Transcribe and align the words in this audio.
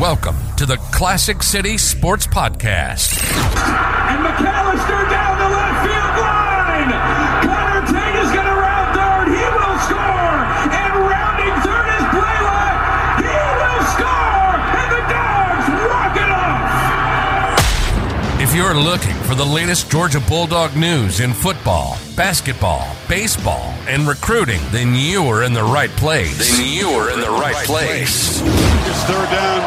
Welcome 0.00 0.36
to 0.58 0.66
the 0.66 0.76
Classic 0.92 1.42
City 1.42 1.78
Sports 1.78 2.26
Podcast. 2.26 3.16
And 3.16 4.20
McAllister 4.20 5.08
down 5.08 5.38
the 5.38 5.48
left 5.48 5.86
field 5.88 6.16
line. 6.20 6.90
Connor 7.40 7.80
Tate 7.86 8.16
is 8.20 8.28
going 8.30 8.44
to 8.44 8.52
round 8.60 8.92
third. 8.92 9.28
He 9.32 9.40
will 9.40 9.78
score. 9.88 10.36
And 10.68 10.92
rounding 11.00 11.56
third 11.64 11.88
is 11.96 12.04
Blaylock. 12.12 12.76
He 13.24 13.40
will 13.56 13.80
score. 13.96 14.52
And 14.76 14.88
the 14.92 15.00
Dogs 15.08 15.64
walk 15.88 16.12
it 16.20 16.28
off. 16.28 18.36
If 18.42 18.52
you're 18.54 18.74
looking 18.76 19.16
for 19.24 19.34
the 19.34 19.46
latest 19.46 19.90
Georgia 19.90 20.20
Bulldog 20.20 20.76
news 20.76 21.20
in 21.20 21.32
football, 21.32 21.96
basketball, 22.16 22.88
baseball, 23.08 23.76
and 23.84 24.08
recruiting, 24.08 24.60
then 24.72 24.96
you 24.96 25.28
are 25.28 25.44
in 25.44 25.52
the 25.52 25.62
right 25.62 25.92
place. 26.00 26.40
Then 26.40 26.64
you 26.64 26.88
are 26.96 27.12
in 27.12 27.20
the 27.20 27.28
right 27.28 27.60
place. 27.68 28.40
It's 28.40 29.02
third 29.04 29.28
down. 29.28 29.60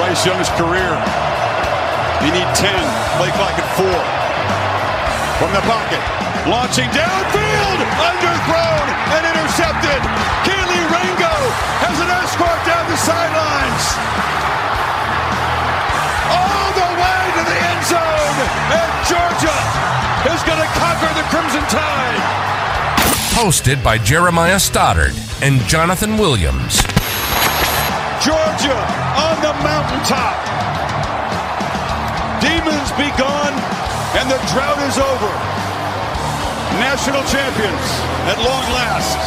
Bryce 0.00 0.24
Young's 0.24 0.48
career. 0.56 0.96
You 2.24 2.32
need 2.32 2.48
10. 2.56 2.72
Play 3.20 3.28
clock 3.36 3.52
at 3.60 3.68
four. 3.76 4.00
From 5.36 5.52
the 5.52 5.60
pocket. 5.68 6.00
Launching 6.48 6.88
downfield. 6.88 7.78
Underthrown 8.00 8.86
and 9.20 9.22
intercepted. 9.28 10.00
Kelee 10.48 10.84
Ringo 10.88 11.36
has 11.84 11.96
an 12.00 12.08
escort 12.08 12.60
down 12.64 12.88
the 12.88 12.96
sidelines. 12.96 13.84
All 16.32 16.68
the 16.80 16.90
way 16.96 17.22
to 17.36 17.42
the 17.44 17.58
end 17.60 17.82
zone. 17.84 18.38
And 18.72 18.90
Georgia 19.04 19.84
is 20.32 20.42
going 20.42 20.60
to 20.60 20.70
conquer 20.80 21.12
the 21.12 21.26
Crimson 21.28 21.60
Tide. 21.68 22.20
Hosted 23.36 23.82
by 23.84 23.98
Jeremiah 23.98 24.58
Stoddard 24.58 25.12
and 25.42 25.60
Jonathan 25.68 26.16
Williams. 26.16 26.80
Georgia 28.24 28.78
on 29.20 29.36
the 29.44 29.52
mountaintop. 29.60 30.40
Demons 32.40 32.90
be 32.96 33.12
gone, 33.20 33.52
and 34.16 34.30
the 34.30 34.40
drought 34.48 34.80
is 34.88 34.96
over. 34.96 35.32
National 36.80 37.22
champions 37.28 37.86
at 38.24 38.38
long 38.38 38.64
last. 38.72 39.18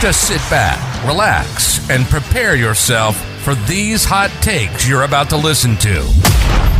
Just 0.00 0.28
sit 0.28 0.40
back, 0.50 0.78
relax, 1.06 1.88
and 1.90 2.04
prepare 2.06 2.54
yourself 2.54 3.16
for 3.42 3.54
these 3.66 4.04
hot 4.04 4.30
takes 4.40 4.88
you're 4.88 5.02
about 5.02 5.28
to 5.30 5.36
listen 5.36 5.76
to. 5.78 6.71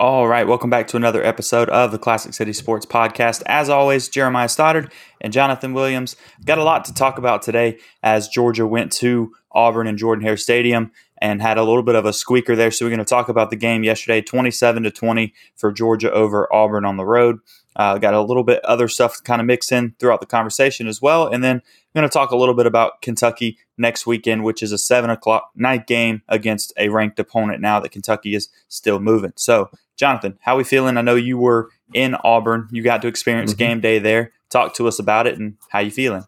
All 0.00 0.28
right, 0.28 0.46
welcome 0.46 0.70
back 0.70 0.86
to 0.88 0.96
another 0.96 1.24
episode 1.24 1.68
of 1.70 1.90
the 1.90 1.98
Classic 1.98 2.32
City 2.32 2.52
Sports 2.52 2.86
Podcast. 2.86 3.42
As 3.46 3.68
always, 3.68 4.08
Jeremiah 4.08 4.48
Stoddard 4.48 4.92
and 5.20 5.32
Jonathan 5.32 5.72
Williams. 5.72 6.14
Got 6.44 6.58
a 6.58 6.62
lot 6.62 6.84
to 6.84 6.94
talk 6.94 7.18
about 7.18 7.42
today 7.42 7.80
as 8.00 8.28
Georgia 8.28 8.64
went 8.64 8.92
to 8.92 9.32
Auburn 9.50 9.88
and 9.88 9.98
Jordan 9.98 10.24
Hare 10.24 10.36
Stadium 10.36 10.92
and 11.20 11.42
had 11.42 11.58
a 11.58 11.64
little 11.64 11.82
bit 11.82 11.96
of 11.96 12.04
a 12.04 12.12
squeaker 12.12 12.54
there. 12.54 12.70
So 12.70 12.84
we're 12.84 12.90
going 12.90 12.98
to 13.00 13.04
talk 13.04 13.28
about 13.28 13.50
the 13.50 13.56
game 13.56 13.82
yesterday, 13.82 14.20
27 14.20 14.84
to 14.84 14.92
20 14.92 15.34
for 15.56 15.72
Georgia 15.72 16.12
over 16.12 16.46
Auburn 16.54 16.84
on 16.84 16.96
the 16.96 17.04
road. 17.04 17.40
Uh, 17.74 17.98
got 17.98 18.14
a 18.14 18.20
little 18.20 18.44
bit 18.44 18.64
other 18.64 18.86
stuff 18.86 19.16
to 19.16 19.22
kind 19.24 19.40
of 19.40 19.48
mix 19.48 19.72
in 19.72 19.96
throughout 19.98 20.20
the 20.20 20.26
conversation 20.26 20.86
as 20.86 21.02
well, 21.02 21.26
and 21.26 21.42
then 21.44 21.56
I'm 21.56 22.00
going 22.00 22.08
to 22.08 22.12
talk 22.12 22.32
a 22.32 22.36
little 22.36 22.54
bit 22.54 22.66
about 22.66 23.02
Kentucky 23.02 23.58
next 23.76 24.06
weekend, 24.06 24.44
which 24.44 24.62
is 24.62 24.72
a 24.72 24.78
seven 24.78 25.10
o'clock 25.10 25.50
night 25.54 25.86
game 25.86 26.22
against 26.28 26.72
a 26.76 26.88
ranked 26.88 27.18
opponent. 27.18 27.60
Now 27.60 27.78
that 27.80 27.90
Kentucky 27.90 28.34
is 28.34 28.48
still 28.68 28.98
moving. 28.98 29.32
So, 29.36 29.70
Jonathan, 29.98 30.38
how 30.40 30.54
are 30.54 30.58
we 30.58 30.64
feeling? 30.64 30.96
I 30.96 31.02
know 31.02 31.16
you 31.16 31.36
were 31.36 31.68
in 31.92 32.14
Auburn. 32.24 32.68
You 32.70 32.82
got 32.82 33.02
to 33.02 33.08
experience 33.08 33.50
Mm-hmm. 33.52 33.58
game 33.58 33.80
day 33.80 33.98
there. 33.98 34.32
Talk 34.48 34.74
to 34.74 34.88
us 34.88 34.98
about 34.98 35.26
it 35.26 35.38
and 35.38 35.56
how 35.68 35.80
you 35.80 35.90
feeling. 35.90 36.24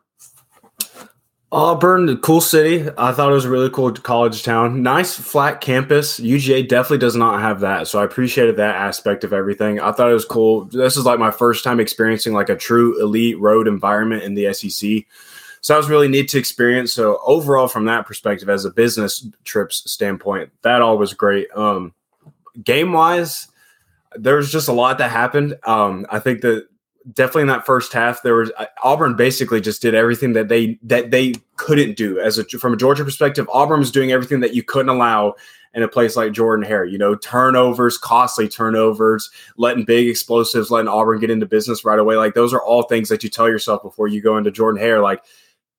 Auburn, 1.52 2.16
cool 2.18 2.40
city. 2.40 2.88
I 2.96 3.10
thought 3.10 3.30
it 3.30 3.34
was 3.34 3.44
a 3.44 3.50
really 3.50 3.70
cool 3.70 3.90
college 3.92 4.44
town. 4.44 4.84
Nice 4.84 5.16
flat 5.16 5.60
campus. 5.60 6.20
UGA 6.20 6.68
definitely 6.68 6.98
does 6.98 7.16
not 7.16 7.40
have 7.40 7.60
that, 7.60 7.88
so 7.88 7.98
I 7.98 8.04
appreciated 8.04 8.56
that 8.56 8.76
aspect 8.76 9.24
of 9.24 9.32
everything. 9.32 9.80
I 9.80 9.90
thought 9.90 10.10
it 10.10 10.14
was 10.14 10.24
cool. 10.24 10.66
This 10.66 10.96
is 10.96 11.04
like 11.04 11.18
my 11.18 11.32
first 11.32 11.64
time 11.64 11.80
experiencing 11.80 12.34
like 12.34 12.50
a 12.50 12.56
true 12.56 13.02
elite 13.02 13.36
road 13.40 13.66
environment 13.66 14.22
in 14.22 14.34
the 14.34 14.52
SEC. 14.54 15.04
So 15.60 15.72
that 15.74 15.78
was 15.78 15.90
really 15.90 16.06
neat 16.06 16.28
to 16.28 16.38
experience. 16.38 16.92
So 16.92 17.18
overall, 17.26 17.66
from 17.66 17.84
that 17.86 18.06
perspective, 18.06 18.48
as 18.48 18.64
a 18.64 18.70
business 18.70 19.26
trips 19.44 19.90
standpoint, 19.90 20.50
that 20.62 20.82
all 20.82 20.98
was 20.98 21.14
great. 21.14 21.48
Um, 21.56 21.92
game 22.62 22.92
wise, 22.92 23.48
there 24.16 24.36
was 24.36 24.50
just 24.50 24.68
a 24.68 24.72
lot 24.72 24.98
that 24.98 25.10
happened. 25.10 25.56
Um, 25.64 26.06
I 26.10 26.18
think 26.18 26.40
that 26.42 26.66
definitely 27.12 27.42
in 27.42 27.48
that 27.48 27.66
first 27.66 27.92
half, 27.92 28.22
there 28.22 28.34
was 28.34 28.50
uh, 28.58 28.66
Auburn 28.82 29.16
basically 29.16 29.60
just 29.60 29.82
did 29.82 29.94
everything 29.94 30.32
that 30.34 30.48
they 30.48 30.78
that 30.82 31.10
they 31.10 31.34
couldn't 31.56 31.96
do 31.96 32.18
as 32.18 32.38
a 32.38 32.44
from 32.44 32.74
a 32.74 32.76
Georgia 32.76 33.04
perspective. 33.04 33.48
Auburn 33.52 33.82
doing 33.82 34.12
everything 34.12 34.40
that 34.40 34.54
you 34.54 34.62
couldn't 34.62 34.88
allow 34.88 35.34
in 35.72 35.82
a 35.82 35.88
place 35.88 36.16
like 36.16 36.32
Jordan 36.32 36.64
Hare. 36.64 36.84
You 36.84 36.98
know, 36.98 37.14
turnovers, 37.14 37.96
costly 37.96 38.48
turnovers, 38.48 39.30
letting 39.56 39.84
big 39.84 40.08
explosives, 40.08 40.70
letting 40.70 40.88
Auburn 40.88 41.20
get 41.20 41.30
into 41.30 41.46
business 41.46 41.84
right 41.84 41.98
away. 41.98 42.16
Like 42.16 42.34
those 42.34 42.52
are 42.52 42.62
all 42.62 42.82
things 42.84 43.08
that 43.08 43.22
you 43.22 43.30
tell 43.30 43.48
yourself 43.48 43.82
before 43.82 44.08
you 44.08 44.20
go 44.20 44.36
into 44.36 44.50
Jordan 44.50 44.80
Hare. 44.80 45.00
Like 45.00 45.22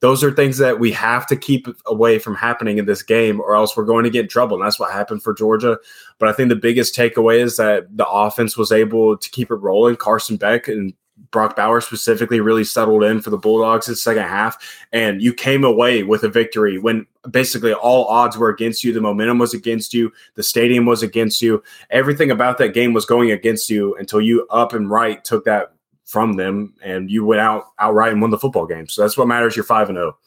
those 0.01 0.23
are 0.23 0.31
things 0.31 0.57
that 0.57 0.79
we 0.79 0.91
have 0.91 1.25
to 1.27 1.35
keep 1.35 1.67
away 1.85 2.19
from 2.19 2.35
happening 2.35 2.79
in 2.79 2.85
this 2.85 3.03
game, 3.03 3.39
or 3.39 3.55
else 3.55 3.77
we're 3.77 3.85
going 3.85 4.03
to 4.03 4.09
get 4.09 4.23
in 4.23 4.27
trouble. 4.27 4.57
And 4.57 4.65
that's 4.65 4.79
what 4.79 4.91
happened 4.91 5.23
for 5.23 5.33
Georgia. 5.33 5.77
But 6.19 6.27
I 6.27 6.33
think 6.33 6.49
the 6.49 6.55
biggest 6.55 6.95
takeaway 6.95 7.39
is 7.39 7.57
that 7.57 7.95
the 7.95 8.07
offense 8.07 8.57
was 8.57 8.71
able 8.71 9.15
to 9.15 9.29
keep 9.29 9.51
it 9.51 9.55
rolling. 9.55 9.95
Carson 9.95 10.37
Beck 10.37 10.67
and 10.67 10.93
Brock 11.29 11.55
Bowers 11.55 11.85
specifically 11.85 12.39
really 12.39 12.63
settled 12.63 13.03
in 13.03 13.21
for 13.21 13.29
the 13.29 13.37
Bulldogs 13.37 13.87
in 13.87 13.91
the 13.91 13.97
second 13.97 14.23
half. 14.23 14.57
And 14.91 15.21
you 15.21 15.35
came 15.35 15.63
away 15.63 16.01
with 16.01 16.23
a 16.23 16.29
victory 16.29 16.79
when 16.79 17.05
basically 17.29 17.73
all 17.73 18.05
odds 18.05 18.37
were 18.37 18.49
against 18.49 18.83
you. 18.83 18.91
The 18.93 19.01
momentum 19.01 19.37
was 19.37 19.53
against 19.53 19.93
you. 19.93 20.11
The 20.33 20.41
stadium 20.41 20.87
was 20.87 21.03
against 21.03 21.43
you. 21.43 21.61
Everything 21.91 22.31
about 22.31 22.57
that 22.57 22.73
game 22.73 22.93
was 22.93 23.05
going 23.05 23.29
against 23.29 23.69
you 23.69 23.95
until 23.97 24.19
you 24.19 24.47
up 24.49 24.73
and 24.73 24.89
right 24.89 25.23
took 25.23 25.45
that 25.45 25.73
from 26.11 26.33
them 26.33 26.73
and 26.83 27.09
you 27.09 27.25
went 27.25 27.41
out 27.41 27.65
outright 27.79 28.11
and 28.11 28.21
won 28.21 28.29
the 28.29 28.37
football 28.37 28.67
game. 28.67 28.87
So 28.87 29.01
that's 29.01 29.17
what 29.17 29.27
matters. 29.27 29.55
You're 29.55 29.65
5 29.65 29.89
and 29.89 29.97
oh. 29.97 30.01
0. 30.01 30.17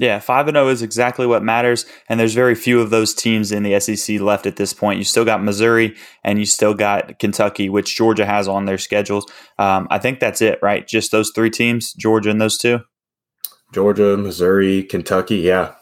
Yeah, 0.00 0.18
five 0.18 0.48
and 0.48 0.56
zero 0.56 0.68
is 0.68 0.80
exactly 0.80 1.26
what 1.26 1.42
matters, 1.42 1.84
and 2.08 2.18
there's 2.18 2.32
very 2.32 2.54
few 2.54 2.80
of 2.80 2.88
those 2.88 3.12
teams 3.12 3.52
in 3.52 3.64
the 3.64 3.78
SEC 3.78 4.18
left 4.18 4.46
at 4.46 4.56
this 4.56 4.72
point. 4.72 4.96
You 4.96 5.04
still 5.04 5.26
got 5.26 5.44
Missouri, 5.44 5.94
and 6.24 6.38
you 6.38 6.46
still 6.46 6.72
got 6.72 7.18
Kentucky, 7.18 7.68
which 7.68 7.94
Georgia 7.94 8.24
has 8.24 8.48
on 8.48 8.64
their 8.64 8.78
schedules. 8.78 9.30
Um, 9.58 9.86
I 9.90 9.98
think 9.98 10.18
that's 10.18 10.40
it, 10.40 10.58
right? 10.62 10.88
Just 10.88 11.12
those 11.12 11.32
three 11.34 11.50
teams, 11.50 11.92
Georgia 11.92 12.30
and 12.30 12.40
those 12.40 12.56
two. 12.56 12.80
Georgia, 13.74 14.16
Missouri, 14.16 14.84
Kentucky. 14.84 15.36
Yeah. 15.36 15.74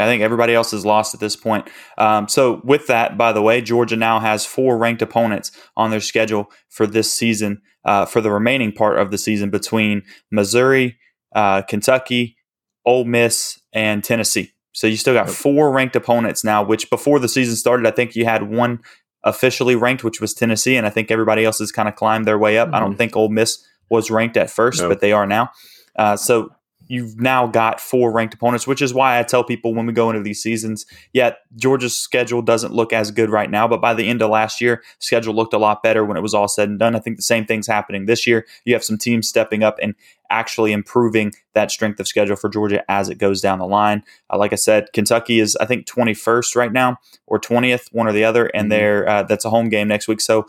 I 0.00 0.06
think 0.06 0.22
everybody 0.22 0.54
else 0.54 0.72
is 0.72 0.84
lost 0.86 1.14
at 1.14 1.20
this 1.20 1.36
point. 1.36 1.68
Um, 1.96 2.28
so, 2.28 2.60
with 2.64 2.86
that, 2.88 3.16
by 3.18 3.32
the 3.32 3.42
way, 3.42 3.60
Georgia 3.60 3.96
now 3.96 4.20
has 4.20 4.44
four 4.46 4.78
ranked 4.78 5.02
opponents 5.02 5.52
on 5.76 5.90
their 5.90 6.00
schedule 6.00 6.50
for 6.68 6.86
this 6.86 7.12
season, 7.12 7.62
uh, 7.84 8.06
for 8.06 8.20
the 8.20 8.30
remaining 8.30 8.72
part 8.72 8.98
of 8.98 9.10
the 9.10 9.18
season 9.18 9.50
between 9.50 10.02
Missouri, 10.30 10.98
uh, 11.34 11.62
Kentucky, 11.62 12.36
Ole 12.84 13.04
Miss, 13.04 13.60
and 13.72 14.02
Tennessee. 14.04 14.52
So, 14.72 14.86
you 14.86 14.96
still 14.96 15.14
got 15.14 15.30
four 15.30 15.70
ranked 15.72 15.96
opponents 15.96 16.44
now, 16.44 16.62
which 16.62 16.90
before 16.90 17.18
the 17.18 17.28
season 17.28 17.56
started, 17.56 17.86
I 17.86 17.90
think 17.90 18.14
you 18.14 18.24
had 18.24 18.50
one 18.50 18.80
officially 19.24 19.74
ranked, 19.74 20.04
which 20.04 20.20
was 20.20 20.32
Tennessee, 20.32 20.76
and 20.76 20.86
I 20.86 20.90
think 20.90 21.10
everybody 21.10 21.44
else 21.44 21.58
has 21.58 21.72
kind 21.72 21.88
of 21.88 21.96
climbed 21.96 22.26
their 22.26 22.38
way 22.38 22.56
up. 22.58 22.70
I 22.72 22.78
don't 22.80 22.96
think 22.96 23.16
Ole 23.16 23.28
Miss 23.30 23.64
was 23.90 24.10
ranked 24.10 24.36
at 24.36 24.48
first, 24.50 24.82
No. 24.82 24.88
but 24.88 25.00
they 25.00 25.12
are 25.12 25.26
now. 25.26 25.50
Uh, 25.96 26.16
so, 26.16 26.50
you've 26.88 27.20
now 27.20 27.46
got 27.46 27.80
four 27.80 28.10
ranked 28.10 28.34
opponents, 28.34 28.66
which 28.66 28.82
is 28.82 28.92
why 28.92 29.18
I 29.18 29.22
tell 29.22 29.44
people 29.44 29.74
when 29.74 29.86
we 29.86 29.92
go 29.92 30.10
into 30.10 30.22
these 30.22 30.42
seasons, 30.42 30.86
yeah, 31.12 31.32
Georgia's 31.56 31.96
schedule 31.96 32.42
doesn't 32.42 32.72
look 32.72 32.92
as 32.92 33.10
good 33.10 33.30
right 33.30 33.50
now, 33.50 33.68
but 33.68 33.80
by 33.80 33.94
the 33.94 34.08
end 34.08 34.22
of 34.22 34.30
last 34.30 34.60
year, 34.60 34.82
schedule 34.98 35.34
looked 35.34 35.54
a 35.54 35.58
lot 35.58 35.82
better 35.82 36.04
when 36.04 36.16
it 36.16 36.22
was 36.22 36.34
all 36.34 36.48
said 36.48 36.68
and 36.68 36.78
done. 36.78 36.96
I 36.96 36.98
think 36.98 37.16
the 37.16 37.22
same 37.22 37.44
thing's 37.44 37.66
happening 37.66 38.06
this 38.06 38.26
year. 38.26 38.46
You 38.64 38.74
have 38.74 38.82
some 38.84 38.98
teams 38.98 39.28
stepping 39.28 39.62
up 39.62 39.78
and 39.80 39.94
actually 40.30 40.72
improving 40.72 41.32
that 41.54 41.70
strength 41.70 41.98
of 42.00 42.08
schedule 42.08 42.36
for 42.36 42.48
Georgia 42.50 42.84
as 42.90 43.08
it 43.08 43.16
goes 43.16 43.40
down 43.40 43.58
the 43.58 43.66
line. 43.66 44.02
Uh, 44.30 44.36
like 44.38 44.52
I 44.52 44.56
said, 44.56 44.88
Kentucky 44.92 45.40
is 45.40 45.56
I 45.56 45.64
think 45.66 45.86
21st 45.86 46.54
right 46.56 46.72
now 46.72 46.98
or 47.26 47.38
20th, 47.40 47.88
one 47.92 48.06
or 48.06 48.12
the 48.12 48.24
other, 48.24 48.46
and 48.46 48.66
Mhm. 48.66 48.70
they're 48.70 49.08
uh, 49.08 49.22
that's 49.22 49.44
a 49.44 49.50
home 49.50 49.68
game 49.68 49.88
next 49.88 50.08
week. 50.08 50.20
So 50.20 50.46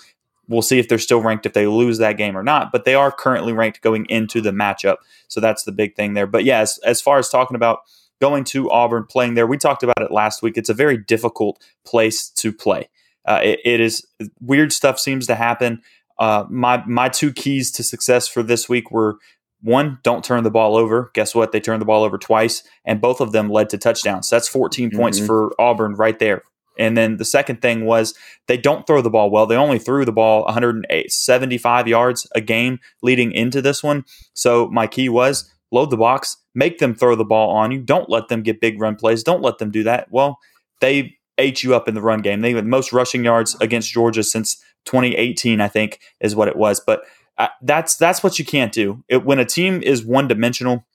we'll 0.49 0.61
see 0.61 0.79
if 0.79 0.89
they're 0.89 0.97
still 0.97 1.21
ranked 1.21 1.45
if 1.45 1.53
they 1.53 1.67
lose 1.67 1.99
that 1.99 2.17
game 2.17 2.35
or 2.37 2.43
not. 2.43 2.71
But 2.73 2.83
they 2.83 2.95
are 2.95 3.11
currently 3.11 3.53
ranked 3.53 3.81
going 3.81 4.05
into 4.09 4.41
the 4.41 4.51
matchup. 4.51 4.97
So 5.29 5.39
that's 5.39 5.63
the 5.63 5.71
big 5.71 5.95
thing 5.95 6.15
there. 6.15 6.27
But 6.27 6.43
yeah, 6.43 6.59
as, 6.59 6.77
as 6.83 7.01
far 7.01 7.19
as 7.19 7.29
talking 7.29 7.55
about 7.55 7.79
going 8.19 8.43
to 8.45 8.69
Auburn, 8.69 9.05
playing 9.09 9.35
there, 9.35 9.47
we 9.47 9.57
talked 9.57 9.83
about 9.83 10.01
it 10.01 10.11
last 10.11 10.41
week. 10.41 10.57
It's 10.57 10.69
a 10.69 10.73
very 10.73 10.97
difficult 10.97 11.61
place 11.85 12.27
to 12.31 12.51
play. 12.51 12.89
Uh, 13.25 13.39
it, 13.43 13.59
it 13.63 13.79
is 13.79 14.05
weird 14.41 14.73
stuff 14.73 14.99
seems 14.99 15.27
to 15.27 15.35
happen. 15.35 15.81
Uh, 16.17 16.43
my 16.49 16.83
my 16.85 17.07
two 17.07 17.31
keys 17.31 17.71
to 17.71 17.83
success 17.83 18.27
for 18.27 18.43
this 18.43 18.67
week 18.67 18.91
were 18.91 19.17
one, 19.61 19.99
don't 20.03 20.23
turn 20.23 20.43
the 20.43 20.51
ball 20.51 20.75
over. 20.77 21.11
Guess 21.13 21.35
what? 21.35 21.51
They 21.51 21.59
turned 21.59 21.81
the 21.81 21.85
ball 21.85 22.03
over 22.03 22.17
twice, 22.17 22.63
and 22.85 22.99
both 23.01 23.19
of 23.21 23.31
them 23.33 23.49
led 23.49 23.69
to 23.69 23.77
touchdowns. 23.77 24.27
So 24.29 24.35
that's 24.37 24.47
14 24.47 24.89
points 24.91 25.19
Mhm. 25.19 25.27
for 25.27 25.53
Auburn 25.59 25.95
right 25.95 26.17
there. 26.17 26.43
And 26.79 26.97
then 26.97 27.17
the 27.17 27.25
second 27.25 27.61
thing 27.61 27.85
was 27.85 28.15
they 28.47 28.57
don't 28.57 28.87
throw 28.87 29.01
the 29.01 29.09
ball 29.09 29.29
well. 29.29 29.45
They 29.45 29.55
only 29.55 29.77
threw 29.77 30.05
the 30.05 30.11
ball 30.11 30.45
175 30.45 31.87
yards 31.87 32.27
a 32.33 32.41
game 32.41 32.79
leading 33.03 33.31
into 33.31 33.61
this 33.61 33.83
one. 33.83 34.05
So 34.33 34.67
my 34.69 34.87
key 34.87 35.09
was 35.09 35.51
load 35.71 35.91
the 35.91 35.97
box, 35.97 36.37
make 36.55 36.79
them 36.79 36.95
throw 36.95 37.15
the 37.15 37.25
ball 37.25 37.51
on 37.51 37.71
you. 37.71 37.79
Don't 37.79 38.09
let 38.09 38.27
them 38.27 38.41
get 38.41 38.61
big 38.61 38.79
run 38.79 38.95
plays. 38.95 39.23
Don't 39.23 39.43
let 39.43 39.59
them 39.59 39.69
do 39.69 39.83
that. 39.83 40.07
Well, 40.09 40.39
they 40.81 41.17
ate 41.37 41.63
you 41.63 41.75
up 41.75 41.87
in 41.87 41.95
the 41.95 42.01
run 42.01 42.21
game. 42.21 42.41
They 42.41 42.53
had 42.53 42.65
most 42.65 42.91
rushing 42.91 43.23
yards 43.23 43.55
against 43.61 43.91
Georgia 43.91 44.23
since 44.23 44.55
2018, 44.85 45.61
I 45.61 45.67
think, 45.67 45.99
is 46.19 46.35
what 46.35 46.47
it 46.47 46.55
was. 46.55 46.79
But 46.79 47.03
uh, 47.37 47.47
that's 47.61 47.95
that's 47.95 48.23
what 48.23 48.39
you 48.39 48.45
can't 48.45 48.73
do. 48.73 49.03
It, 49.07 49.23
when 49.25 49.39
a 49.39 49.45
team 49.45 49.81
is 49.81 50.05
one 50.05 50.27
dimensional, 50.27 50.85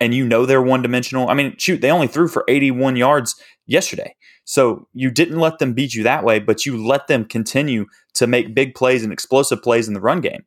and 0.00 0.14
you 0.14 0.26
know 0.26 0.46
they're 0.46 0.62
one 0.62 0.82
dimensional. 0.82 1.28
I 1.28 1.34
mean, 1.34 1.56
shoot, 1.58 1.80
they 1.80 1.90
only 1.90 2.08
threw 2.08 2.28
for 2.28 2.44
81 2.48 2.96
yards 2.96 3.34
yesterday. 3.66 4.14
So 4.46 4.86
you 4.94 5.10
didn't 5.10 5.40
let 5.40 5.58
them 5.58 5.74
beat 5.74 5.92
you 5.92 6.04
that 6.04 6.24
way, 6.24 6.38
but 6.38 6.64
you 6.64 6.82
let 6.82 7.08
them 7.08 7.24
continue 7.24 7.86
to 8.14 8.28
make 8.28 8.54
big 8.54 8.74
plays 8.74 9.02
and 9.02 9.12
explosive 9.12 9.60
plays 9.60 9.88
in 9.88 9.94
the 9.94 10.00
run 10.00 10.20
game. 10.20 10.44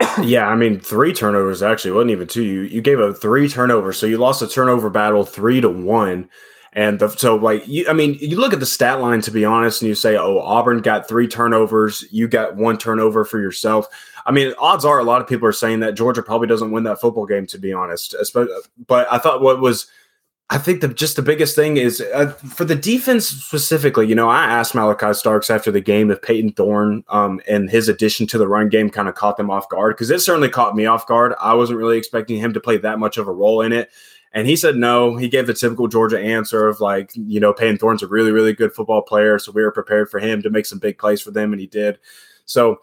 yeah, 0.22 0.46
I 0.46 0.54
mean, 0.54 0.78
three 0.78 1.12
turnovers 1.12 1.60
actually 1.62 1.90
wasn't 1.90 2.12
even 2.12 2.28
two. 2.28 2.44
You 2.44 2.62
you 2.62 2.80
gave 2.80 3.00
up 3.00 3.18
three 3.20 3.48
turnovers, 3.48 3.98
so 3.98 4.06
you 4.06 4.16
lost 4.16 4.42
a 4.42 4.48
turnover 4.48 4.88
battle 4.88 5.24
three 5.24 5.60
to 5.60 5.68
one. 5.68 6.30
And 6.72 7.00
the, 7.00 7.08
so, 7.08 7.34
like, 7.34 7.66
you, 7.66 7.84
I 7.88 7.92
mean, 7.92 8.16
you 8.20 8.38
look 8.38 8.52
at 8.52 8.60
the 8.60 8.66
stat 8.66 9.00
line 9.00 9.20
to 9.22 9.32
be 9.32 9.44
honest, 9.44 9.82
and 9.82 9.88
you 9.88 9.96
say, 9.96 10.16
"Oh, 10.16 10.38
Auburn 10.38 10.80
got 10.80 11.08
three 11.08 11.26
turnovers. 11.26 12.04
You 12.12 12.28
got 12.28 12.54
one 12.54 12.78
turnover 12.78 13.24
for 13.24 13.40
yourself." 13.40 13.88
I 14.24 14.30
mean, 14.30 14.54
odds 14.56 14.84
are 14.84 15.00
a 15.00 15.04
lot 15.04 15.20
of 15.20 15.26
people 15.26 15.48
are 15.48 15.52
saying 15.52 15.80
that 15.80 15.96
Georgia 15.96 16.22
probably 16.22 16.46
doesn't 16.46 16.70
win 16.70 16.84
that 16.84 17.00
football 17.00 17.26
game. 17.26 17.46
To 17.46 17.58
be 17.58 17.72
honest, 17.72 18.14
but 18.86 19.12
I 19.12 19.18
thought 19.18 19.42
what 19.42 19.60
was 19.60 19.88
I 20.52 20.58
think 20.58 20.80
the 20.80 20.88
just 20.88 21.14
the 21.14 21.22
biggest 21.22 21.54
thing 21.54 21.76
is 21.76 22.00
uh, 22.00 22.32
for 22.32 22.64
the 22.64 22.74
defense 22.74 23.28
specifically. 23.28 24.08
You 24.08 24.16
know, 24.16 24.28
I 24.28 24.46
asked 24.46 24.72
Malaki 24.74 25.14
Starks 25.14 25.48
after 25.48 25.70
the 25.70 25.80
game 25.80 26.10
if 26.10 26.20
Payton 26.22 26.52
Thorne 26.52 27.04
um, 27.08 27.40
and 27.48 27.70
his 27.70 27.88
addition 27.88 28.26
to 28.26 28.38
the 28.38 28.48
run 28.48 28.68
game 28.68 28.90
kind 28.90 29.08
of 29.08 29.14
caught 29.14 29.36
them 29.36 29.48
off 29.48 29.68
guard 29.68 29.94
because 29.94 30.10
it 30.10 30.20
certainly 30.20 30.48
caught 30.48 30.74
me 30.74 30.86
off 30.86 31.06
guard. 31.06 31.34
I 31.40 31.54
wasn't 31.54 31.78
really 31.78 31.96
expecting 31.96 32.38
him 32.40 32.52
to 32.52 32.60
play 32.60 32.78
that 32.78 32.98
much 32.98 33.16
of 33.16 33.28
a 33.28 33.32
role 33.32 33.62
in 33.62 33.72
it. 33.72 33.90
And 34.32 34.46
he 34.46 34.56
said 34.56 34.76
no. 34.76 35.16
He 35.16 35.28
gave 35.28 35.46
the 35.46 35.54
typical 35.54 35.86
Georgia 35.86 36.18
answer 36.18 36.66
of 36.66 36.80
like, 36.80 37.12
you 37.14 37.38
know, 37.38 37.52
Payton 37.52 37.78
Thorne's 37.78 38.02
a 38.02 38.08
really, 38.08 38.32
really 38.32 38.52
good 38.52 38.72
football 38.72 39.02
player. 39.02 39.38
So 39.38 39.52
we 39.52 39.62
were 39.62 39.72
prepared 39.72 40.10
for 40.10 40.18
him 40.18 40.42
to 40.42 40.50
make 40.50 40.66
some 40.66 40.80
big 40.80 40.98
plays 40.98 41.20
for 41.20 41.30
them. 41.30 41.52
And 41.52 41.60
he 41.60 41.68
did. 41.68 41.98
So 42.44 42.80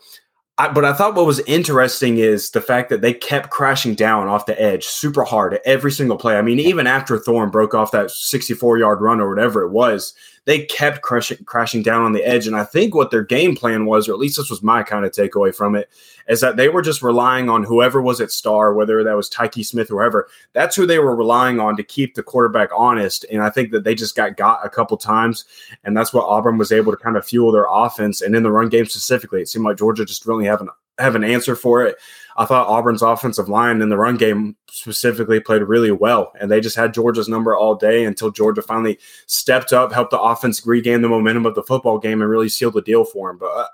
I, 0.60 0.70
but 0.70 0.86
I 0.86 0.94
thought 0.94 1.14
what 1.14 1.28
was 1.28 1.40
interesting 1.42 2.18
is 2.18 2.50
the 2.50 2.62
fact 2.62 2.90
that 2.90 3.02
they 3.02 3.14
kept 3.14 3.52
crashing 3.52 3.94
down 3.94 4.28
off 4.28 4.48
the 4.48 4.60
edge 4.60 4.86
super 4.86 5.24
hard 5.24 5.54
at 5.54 5.62
every 5.66 5.92
single 5.92 6.18
play. 6.18 6.36
I 6.38 6.42
mean, 6.42 6.60
even 6.60 6.88
after 6.88 7.20
Thorne 7.20 7.52
broke 7.52 7.76
off 7.76 7.92
that 7.92 8.10
64 8.10 8.80
yard 8.80 9.02
run 9.02 9.20
or 9.20 9.30
whatever 9.30 9.64
it 9.64 9.70
was, 9.70 10.14
they 10.48 10.64
kept 10.64 11.02
crashing, 11.02 11.44
crashing 11.44 11.84
down 11.84 12.04
on 12.04 12.14
the 12.14 12.26
edge. 12.26 12.48
And 12.48 12.56
I 12.56 12.64
think 12.64 12.96
what 12.96 13.12
their 13.12 13.22
game 13.22 13.54
plan 13.54 13.86
was, 13.86 14.08
or 14.08 14.14
at 14.14 14.18
least 14.18 14.38
this 14.38 14.50
was 14.50 14.64
my 14.64 14.82
kind 14.82 15.04
of 15.04 15.12
takeaway 15.12 15.54
from 15.54 15.76
it, 15.76 15.90
is 16.30 16.40
that 16.40 16.56
they 16.56 16.70
were 16.70 16.82
just 16.82 17.04
relying 17.04 17.50
on 17.50 17.66
whoever 17.66 18.02
was 18.02 18.22
at 18.22 18.32
star, 18.32 18.74
whether 18.74 19.04
that 19.04 19.18
was 19.18 19.30
Tykee 19.30 19.66
Smith 19.66 19.92
or 19.92 20.00
whoever. 20.00 20.30
That's 20.54 20.74
who 20.74 20.86
they 20.86 21.00
were 21.00 21.18
relying 21.18 21.60
on 21.60 21.76
to 21.76 21.84
keep 21.84 22.16
the 22.16 22.24
quarterback 22.24 22.70
honest. 22.74 23.26
And 23.30 23.44
I 23.44 23.50
think 23.50 23.72
that 23.72 23.84
they 23.84 23.94
just 23.94 24.16
got 24.16 24.38
got 24.38 24.66
a 24.66 24.70
couple 24.70 24.96
times, 24.96 25.44
and 25.84 25.98
that's 25.98 26.14
what 26.14 26.26
Auburn 26.26 26.58
was 26.58 26.72
able 26.72 26.94
to 26.94 26.98
kind 26.98 27.18
of 27.18 27.26
fuel 27.26 27.52
their 27.52 27.68
offense. 27.70 28.22
And 28.22 28.34
in 28.34 28.44
the 28.44 28.52
run 28.52 28.70
game 28.70 28.86
specifically, 28.86 29.42
it 29.42 29.50
seemed 29.50 29.66
like 29.66 29.78
Georgia 29.78 30.06
just 30.06 30.26
really 30.26 30.46
haven't 30.46 30.70
have 30.98 31.16
an 31.16 31.26
answer 31.26 31.58
for 31.58 31.86
it. 31.86 31.98
I 32.38 32.46
thought 32.46 32.68
Auburn's 32.68 33.02
offensive 33.02 33.50
line 33.50 33.82
in 33.82 33.90
the 33.90 33.98
run 33.98 34.16
game 34.16 34.56
specifically 34.70 35.40
played 35.40 35.64
really 35.64 35.92
well, 35.92 36.32
and 36.40 36.52
they 36.52 36.62
just 36.62 36.76
had 36.76 36.94
Georgia's 36.94 37.28
number 37.28 37.56
all 37.56 37.74
day 37.74 38.06
until 38.06 38.30
Georgia 38.30 38.62
finally 38.62 39.00
stepped 39.26 39.74
up, 39.74 39.92
helped 39.92 40.12
the 40.12 40.20
offense 40.20 40.66
regain 40.66 41.02
the 41.02 41.10
momentum 41.10 41.48
of 41.48 41.56
the 41.56 41.64
football 41.64 41.98
game, 41.98 42.22
and 42.22 42.30
really 42.30 42.50
sealed 42.50 42.76
the 42.76 42.82
deal 42.82 43.06
for 43.06 43.30
them. 43.30 43.40
But 43.40 43.48
uh, 43.48 43.68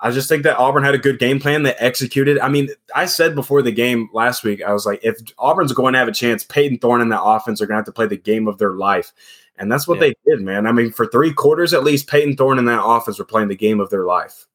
I 0.00 0.10
just 0.10 0.28
think 0.28 0.42
that 0.44 0.58
Auburn 0.58 0.84
had 0.84 0.94
a 0.94 0.98
good 0.98 1.18
game 1.18 1.38
plan. 1.38 1.64
They 1.64 1.74
executed. 1.74 2.38
I 2.38 2.48
mean, 2.48 2.70
I 2.94 3.04
said 3.04 3.34
before 3.34 3.60
the 3.60 3.72
game 3.72 4.08
last 4.14 4.42
week, 4.42 4.62
I 4.62 4.72
was 4.72 4.86
like, 4.86 5.00
if 5.02 5.18
Auburn's 5.38 5.72
going 5.72 5.92
to 5.92 5.98
have 5.98 6.08
a 6.08 6.12
chance, 6.12 6.44
Payton 6.44 6.78
Thorne 6.78 7.02
and 7.02 7.12
that 7.12 7.22
offense 7.22 7.60
are 7.60 7.66
going 7.66 7.74
to 7.74 7.80
have 7.80 7.86
to 7.86 7.92
play 7.92 8.06
the 8.06 8.16
game 8.16 8.48
of 8.48 8.58
their 8.58 8.72
life. 8.72 9.12
And 9.58 9.70
that's 9.70 9.88
what 9.88 9.96
yeah. 9.96 10.00
they 10.00 10.14
did, 10.24 10.40
man. 10.40 10.66
I 10.66 10.72
mean, 10.72 10.92
for 10.92 11.06
three 11.06 11.32
quarters 11.32 11.74
at 11.74 11.82
least, 11.82 12.06
Payton 12.06 12.36
Thorne 12.36 12.58
and 12.58 12.68
that 12.68 12.84
offense 12.84 13.18
were 13.18 13.24
playing 13.24 13.48
the 13.48 13.56
game 13.56 13.80
of 13.80 13.90
their 13.90 14.04
life. 14.04 14.46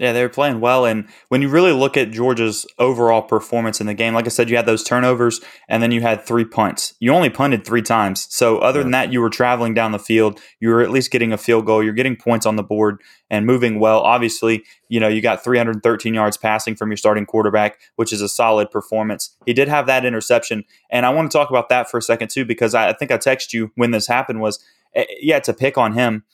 Yeah, 0.00 0.12
they 0.14 0.22
were 0.22 0.30
playing 0.30 0.60
well. 0.60 0.86
And 0.86 1.06
when 1.28 1.42
you 1.42 1.50
really 1.50 1.72
look 1.72 1.94
at 1.94 2.10
Georgia's 2.10 2.66
overall 2.78 3.20
performance 3.20 3.82
in 3.82 3.86
the 3.86 3.92
game, 3.92 4.14
like 4.14 4.24
I 4.24 4.30
said, 4.30 4.48
you 4.48 4.56
had 4.56 4.64
those 4.64 4.82
turnovers 4.82 5.42
and 5.68 5.82
then 5.82 5.90
you 5.90 6.00
had 6.00 6.24
three 6.24 6.46
punts. 6.46 6.94
You 7.00 7.12
only 7.12 7.28
punted 7.28 7.66
three 7.66 7.82
times. 7.82 8.26
So, 8.30 8.56
other 8.60 8.82
than 8.82 8.92
that, 8.92 9.12
you 9.12 9.20
were 9.20 9.28
traveling 9.28 9.74
down 9.74 9.92
the 9.92 9.98
field. 9.98 10.40
You 10.58 10.70
were 10.70 10.80
at 10.80 10.90
least 10.90 11.10
getting 11.10 11.34
a 11.34 11.36
field 11.36 11.66
goal. 11.66 11.84
You're 11.84 11.92
getting 11.92 12.16
points 12.16 12.46
on 12.46 12.56
the 12.56 12.62
board 12.62 13.02
and 13.28 13.44
moving 13.44 13.78
well. 13.78 14.00
Obviously, 14.00 14.64
you 14.88 15.00
know, 15.00 15.08
you 15.08 15.20
got 15.20 15.44
313 15.44 16.14
yards 16.14 16.38
passing 16.38 16.74
from 16.74 16.88
your 16.88 16.96
starting 16.96 17.26
quarterback, 17.26 17.78
which 17.96 18.10
is 18.10 18.22
a 18.22 18.28
solid 18.28 18.70
performance. 18.70 19.36
He 19.44 19.52
did 19.52 19.68
have 19.68 19.84
that 19.84 20.06
interception. 20.06 20.64
And 20.88 21.04
I 21.04 21.10
want 21.10 21.30
to 21.30 21.36
talk 21.36 21.50
about 21.50 21.68
that 21.68 21.90
for 21.90 21.98
a 21.98 22.02
second, 22.02 22.30
too, 22.30 22.46
because 22.46 22.74
I, 22.74 22.88
I 22.88 22.92
think 22.94 23.10
I 23.10 23.18
texted 23.18 23.52
you 23.52 23.70
when 23.74 23.90
this 23.90 24.06
happened 24.06 24.40
was, 24.40 24.64
eh, 24.94 25.04
yeah, 25.20 25.36
it's 25.36 25.50
a 25.50 25.54
pick 25.54 25.76
on 25.76 25.92
him 25.92 26.24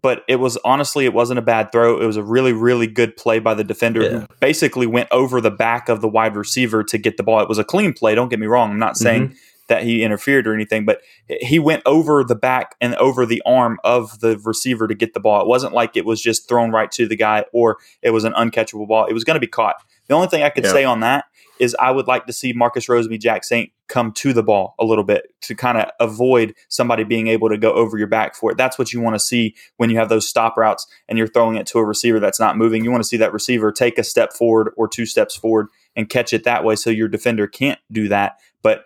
but 0.00 0.24
it 0.28 0.36
was 0.36 0.56
honestly 0.64 1.04
it 1.04 1.12
wasn't 1.12 1.38
a 1.38 1.42
bad 1.42 1.72
throw. 1.72 2.00
It 2.00 2.06
was 2.06 2.16
a 2.16 2.22
really 2.22 2.52
really 2.52 2.86
good 2.86 3.16
play 3.16 3.38
by 3.38 3.54
the 3.54 3.64
defender 3.64 4.02
yeah. 4.02 4.08
who 4.10 4.26
basically 4.40 4.86
went 4.86 5.08
over 5.10 5.40
the 5.40 5.50
back 5.50 5.88
of 5.88 6.00
the 6.00 6.08
wide 6.08 6.36
receiver 6.36 6.84
to 6.84 6.98
get 6.98 7.16
the 7.16 7.22
ball. 7.22 7.40
It 7.40 7.48
was 7.48 7.58
a 7.58 7.64
clean 7.64 7.92
play. 7.92 8.14
Don't 8.14 8.28
get 8.28 8.38
me 8.38 8.46
wrong. 8.46 8.70
I'm 8.70 8.78
not 8.78 8.96
saying 8.96 9.28
mm-hmm. 9.28 9.36
that 9.68 9.82
he 9.82 10.02
interfered 10.02 10.46
or 10.46 10.54
anything, 10.54 10.84
but 10.84 11.00
he 11.26 11.58
went 11.58 11.82
over 11.86 12.24
the 12.24 12.34
back 12.34 12.76
and 12.80 12.94
over 12.96 13.26
the 13.26 13.42
arm 13.46 13.78
of 13.84 14.20
the 14.20 14.38
receiver 14.38 14.86
to 14.86 14.94
get 14.94 15.14
the 15.14 15.20
ball. 15.20 15.40
It 15.40 15.46
wasn't 15.46 15.72
like 15.72 15.96
it 15.96 16.04
was 16.04 16.20
just 16.20 16.48
thrown 16.48 16.70
right 16.70 16.90
to 16.92 17.06
the 17.06 17.16
guy 17.16 17.44
or 17.52 17.78
it 18.02 18.10
was 18.10 18.24
an 18.24 18.32
uncatchable 18.34 18.88
ball. 18.88 19.06
It 19.06 19.12
was 19.12 19.24
going 19.24 19.36
to 19.36 19.40
be 19.40 19.46
caught. 19.46 19.76
The 20.08 20.14
only 20.14 20.28
thing 20.28 20.42
I 20.42 20.50
could 20.50 20.64
yeah. 20.64 20.72
say 20.72 20.84
on 20.84 21.00
that 21.00 21.26
is 21.60 21.76
I 21.78 21.90
would 21.90 22.06
like 22.06 22.26
to 22.26 22.32
see 22.32 22.52
Marcus 22.52 22.86
Rosemy-Jacksaint 22.86 23.70
come 23.88 24.12
to 24.12 24.32
the 24.32 24.42
ball 24.42 24.74
a 24.78 24.84
little 24.84 25.04
bit 25.04 25.34
to 25.42 25.54
kind 25.54 25.78
of 25.78 25.90
avoid 25.98 26.54
somebody 26.68 27.04
being 27.04 27.26
able 27.26 27.48
to 27.48 27.56
go 27.56 27.72
over 27.72 27.96
your 27.96 28.06
back 28.06 28.34
for 28.34 28.50
it. 28.50 28.56
That's 28.56 28.78
what 28.78 28.92
you 28.92 29.00
want 29.00 29.14
to 29.14 29.20
see 29.20 29.54
when 29.76 29.90
you 29.90 29.96
have 29.96 30.08
those 30.08 30.28
stop 30.28 30.56
routes 30.56 30.86
and 31.08 31.18
you're 31.18 31.26
throwing 31.26 31.56
it 31.56 31.66
to 31.68 31.78
a 31.78 31.84
receiver 31.84 32.20
that's 32.20 32.40
not 32.40 32.56
moving. 32.56 32.84
You 32.84 32.90
want 32.90 33.02
to 33.02 33.08
see 33.08 33.16
that 33.18 33.32
receiver 33.32 33.72
take 33.72 33.98
a 33.98 34.04
step 34.04 34.32
forward 34.32 34.72
or 34.76 34.88
two 34.88 35.06
steps 35.06 35.34
forward 35.34 35.68
and 35.96 36.08
catch 36.08 36.32
it 36.32 36.44
that 36.44 36.64
way 36.64 36.76
so 36.76 36.90
your 36.90 37.08
defender 37.08 37.46
can't 37.46 37.78
do 37.90 38.08
that. 38.08 38.38
But 38.62 38.84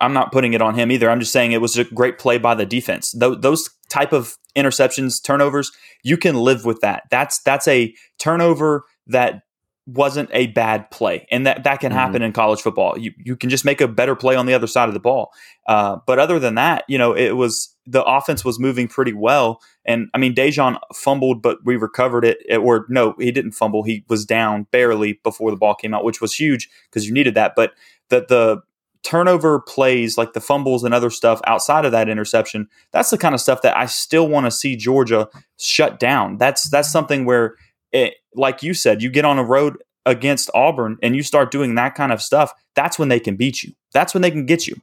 I'm 0.00 0.12
not 0.12 0.32
putting 0.32 0.52
it 0.52 0.60
on 0.60 0.74
him 0.74 0.90
either. 0.90 1.08
I'm 1.08 1.20
just 1.20 1.32
saying 1.32 1.52
it 1.52 1.60
was 1.60 1.78
a 1.78 1.84
great 1.84 2.18
play 2.18 2.38
by 2.38 2.54
the 2.54 2.66
defense. 2.66 3.12
Th- 3.12 3.38
those 3.38 3.70
type 3.88 4.12
of 4.12 4.36
interceptions, 4.56 5.22
turnovers, 5.22 5.70
you 6.02 6.16
can 6.16 6.36
live 6.36 6.64
with 6.64 6.80
that. 6.80 7.04
That's 7.10 7.40
that's 7.40 7.68
a 7.68 7.94
turnover 8.18 8.84
that 9.06 9.42
wasn't 9.94 10.30
a 10.32 10.46
bad 10.48 10.90
play, 10.90 11.26
and 11.30 11.46
that 11.46 11.64
that 11.64 11.80
can 11.80 11.90
mm-hmm. 11.90 11.98
happen 11.98 12.22
in 12.22 12.32
college 12.32 12.60
football. 12.60 12.98
You 12.98 13.12
you 13.18 13.36
can 13.36 13.50
just 13.50 13.64
make 13.64 13.80
a 13.80 13.88
better 13.88 14.14
play 14.14 14.36
on 14.36 14.46
the 14.46 14.54
other 14.54 14.66
side 14.66 14.88
of 14.88 14.94
the 14.94 15.00
ball. 15.00 15.32
Uh, 15.66 15.98
but 16.06 16.18
other 16.18 16.38
than 16.38 16.54
that, 16.54 16.84
you 16.88 16.98
know, 16.98 17.12
it 17.12 17.32
was 17.32 17.74
the 17.86 18.02
offense 18.04 18.44
was 18.44 18.58
moving 18.58 18.88
pretty 18.88 19.12
well. 19.12 19.60
And 19.84 20.08
I 20.14 20.18
mean, 20.18 20.34
Daijun 20.34 20.78
fumbled, 20.94 21.42
but 21.42 21.58
we 21.64 21.76
recovered 21.76 22.24
it. 22.24 22.38
Or 22.56 22.86
no, 22.88 23.14
he 23.18 23.30
didn't 23.32 23.52
fumble. 23.52 23.82
He 23.82 24.04
was 24.08 24.24
down 24.24 24.66
barely 24.70 25.20
before 25.24 25.50
the 25.50 25.56
ball 25.56 25.74
came 25.74 25.94
out, 25.94 26.04
which 26.04 26.20
was 26.20 26.34
huge 26.34 26.68
because 26.88 27.06
you 27.06 27.12
needed 27.12 27.34
that. 27.34 27.54
But 27.56 27.72
the 28.08 28.24
the 28.28 28.62
turnover 29.02 29.60
plays 29.60 30.16
like 30.16 30.32
the 30.32 30.40
fumbles 30.40 30.84
and 30.84 30.94
other 30.94 31.10
stuff 31.10 31.40
outside 31.44 31.84
of 31.84 31.90
that 31.90 32.08
interception 32.08 32.68
that's 32.92 33.10
the 33.10 33.18
kind 33.18 33.34
of 33.34 33.40
stuff 33.40 33.60
that 33.60 33.76
i 33.76 33.84
still 33.84 34.28
want 34.28 34.46
to 34.46 34.50
see 34.52 34.76
georgia 34.76 35.28
shut 35.58 35.98
down 35.98 36.38
that's 36.38 36.70
that's 36.70 36.88
something 36.88 37.24
where 37.24 37.56
it, 37.92 38.14
like 38.34 38.62
you 38.62 38.74
said, 38.74 39.02
you 39.02 39.10
get 39.10 39.24
on 39.24 39.38
a 39.38 39.44
road 39.44 39.76
against 40.06 40.50
Auburn 40.54 40.98
and 41.02 41.14
you 41.14 41.22
start 41.22 41.50
doing 41.50 41.74
that 41.76 41.94
kind 41.94 42.12
of 42.12 42.20
stuff, 42.22 42.52
that's 42.74 42.98
when 42.98 43.08
they 43.08 43.20
can 43.20 43.36
beat 43.36 43.62
you. 43.62 43.72
That's 43.92 44.14
when 44.14 44.22
they 44.22 44.30
can 44.30 44.46
get 44.46 44.66
you. 44.66 44.76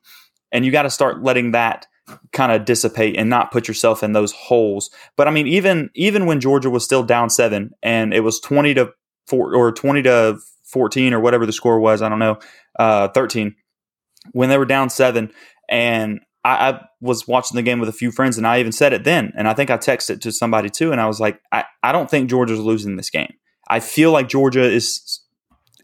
And 0.52 0.66
you 0.66 0.72
got 0.72 0.84
to 0.84 0.90
start 0.90 1.24
letting 1.24 1.52
that 1.52 1.88
kind 2.32 2.52
of 2.52 2.66
dissipate 2.66 3.18
and 3.18 3.30
not 3.30 3.52
put 3.52 3.68
yourself 3.68 4.04
in 4.04 4.14
those 4.14 4.32
holes. 4.32 4.90
But 5.16 5.28
I 5.28 5.32
mean, 5.32 5.48
even 5.48 5.90
even 5.96 6.26
when 6.26 6.40
Georgia 6.40 6.70
was 6.70 6.84
still 6.84 7.04
down 7.04 7.30
seven 7.30 7.72
and 7.84 8.14
it 8.14 8.22
was 8.22 8.40
twenty 8.40 8.74
to 8.74 8.92
four 9.28 9.56
or 9.56 9.72
twenty 9.72 10.02
to 10.04 10.40
fourteen 10.64 11.14
or 11.14 11.20
whatever 11.20 11.46
the 11.46 11.54
score 11.54 11.80
was, 11.80 12.02
I 12.02 12.10
don't 12.10 12.20
know, 12.20 12.40
uh, 12.78 13.10
thirteen. 13.10 13.56
When 14.32 14.50
they 14.50 14.58
were 14.58 14.66
down 14.66 14.90
seven, 14.90 15.32
and 15.70 16.20
I, 16.44 16.72
I, 16.72 16.82
was 17.02 17.28
watching 17.28 17.56
the 17.56 17.62
game 17.62 17.80
with 17.80 17.90
a 17.90 17.94
few 17.94 18.12
friends, 18.12 18.38
and 18.38 18.46
I 18.46 18.60
even 18.60 18.74
said 18.74 18.92
it 18.92 19.06
then. 19.06 19.32
And 19.38 19.48
I 19.48 19.54
think 19.54 19.70
I 19.70 19.78
texted 19.78 20.20
to 20.22 20.32
somebody 20.32 20.70
too, 20.70 20.92
and 20.92 21.00
I 21.00 21.08
was 21.08 21.20
like, 21.20 21.40
I, 21.52 21.64
I 21.82 21.92
don't 21.92 22.10
think 22.10 22.30
Georgia's 22.30 22.60
losing 22.60 22.98
this 22.98 23.10
game. 23.10 23.34
I 23.70 23.80
feel 23.80 24.12
like 24.12 24.28
Georgia 24.28 24.64
is 24.64 25.22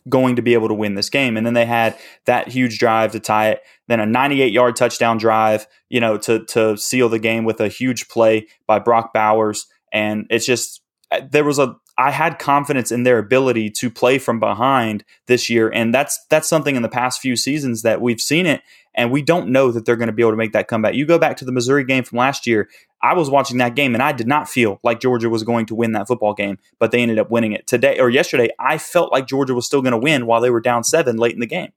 going 0.07 0.35
to 0.35 0.41
be 0.41 0.53
able 0.53 0.67
to 0.67 0.73
win 0.73 0.95
this 0.95 1.09
game. 1.09 1.35
And 1.35 1.45
then 1.45 1.53
they 1.53 1.65
had 1.65 1.97
that 2.25 2.47
huge 2.47 2.77
drive 2.77 3.11
to 3.13 3.19
tie 3.19 3.49
it, 3.49 3.61
then 3.87 3.99
a 3.99 4.05
98 4.05 4.51
yard 4.51 4.75
touchdown 4.75 5.17
drive, 5.17 5.67
you 5.89 5.99
know, 5.99 6.17
to 6.19 6.45
to 6.45 6.77
seal 6.77 7.09
the 7.09 7.19
game 7.19 7.43
with 7.43 7.59
a 7.59 7.67
huge 7.67 8.07
play 8.07 8.47
by 8.67 8.79
Brock 8.79 9.13
Bowers. 9.13 9.67
And 9.91 10.25
it's 10.29 10.45
just 10.45 10.81
uh, 11.11 11.21
there 11.31 11.43
was 11.43 11.59
a 11.59 11.75
I 11.97 12.11
had 12.11 12.39
confidence 12.39 12.91
in 12.91 13.03
their 13.03 13.19
ability 13.19 13.69
to 13.71 13.89
play 13.89 14.17
from 14.17 14.39
behind 14.39 15.05
this 15.27 15.49
year, 15.49 15.69
and 15.69 15.93
that's 15.93 16.19
that's 16.29 16.47
something 16.47 16.75
in 16.75 16.81
the 16.81 16.89
past 16.89 17.21
few 17.21 17.37
seasons 17.37 17.83
that 17.83 18.01
we've 18.01 18.19
seen 18.19 18.45
it, 18.45 18.61
and 18.93 19.11
we 19.11 19.21
don't 19.21 19.49
know 19.49 19.71
that 19.71 19.85
they're 19.85 19.95
going 19.95 20.07
to 20.07 20.13
be 20.13 20.21
able 20.21 20.33
to 20.33 20.37
make 20.37 20.51
that 20.51 20.67
comeback. 20.67 20.95
You 20.95 21.05
go 21.05 21.17
back 21.17 21.37
to 21.37 21.45
the 21.45 21.53
Missouri 21.53 21.85
game 21.85 22.03
from 22.03 22.17
last 22.17 22.45
year. 22.45 22.69
I 23.05 23.13
was 23.13 23.29
watching 23.29 23.59
that 23.59 23.75
game, 23.75 23.93
and 23.93 24.01
I 24.01 24.13
did 24.13 24.27
not 24.27 24.49
feel 24.49 24.79
like 24.83 24.99
Georgia 24.99 25.29
was 25.29 25.43
going 25.43 25.67
to 25.67 25.75
win 25.75 25.91
that 25.91 26.07
football 26.07 26.33
game, 26.33 26.57
but 26.79 26.89
they 26.89 27.01
ended 27.01 27.19
up 27.19 27.29
winning 27.29 27.51
it 27.51 27.67
today 27.67 27.99
or 27.99 28.09
yesterday. 28.09 28.49
I 28.59 28.79
felt 28.79 29.11
like 29.11 29.27
Georgia 29.27 29.53
was 29.53 29.67
still 29.67 29.83
going 29.83 29.91
to 29.91 29.97
win 29.97 30.25
while 30.25 30.41
they 30.41 30.49
were 30.49 30.59
down 30.59 30.83
seven 30.83 31.17
late 31.17 31.35
in 31.35 31.39
the 31.39 31.45
game. 31.45 31.71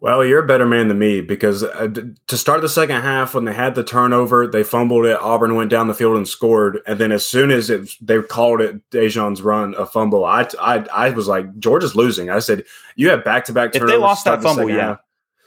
Well, 0.00 0.24
you're 0.24 0.44
a 0.44 0.46
better 0.46 0.66
man 0.66 0.86
than 0.86 1.00
me 1.00 1.20
because 1.20 1.64
uh, 1.64 1.88
to 2.28 2.36
start 2.36 2.60
the 2.60 2.68
second 2.68 3.02
half, 3.02 3.34
when 3.34 3.44
they 3.44 3.52
had 3.52 3.74
the 3.74 3.82
turnover, 3.82 4.46
they 4.46 4.62
fumbled 4.62 5.04
it. 5.04 5.18
Auburn 5.20 5.56
went 5.56 5.70
down 5.70 5.88
the 5.88 5.94
field 5.94 6.16
and 6.16 6.28
scored, 6.28 6.80
and 6.86 7.00
then 7.00 7.10
as 7.10 7.26
soon 7.26 7.50
as 7.50 7.68
it, 7.68 7.90
they 8.00 8.22
called 8.22 8.60
it 8.60 8.88
Daijun's 8.90 9.42
run 9.42 9.74
a 9.74 9.84
fumble, 9.84 10.24
I, 10.24 10.46
I 10.60 10.86
I 10.94 11.10
was 11.10 11.26
like, 11.26 11.58
Georgia's 11.58 11.96
losing. 11.96 12.30
I 12.30 12.38
said, 12.38 12.64
you 12.94 13.10
have 13.10 13.24
back 13.24 13.46
to 13.46 13.52
back. 13.52 13.74
If 13.74 13.84
they 13.84 13.96
lost 13.96 14.24
that 14.26 14.40
fumble, 14.40 14.70
yeah, 14.70 14.76
half. 14.76 15.00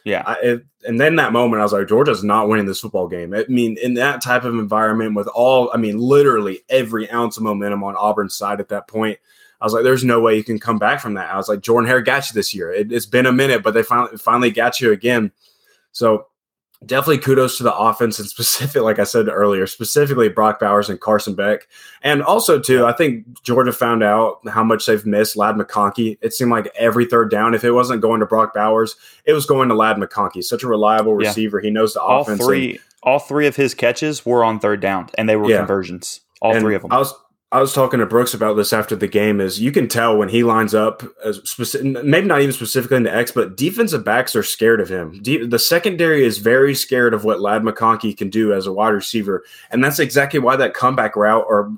Yeah. 0.03 0.23
I, 0.25 0.33
it, 0.41 0.65
and 0.87 0.99
then 0.99 1.15
that 1.17 1.31
moment, 1.31 1.59
I 1.59 1.63
was 1.63 1.73
like, 1.73 1.87
Georgia's 1.87 2.23
not 2.23 2.49
winning 2.49 2.65
this 2.65 2.79
football 2.79 3.07
game. 3.07 3.33
I 3.33 3.45
mean, 3.47 3.77
in 3.77 3.93
that 3.95 4.21
type 4.21 4.43
of 4.43 4.55
environment, 4.55 5.15
with 5.15 5.27
all, 5.27 5.69
I 5.73 5.77
mean, 5.77 5.97
literally 5.97 6.61
every 6.69 7.09
ounce 7.11 7.37
of 7.37 7.43
momentum 7.43 7.83
on 7.83 7.95
Auburn's 7.95 8.35
side 8.35 8.59
at 8.59 8.69
that 8.69 8.87
point. 8.87 9.19
I 9.59 9.65
was 9.65 9.73
like, 9.73 9.83
there's 9.83 10.03
no 10.03 10.19
way 10.19 10.35
you 10.35 10.43
can 10.43 10.59
come 10.59 10.79
back 10.79 10.99
from 10.99 11.13
that. 11.13 11.31
I 11.31 11.37
was 11.37 11.47
like, 11.47 11.61
Jordan 11.61 11.87
Hare 11.87 12.01
got 12.01 12.27
you 12.27 12.33
this 12.33 12.51
year. 12.51 12.71
It, 12.71 12.89
has 12.89 13.05
been 13.05 13.27
a 13.27 13.31
minute, 13.31 13.61
but 13.61 13.75
they 13.75 13.83
finally 13.83 14.17
finally 14.17 14.49
got 14.49 14.81
you 14.81 14.91
again. 14.91 15.31
So 15.91 16.27
definitely 16.85 17.19
kudos 17.19 17.57
to 17.57 17.63
the 17.63 17.75
offense 17.75 18.19
and 18.19 18.27
specific, 18.27 18.81
like 18.83 18.99
I 18.99 19.03
said 19.03 19.27
earlier, 19.27 19.67
specifically 19.67 20.29
Brock 20.29 20.59
Bowers 20.59 20.89
and 20.89 20.99
Carson 20.99 21.35
Beck. 21.35 21.67
And 22.01 22.23
also 22.23 22.59
too, 22.59 22.85
I 22.85 22.93
think 22.93 23.41
Georgia 23.43 23.71
found 23.71 24.03
out 24.03 24.39
how 24.49 24.63
much 24.63 24.85
they've 24.85 25.05
missed 25.05 25.37
Ladd 25.37 25.55
McConkey. 25.55 26.17
It 26.21 26.33
seemed 26.33 26.51
like 26.51 26.71
every 26.75 27.05
third 27.05 27.29
down, 27.29 27.53
if 27.53 27.63
it 27.63 27.71
wasn't 27.71 28.01
going 28.01 28.19
to 28.19 28.25
Brock 28.25 28.53
Bowers, 28.53 28.95
it 29.25 29.33
was 29.33 29.45
going 29.45 29.69
to 29.69 29.75
Ladd 29.75 29.97
McConkey. 29.97 30.43
Such 30.43 30.63
a 30.63 30.67
reliable 30.67 31.13
receiver. 31.13 31.59
Yeah. 31.59 31.67
He 31.67 31.71
knows 31.71 31.93
the 31.93 32.01
all 32.01 32.21
offense. 32.21 32.43
Three, 32.43 32.71
and, 32.71 32.79
all 33.03 33.19
three 33.19 33.47
of 33.47 33.55
his 33.55 33.73
catches 33.73 34.25
were 34.25 34.43
on 34.43 34.59
third 34.59 34.79
down, 34.79 35.09
and 35.17 35.27
they 35.27 35.35
were 35.35 35.49
yeah. 35.49 35.57
conversions. 35.57 36.21
All 36.41 36.53
and 36.53 36.61
three 36.61 36.75
of 36.75 36.81
them. 36.81 36.91
I 36.91 36.97
was 36.97 37.13
I 37.53 37.59
was 37.59 37.73
talking 37.73 37.99
to 37.99 38.05
Brooks 38.05 38.33
about 38.33 38.55
this 38.55 38.71
after 38.71 38.95
the 38.95 39.07
game. 39.07 39.41
Is 39.41 39.59
you 39.59 39.73
can 39.73 39.89
tell 39.89 40.17
when 40.17 40.29
he 40.29 40.41
lines 40.43 40.73
up, 40.73 41.03
specific, 41.43 42.03
maybe 42.05 42.27
not 42.27 42.39
even 42.41 42.53
specifically 42.53 42.95
in 42.97 43.03
the 43.03 43.13
X, 43.13 43.31
but 43.31 43.57
defensive 43.57 44.05
backs 44.05 44.35
are 44.37 44.43
scared 44.43 44.79
of 44.79 44.87
him. 44.87 45.21
De- 45.21 45.45
the 45.45 45.59
secondary 45.59 46.23
is 46.23 46.37
very 46.37 46.73
scared 46.73 47.13
of 47.13 47.25
what 47.25 47.41
Ladd 47.41 47.63
McConkey 47.63 48.15
can 48.15 48.29
do 48.29 48.53
as 48.53 48.67
a 48.67 48.73
wide 48.73 48.89
receiver, 48.89 49.43
and 49.69 49.83
that's 49.83 49.99
exactly 49.99 50.39
why 50.39 50.55
that 50.55 50.73
comeback 50.73 51.17
route 51.17 51.45
or 51.47 51.73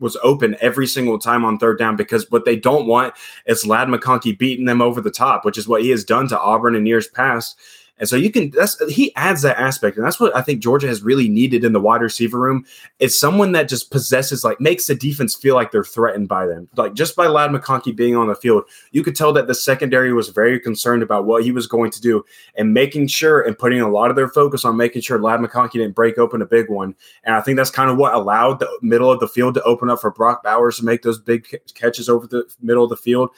was 0.00 0.16
open 0.24 0.56
every 0.60 0.88
single 0.88 1.18
time 1.18 1.44
on 1.44 1.56
third 1.56 1.78
down 1.78 1.94
because 1.94 2.28
what 2.32 2.44
they 2.44 2.56
don't 2.56 2.86
want 2.88 3.14
is 3.46 3.64
Ladd 3.64 3.86
McConkey 3.86 4.36
beating 4.36 4.64
them 4.64 4.82
over 4.82 5.00
the 5.00 5.12
top, 5.12 5.44
which 5.44 5.56
is 5.56 5.68
what 5.68 5.82
he 5.82 5.90
has 5.90 6.04
done 6.04 6.26
to 6.28 6.40
Auburn 6.40 6.74
in 6.74 6.84
years 6.84 7.06
past. 7.06 7.56
And 8.02 8.08
so 8.08 8.16
you 8.16 8.32
can 8.32 8.50
that's 8.50 8.76
he 8.92 9.14
adds 9.14 9.42
that 9.42 9.60
aspect. 9.60 9.96
And 9.96 10.04
that's 10.04 10.18
what 10.18 10.34
I 10.34 10.42
think 10.42 10.60
Georgia 10.60 10.88
has 10.88 11.02
really 11.02 11.28
needed 11.28 11.64
in 11.64 11.72
the 11.72 11.78
wide 11.78 12.02
receiver 12.02 12.36
room. 12.36 12.66
is 12.98 13.16
someone 13.16 13.52
that 13.52 13.68
just 13.68 13.92
possesses 13.92 14.42
like 14.42 14.60
makes 14.60 14.88
the 14.88 14.96
defense 14.96 15.36
feel 15.36 15.54
like 15.54 15.70
they're 15.70 15.84
threatened 15.84 16.26
by 16.26 16.44
them. 16.46 16.68
Like 16.76 16.94
just 16.94 17.14
by 17.14 17.28
Ladd 17.28 17.52
McConkey 17.52 17.94
being 17.94 18.16
on 18.16 18.26
the 18.26 18.34
field, 18.34 18.64
you 18.90 19.04
could 19.04 19.14
tell 19.14 19.32
that 19.34 19.46
the 19.46 19.54
secondary 19.54 20.12
was 20.12 20.30
very 20.30 20.58
concerned 20.58 21.04
about 21.04 21.26
what 21.26 21.44
he 21.44 21.52
was 21.52 21.68
going 21.68 21.92
to 21.92 22.00
do 22.00 22.24
and 22.56 22.74
making 22.74 23.06
sure 23.06 23.40
and 23.42 23.56
putting 23.56 23.80
a 23.80 23.88
lot 23.88 24.10
of 24.10 24.16
their 24.16 24.28
focus 24.28 24.64
on 24.64 24.76
making 24.76 25.02
sure 25.02 25.20
Ladd 25.20 25.38
McConkey 25.38 25.74
didn't 25.74 25.94
break 25.94 26.18
open 26.18 26.42
a 26.42 26.46
big 26.46 26.68
one. 26.68 26.96
And 27.22 27.36
I 27.36 27.40
think 27.40 27.56
that's 27.56 27.70
kind 27.70 27.88
of 27.88 27.98
what 27.98 28.14
allowed 28.14 28.58
the 28.58 28.78
middle 28.82 29.12
of 29.12 29.20
the 29.20 29.28
field 29.28 29.54
to 29.54 29.62
open 29.62 29.88
up 29.88 30.00
for 30.00 30.10
Brock 30.10 30.42
Bowers 30.42 30.78
to 30.78 30.84
make 30.84 31.02
those 31.02 31.20
big 31.20 31.46
catches 31.74 32.08
over 32.08 32.26
the 32.26 32.52
middle 32.60 32.82
of 32.82 32.90
the 32.90 32.96
field. 32.96 33.30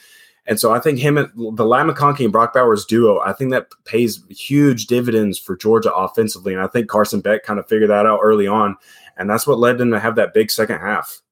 And 0.47 0.61
so 0.61 0.73
I 0.75 0.79
think 0.79 0.99
him, 0.99 1.17
and 1.17 1.31
the 1.57 1.65
Ladd 1.65 1.87
McConkey 1.87 2.25
and 2.25 2.33
Brock 2.33 2.53
Bowers 2.53 2.85
duo, 2.85 3.21
I 3.21 3.33
think 3.33 3.51
that 3.53 3.69
pays 3.85 4.23
huge 4.29 4.87
dividends 4.87 5.39
for 5.39 5.57
Georgia 5.57 5.93
offensively. 5.95 6.53
And 6.53 6.63
I 6.63 6.67
think 6.67 6.89
Carson 6.89 7.21
Beck 7.21 7.45
kind 7.45 7.59
of 7.59 7.67
figured 7.67 7.91
that 7.91 8.07
out 8.07 8.21
early 8.23 8.47
on. 8.47 8.77
And 9.17 9.31
that's 9.31 9.47
what 9.47 9.59
led 9.59 9.79
them 9.79 9.91
to 9.93 10.01
have 10.01 10.17
that 10.17 10.35
big 10.35 10.51
second 10.51 10.81
half. 10.81 11.23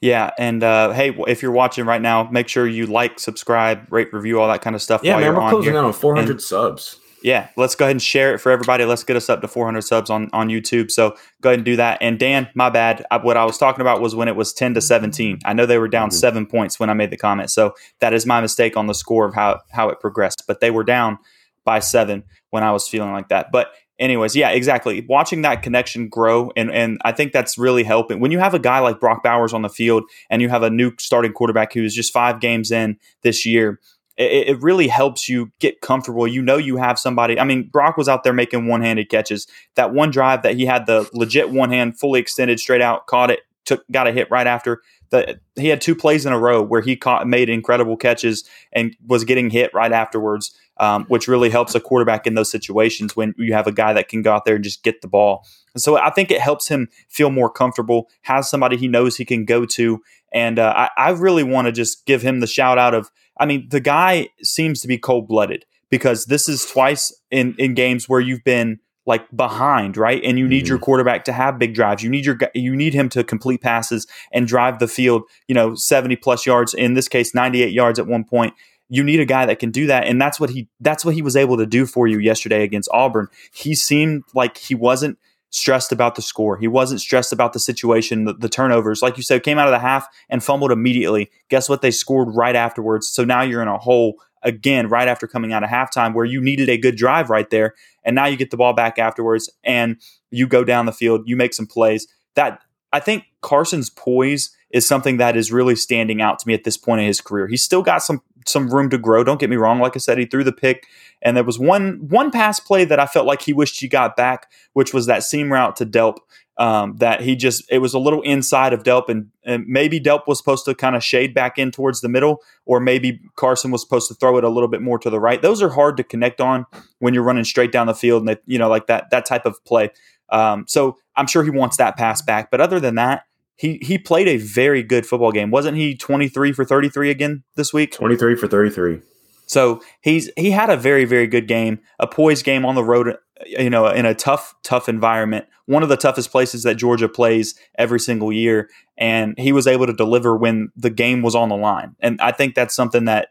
Yeah, 0.00 0.30
and 0.38 0.62
uh, 0.64 0.92
hey, 0.92 1.14
if 1.28 1.42
you're 1.42 1.52
watching 1.52 1.84
right 1.84 2.00
now, 2.00 2.22
make 2.30 2.48
sure 2.48 2.66
you 2.66 2.86
like, 2.86 3.18
subscribe, 3.18 3.92
rate, 3.92 4.10
review, 4.14 4.40
all 4.40 4.48
that 4.48 4.62
kind 4.62 4.74
of 4.74 4.80
stuff. 4.80 5.02
Yeah, 5.04 5.18
man, 5.18 5.34
we're 5.34 5.50
closing 5.50 5.76
out 5.76 5.84
on 5.84 5.92
400 5.92 6.30
and, 6.30 6.40
subs 6.40 6.99
yeah, 7.22 7.48
let's 7.56 7.74
go 7.74 7.84
ahead 7.84 7.92
and 7.92 8.02
share 8.02 8.34
it 8.34 8.38
for 8.38 8.50
everybody. 8.50 8.84
Let's 8.84 9.04
get 9.04 9.16
us 9.16 9.28
up 9.28 9.40
to 9.42 9.48
400 9.48 9.82
subs 9.82 10.10
on, 10.10 10.30
on 10.32 10.48
YouTube. 10.48 10.90
So 10.90 11.16
go 11.40 11.50
ahead 11.50 11.58
and 11.58 11.64
do 11.64 11.76
that. 11.76 11.98
And 12.00 12.18
Dan, 12.18 12.48
my 12.54 12.70
bad. 12.70 13.04
I, 13.10 13.18
what 13.18 13.36
I 13.36 13.44
was 13.44 13.58
talking 13.58 13.80
about 13.80 14.00
was 14.00 14.14
when 14.14 14.28
it 14.28 14.36
was 14.36 14.52
10 14.52 14.74
to 14.74 14.80
17. 14.80 15.40
I 15.44 15.52
know 15.52 15.66
they 15.66 15.78
were 15.78 15.88
down 15.88 16.08
mm-hmm. 16.08 16.16
seven 16.16 16.46
points 16.46 16.80
when 16.80 16.90
I 16.90 16.94
made 16.94 17.10
the 17.10 17.16
comment. 17.16 17.50
So 17.50 17.74
that 18.00 18.12
is 18.12 18.26
my 18.26 18.40
mistake 18.40 18.76
on 18.76 18.86
the 18.86 18.94
score 18.94 19.26
of 19.26 19.34
how, 19.34 19.60
how 19.70 19.88
it 19.88 20.00
progressed. 20.00 20.44
But 20.46 20.60
they 20.60 20.70
were 20.70 20.84
down 20.84 21.18
by 21.64 21.80
seven 21.80 22.24
when 22.50 22.62
I 22.62 22.72
was 22.72 22.88
feeling 22.88 23.12
like 23.12 23.28
that. 23.28 23.52
But 23.52 23.72
anyways, 24.00 24.34
yeah, 24.34 24.50
exactly. 24.50 25.04
Watching 25.08 25.42
that 25.42 25.62
connection 25.62 26.08
grow, 26.08 26.50
and 26.56 26.70
and 26.70 26.98
I 27.04 27.12
think 27.12 27.32
that's 27.32 27.58
really 27.58 27.84
helping. 27.84 28.18
When 28.18 28.32
you 28.32 28.38
have 28.38 28.54
a 28.54 28.58
guy 28.58 28.80
like 28.80 28.98
Brock 28.98 29.22
Bowers 29.22 29.52
on 29.52 29.62
the 29.62 29.68
field, 29.68 30.04
and 30.30 30.42
you 30.42 30.48
have 30.48 30.62
a 30.62 30.70
new 30.70 30.92
starting 30.98 31.32
quarterback 31.32 31.72
who 31.72 31.84
is 31.84 31.94
just 31.94 32.12
five 32.12 32.40
games 32.40 32.72
in 32.72 32.98
this 33.22 33.46
year, 33.46 33.78
it, 34.20 34.48
it, 34.48 34.62
really 34.62 34.86
helps 34.86 35.28
you 35.28 35.50
get 35.60 35.80
comfortable. 35.80 36.28
You 36.28 36.42
know, 36.42 36.58
you 36.58 36.76
have 36.76 36.98
somebody. 36.98 37.40
I 37.40 37.44
mean, 37.44 37.68
Brock 37.68 37.96
was 37.96 38.08
out 38.08 38.22
there 38.22 38.34
making 38.34 38.66
one 38.66 38.82
handed 38.82 39.08
catches. 39.08 39.46
That 39.76 39.94
one 39.94 40.10
drive 40.10 40.42
that 40.42 40.56
he 40.56 40.66
had 40.66 40.84
the 40.84 41.08
legit 41.14 41.50
one 41.50 41.70
hand 41.70 41.98
fully 41.98 42.20
extended 42.20 42.60
straight 42.60 42.82
out, 42.82 43.06
caught 43.06 43.30
it, 43.30 43.40
took, 43.64 43.82
got 43.90 44.06
a 44.06 44.12
hit 44.12 44.30
right 44.30 44.46
after. 44.46 44.82
The, 45.08 45.40
he 45.56 45.68
had 45.68 45.80
two 45.80 45.94
plays 45.96 46.26
in 46.26 46.32
a 46.34 46.38
row 46.38 46.62
where 46.62 46.82
he 46.82 46.96
caught, 46.96 47.26
made 47.26 47.48
incredible 47.48 47.96
catches 47.96 48.44
and 48.72 48.94
was 49.06 49.24
getting 49.24 49.48
hit 49.48 49.72
right 49.72 49.90
afterwards, 49.90 50.54
um, 50.76 51.06
which 51.06 51.26
really 51.26 51.48
helps 51.48 51.74
a 51.74 51.80
quarterback 51.80 52.26
in 52.26 52.34
those 52.34 52.50
situations 52.50 53.16
when 53.16 53.34
you 53.38 53.54
have 53.54 53.66
a 53.66 53.72
guy 53.72 53.94
that 53.94 54.08
can 54.08 54.20
go 54.20 54.32
out 54.32 54.44
there 54.44 54.56
and 54.56 54.64
just 54.64 54.82
get 54.82 55.00
the 55.00 55.08
ball. 55.08 55.46
And 55.74 55.82
so 55.82 55.96
I 55.96 56.10
think 56.10 56.30
it 56.30 56.40
helps 56.42 56.68
him 56.68 56.88
feel 57.08 57.30
more 57.30 57.50
comfortable, 57.50 58.08
has 58.22 58.50
somebody 58.50 58.76
he 58.76 58.86
knows 58.86 59.16
he 59.16 59.24
can 59.24 59.46
go 59.46 59.64
to. 59.66 60.02
And 60.32 60.58
uh, 60.58 60.72
I, 60.76 61.08
I 61.08 61.10
really 61.10 61.42
want 61.42 61.66
to 61.66 61.72
just 61.72 62.04
give 62.06 62.22
him 62.22 62.40
the 62.40 62.46
shout 62.46 62.78
out 62.78 62.94
of 62.94 63.10
I 63.40 63.46
mean, 63.46 63.66
the 63.70 63.80
guy 63.80 64.28
seems 64.42 64.80
to 64.82 64.88
be 64.88 64.98
cold 64.98 65.26
blooded 65.26 65.64
because 65.90 66.26
this 66.26 66.48
is 66.48 66.64
twice 66.66 67.12
in, 67.30 67.54
in 67.58 67.74
games 67.74 68.08
where 68.08 68.20
you've 68.20 68.44
been 68.44 68.78
like 69.06 69.24
behind, 69.34 69.96
right? 69.96 70.22
And 70.22 70.38
you 70.38 70.46
need 70.46 70.64
mm-hmm. 70.64 70.68
your 70.68 70.78
quarterback 70.78 71.24
to 71.24 71.32
have 71.32 71.58
big 71.58 71.74
drives. 71.74 72.02
You 72.02 72.10
need 72.10 72.24
your 72.24 72.38
you 72.54 72.76
need 72.76 72.94
him 72.94 73.08
to 73.10 73.24
complete 73.24 73.62
passes 73.62 74.06
and 74.30 74.46
drive 74.46 74.78
the 74.78 74.86
field, 74.86 75.22
you 75.48 75.54
know, 75.54 75.74
70 75.74 76.16
plus 76.16 76.46
yards, 76.46 76.74
in 76.74 76.94
this 76.94 77.08
case 77.08 77.34
98 77.34 77.72
yards 77.72 77.98
at 77.98 78.06
one 78.06 78.24
point. 78.24 78.54
You 78.88 79.02
need 79.02 79.20
a 79.20 79.24
guy 79.24 79.46
that 79.46 79.58
can 79.58 79.70
do 79.70 79.86
that 79.86 80.04
and 80.04 80.20
that's 80.20 80.38
what 80.38 80.50
he 80.50 80.68
that's 80.80 81.04
what 81.04 81.14
he 81.14 81.22
was 81.22 81.34
able 81.34 81.56
to 81.56 81.66
do 81.66 81.86
for 81.86 82.06
you 82.06 82.18
yesterday 82.18 82.62
against 82.62 82.90
Auburn. 82.92 83.28
He 83.52 83.74
seemed 83.74 84.24
like 84.34 84.58
he 84.58 84.74
wasn't 84.74 85.18
stressed 85.50 85.92
about 85.92 86.14
the 86.14 86.22
score. 86.22 86.56
He 86.56 86.68
wasn't 86.68 87.00
stressed 87.00 87.32
about 87.32 87.52
the 87.52 87.58
situation, 87.58 88.24
the, 88.24 88.34
the, 88.34 88.48
turnovers. 88.48 89.02
Like 89.02 89.16
you 89.16 89.22
said, 89.22 89.42
came 89.42 89.58
out 89.58 89.66
of 89.66 89.72
the 89.72 89.80
half 89.80 90.06
and 90.28 90.42
fumbled 90.42 90.70
immediately. 90.70 91.30
Guess 91.48 91.68
what? 91.68 91.82
They 91.82 91.90
scored 91.90 92.34
right 92.34 92.54
afterwards. 92.54 93.08
So 93.08 93.24
now 93.24 93.42
you're 93.42 93.62
in 93.62 93.68
a 93.68 93.78
hole 93.78 94.14
again 94.42 94.88
right 94.88 95.08
after 95.08 95.26
coming 95.26 95.52
out 95.52 95.62
of 95.62 95.68
halftime 95.68 96.14
where 96.14 96.24
you 96.24 96.40
needed 96.40 96.68
a 96.68 96.78
good 96.78 96.96
drive 96.96 97.30
right 97.30 97.50
there. 97.50 97.74
And 98.04 98.14
now 98.14 98.26
you 98.26 98.36
get 98.36 98.50
the 98.50 98.56
ball 98.56 98.72
back 98.72 98.98
afterwards 98.98 99.50
and 99.64 100.00
you 100.30 100.46
go 100.46 100.64
down 100.64 100.86
the 100.86 100.92
field, 100.92 101.22
you 101.26 101.36
make 101.36 101.52
some 101.52 101.66
plays. 101.66 102.06
That 102.36 102.62
I 102.92 103.00
think 103.00 103.24
Carson's 103.42 103.90
poise 103.90 104.56
is 104.70 104.86
something 104.86 105.16
that 105.16 105.36
is 105.36 105.50
really 105.50 105.76
standing 105.76 106.22
out 106.22 106.38
to 106.38 106.48
me 106.48 106.54
at 106.54 106.64
this 106.64 106.76
point 106.76 107.00
in 107.00 107.06
his 107.06 107.20
career. 107.20 107.46
He's 107.48 107.62
still 107.62 107.82
got 107.82 108.02
some 108.02 108.22
some 108.46 108.72
room 108.72 108.90
to 108.90 108.98
grow. 108.98 109.22
Don't 109.22 109.40
get 109.40 109.50
me 109.50 109.56
wrong. 109.56 109.80
Like 109.80 109.96
I 109.96 109.98
said, 109.98 110.18
he 110.18 110.26
threw 110.26 110.44
the 110.44 110.52
pick, 110.52 110.86
and 111.22 111.36
there 111.36 111.44
was 111.44 111.58
one 111.58 112.06
one 112.08 112.30
pass 112.30 112.60
play 112.60 112.84
that 112.84 113.00
I 113.00 113.06
felt 113.06 113.26
like 113.26 113.42
he 113.42 113.52
wished 113.52 113.80
he 113.80 113.88
got 113.88 114.16
back, 114.16 114.50
which 114.72 114.94
was 114.94 115.06
that 115.06 115.22
seam 115.22 115.52
route 115.52 115.76
to 115.76 115.86
Delp. 115.86 116.18
Um, 116.58 116.96
that 116.98 117.22
he 117.22 117.36
just 117.36 117.64
it 117.70 117.78
was 117.78 117.94
a 117.94 117.98
little 117.98 118.20
inside 118.20 118.74
of 118.74 118.82
Delp, 118.82 119.08
and, 119.08 119.30
and 119.44 119.66
maybe 119.66 119.98
Delp 119.98 120.26
was 120.26 120.36
supposed 120.36 120.66
to 120.66 120.74
kind 120.74 120.94
of 120.94 121.02
shade 121.02 121.32
back 121.32 121.56
in 121.56 121.70
towards 121.70 122.02
the 122.02 122.08
middle, 122.08 122.42
or 122.66 122.80
maybe 122.80 123.18
Carson 123.36 123.70
was 123.70 123.80
supposed 123.80 124.08
to 124.08 124.14
throw 124.14 124.36
it 124.36 124.44
a 124.44 124.50
little 124.50 124.68
bit 124.68 124.82
more 124.82 124.98
to 124.98 125.08
the 125.08 125.20
right. 125.20 125.40
Those 125.40 125.62
are 125.62 125.70
hard 125.70 125.96
to 125.96 126.04
connect 126.04 126.38
on 126.38 126.66
when 126.98 127.14
you're 127.14 127.22
running 127.22 127.44
straight 127.44 127.72
down 127.72 127.86
the 127.86 127.94
field, 127.94 128.20
and 128.22 128.28
they, 128.28 128.36
you 128.44 128.58
know 128.58 128.68
like 128.68 128.88
that 128.88 129.08
that 129.10 129.24
type 129.24 129.46
of 129.46 129.64
play. 129.64 129.90
Um, 130.28 130.66
so 130.68 130.98
I'm 131.16 131.26
sure 131.26 131.44
he 131.44 131.50
wants 131.50 131.78
that 131.78 131.96
pass 131.96 132.20
back, 132.20 132.50
but 132.50 132.60
other 132.60 132.78
than 132.78 132.96
that, 132.96 133.24
he 133.60 133.78
he 133.82 133.98
played 133.98 134.26
a 134.26 134.38
very 134.38 134.82
good 134.82 135.04
football 135.04 135.32
game. 135.32 135.50
Wasn't 135.50 135.76
he 135.76 135.94
23 135.94 136.52
for 136.52 136.64
33 136.64 137.10
again 137.10 137.42
this 137.56 137.74
week? 137.74 137.92
23 137.92 138.34
for 138.34 138.48
33. 138.48 139.02
So 139.44 139.82
he's 140.00 140.30
he 140.38 140.50
had 140.50 140.70
a 140.70 140.78
very 140.78 141.04
very 141.04 141.26
good 141.26 141.46
game, 141.46 141.78
a 141.98 142.06
poised 142.06 142.46
game 142.46 142.64
on 142.64 142.74
the 142.74 142.82
road, 142.82 143.18
you 143.44 143.68
know, 143.68 143.86
in 143.88 144.06
a 144.06 144.14
tough 144.14 144.54
tough 144.62 144.88
environment, 144.88 145.44
one 145.66 145.82
of 145.82 145.90
the 145.90 145.98
toughest 145.98 146.32
places 146.32 146.62
that 146.62 146.76
Georgia 146.76 147.06
plays 147.06 147.54
every 147.76 148.00
single 148.00 148.32
year, 148.32 148.70
and 148.96 149.34
he 149.36 149.52
was 149.52 149.66
able 149.66 149.84
to 149.86 149.92
deliver 149.92 150.34
when 150.34 150.70
the 150.74 150.88
game 150.88 151.20
was 151.20 151.34
on 151.34 151.50
the 151.50 151.56
line. 151.56 151.94
And 152.00 152.18
I 152.22 152.32
think 152.32 152.54
that's 152.54 152.74
something 152.74 153.04
that 153.04 153.28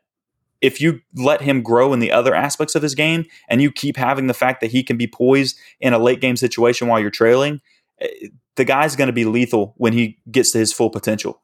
if 0.62 0.80
you 0.80 1.00
let 1.16 1.42
him 1.42 1.64
grow 1.64 1.92
in 1.92 2.02
the 2.02 2.12
other 2.12 2.36
aspects 2.36 2.76
of 2.76 2.84
his 2.84 2.94
game 2.94 3.26
and 3.48 3.64
you 3.64 3.72
keep 3.72 3.98
having 3.98 4.28
the 4.28 4.36
fact 4.36 4.62
that 4.62 4.70
he 4.70 4.84
can 4.84 4.96
be 4.98 5.08
poised 5.08 5.58
in 5.80 5.92
a 5.92 5.98
late 5.98 6.22
game 6.22 6.36
situation 6.36 6.88
while 6.88 7.00
you're 7.00 7.10
trailing, 7.10 7.62
eh, 8.00 8.28
the 8.60 8.66
guy's 8.66 8.98
going 8.98 9.08
to 9.08 9.14
be 9.14 9.24
lethal 9.24 9.74
when 9.78 9.94
he 9.94 10.20
gets 10.30 10.52
to 10.52 10.58
his 10.58 10.74
full 10.74 10.90
potential. 10.90 11.42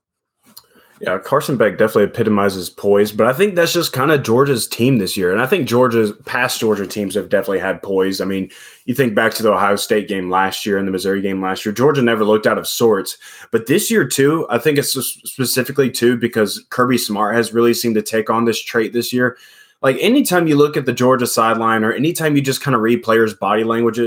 Yeah, 1.00 1.18
Carson 1.18 1.56
Beck 1.56 1.78
definitely 1.78 2.04
epitomizes 2.04 2.70
poise, 2.70 3.14
but 3.14 3.26
I 3.26 3.32
think 3.32 3.56
that's 3.56 3.72
just 3.72 3.94
kind 3.94 4.12
of 4.12 4.22
Georgia's 4.24 4.68
team 4.68 4.98
this 4.98 5.16
year. 5.16 5.32
And 5.32 5.42
I 5.42 5.46
think 5.46 5.66
Georgia's 5.66 6.12
past 6.26 6.60
Georgia 6.60 6.86
teams 6.86 7.16
have 7.16 7.30
definitely 7.30 7.60
had 7.60 7.82
poise. 7.82 8.20
I 8.20 8.26
mean, 8.26 8.52
you 8.84 8.94
think 8.94 9.16
back 9.16 9.34
to 9.36 9.44
the 9.44 9.54
Ohio 9.54 9.78
State 9.78 10.10
game 10.10 10.30
last 10.30 10.66
year 10.66 10.78
and 10.78 10.86
the 10.86 10.92
Missouri 10.92 11.22
game 11.22 11.42
last 11.42 11.66
year, 11.66 11.74
Georgia 11.74 12.02
never 12.02 12.26
looked 12.26 12.48
out 12.48 12.58
of 12.58 12.68
sorts. 12.68 13.18
But 13.50 13.68
this 13.68 13.90
year, 13.90 14.06
too, 14.06 14.46
I 14.50 14.58
think 14.58 14.78
it's 14.78 14.92
specifically, 14.92 15.90
too, 15.90 16.18
because 16.18 16.66
Kirby 16.70 16.98
Smart 16.98 17.36
has 17.36 17.54
really 17.54 17.74
seemed 17.74 17.96
to 17.96 18.02
take 18.02 18.30
on 18.30 18.44
this 18.44 18.62
trait 18.62 18.92
this 18.92 19.14
year. 19.14 19.38
like 19.82 19.98
anytime 20.02 20.48
you 20.48 20.58
look 20.58 20.76
at 20.76 20.86
the 20.86 20.94
Georgia 20.94 21.28
sideline 21.28 21.86
or 21.86 21.94
anytime 21.94 22.36
you 22.36 22.42
just 22.42 22.62
kind 22.62 22.76
of 22.76 22.82
read 22.82 23.04
players' 23.04 23.34
body 23.34 23.64
language 23.64 24.00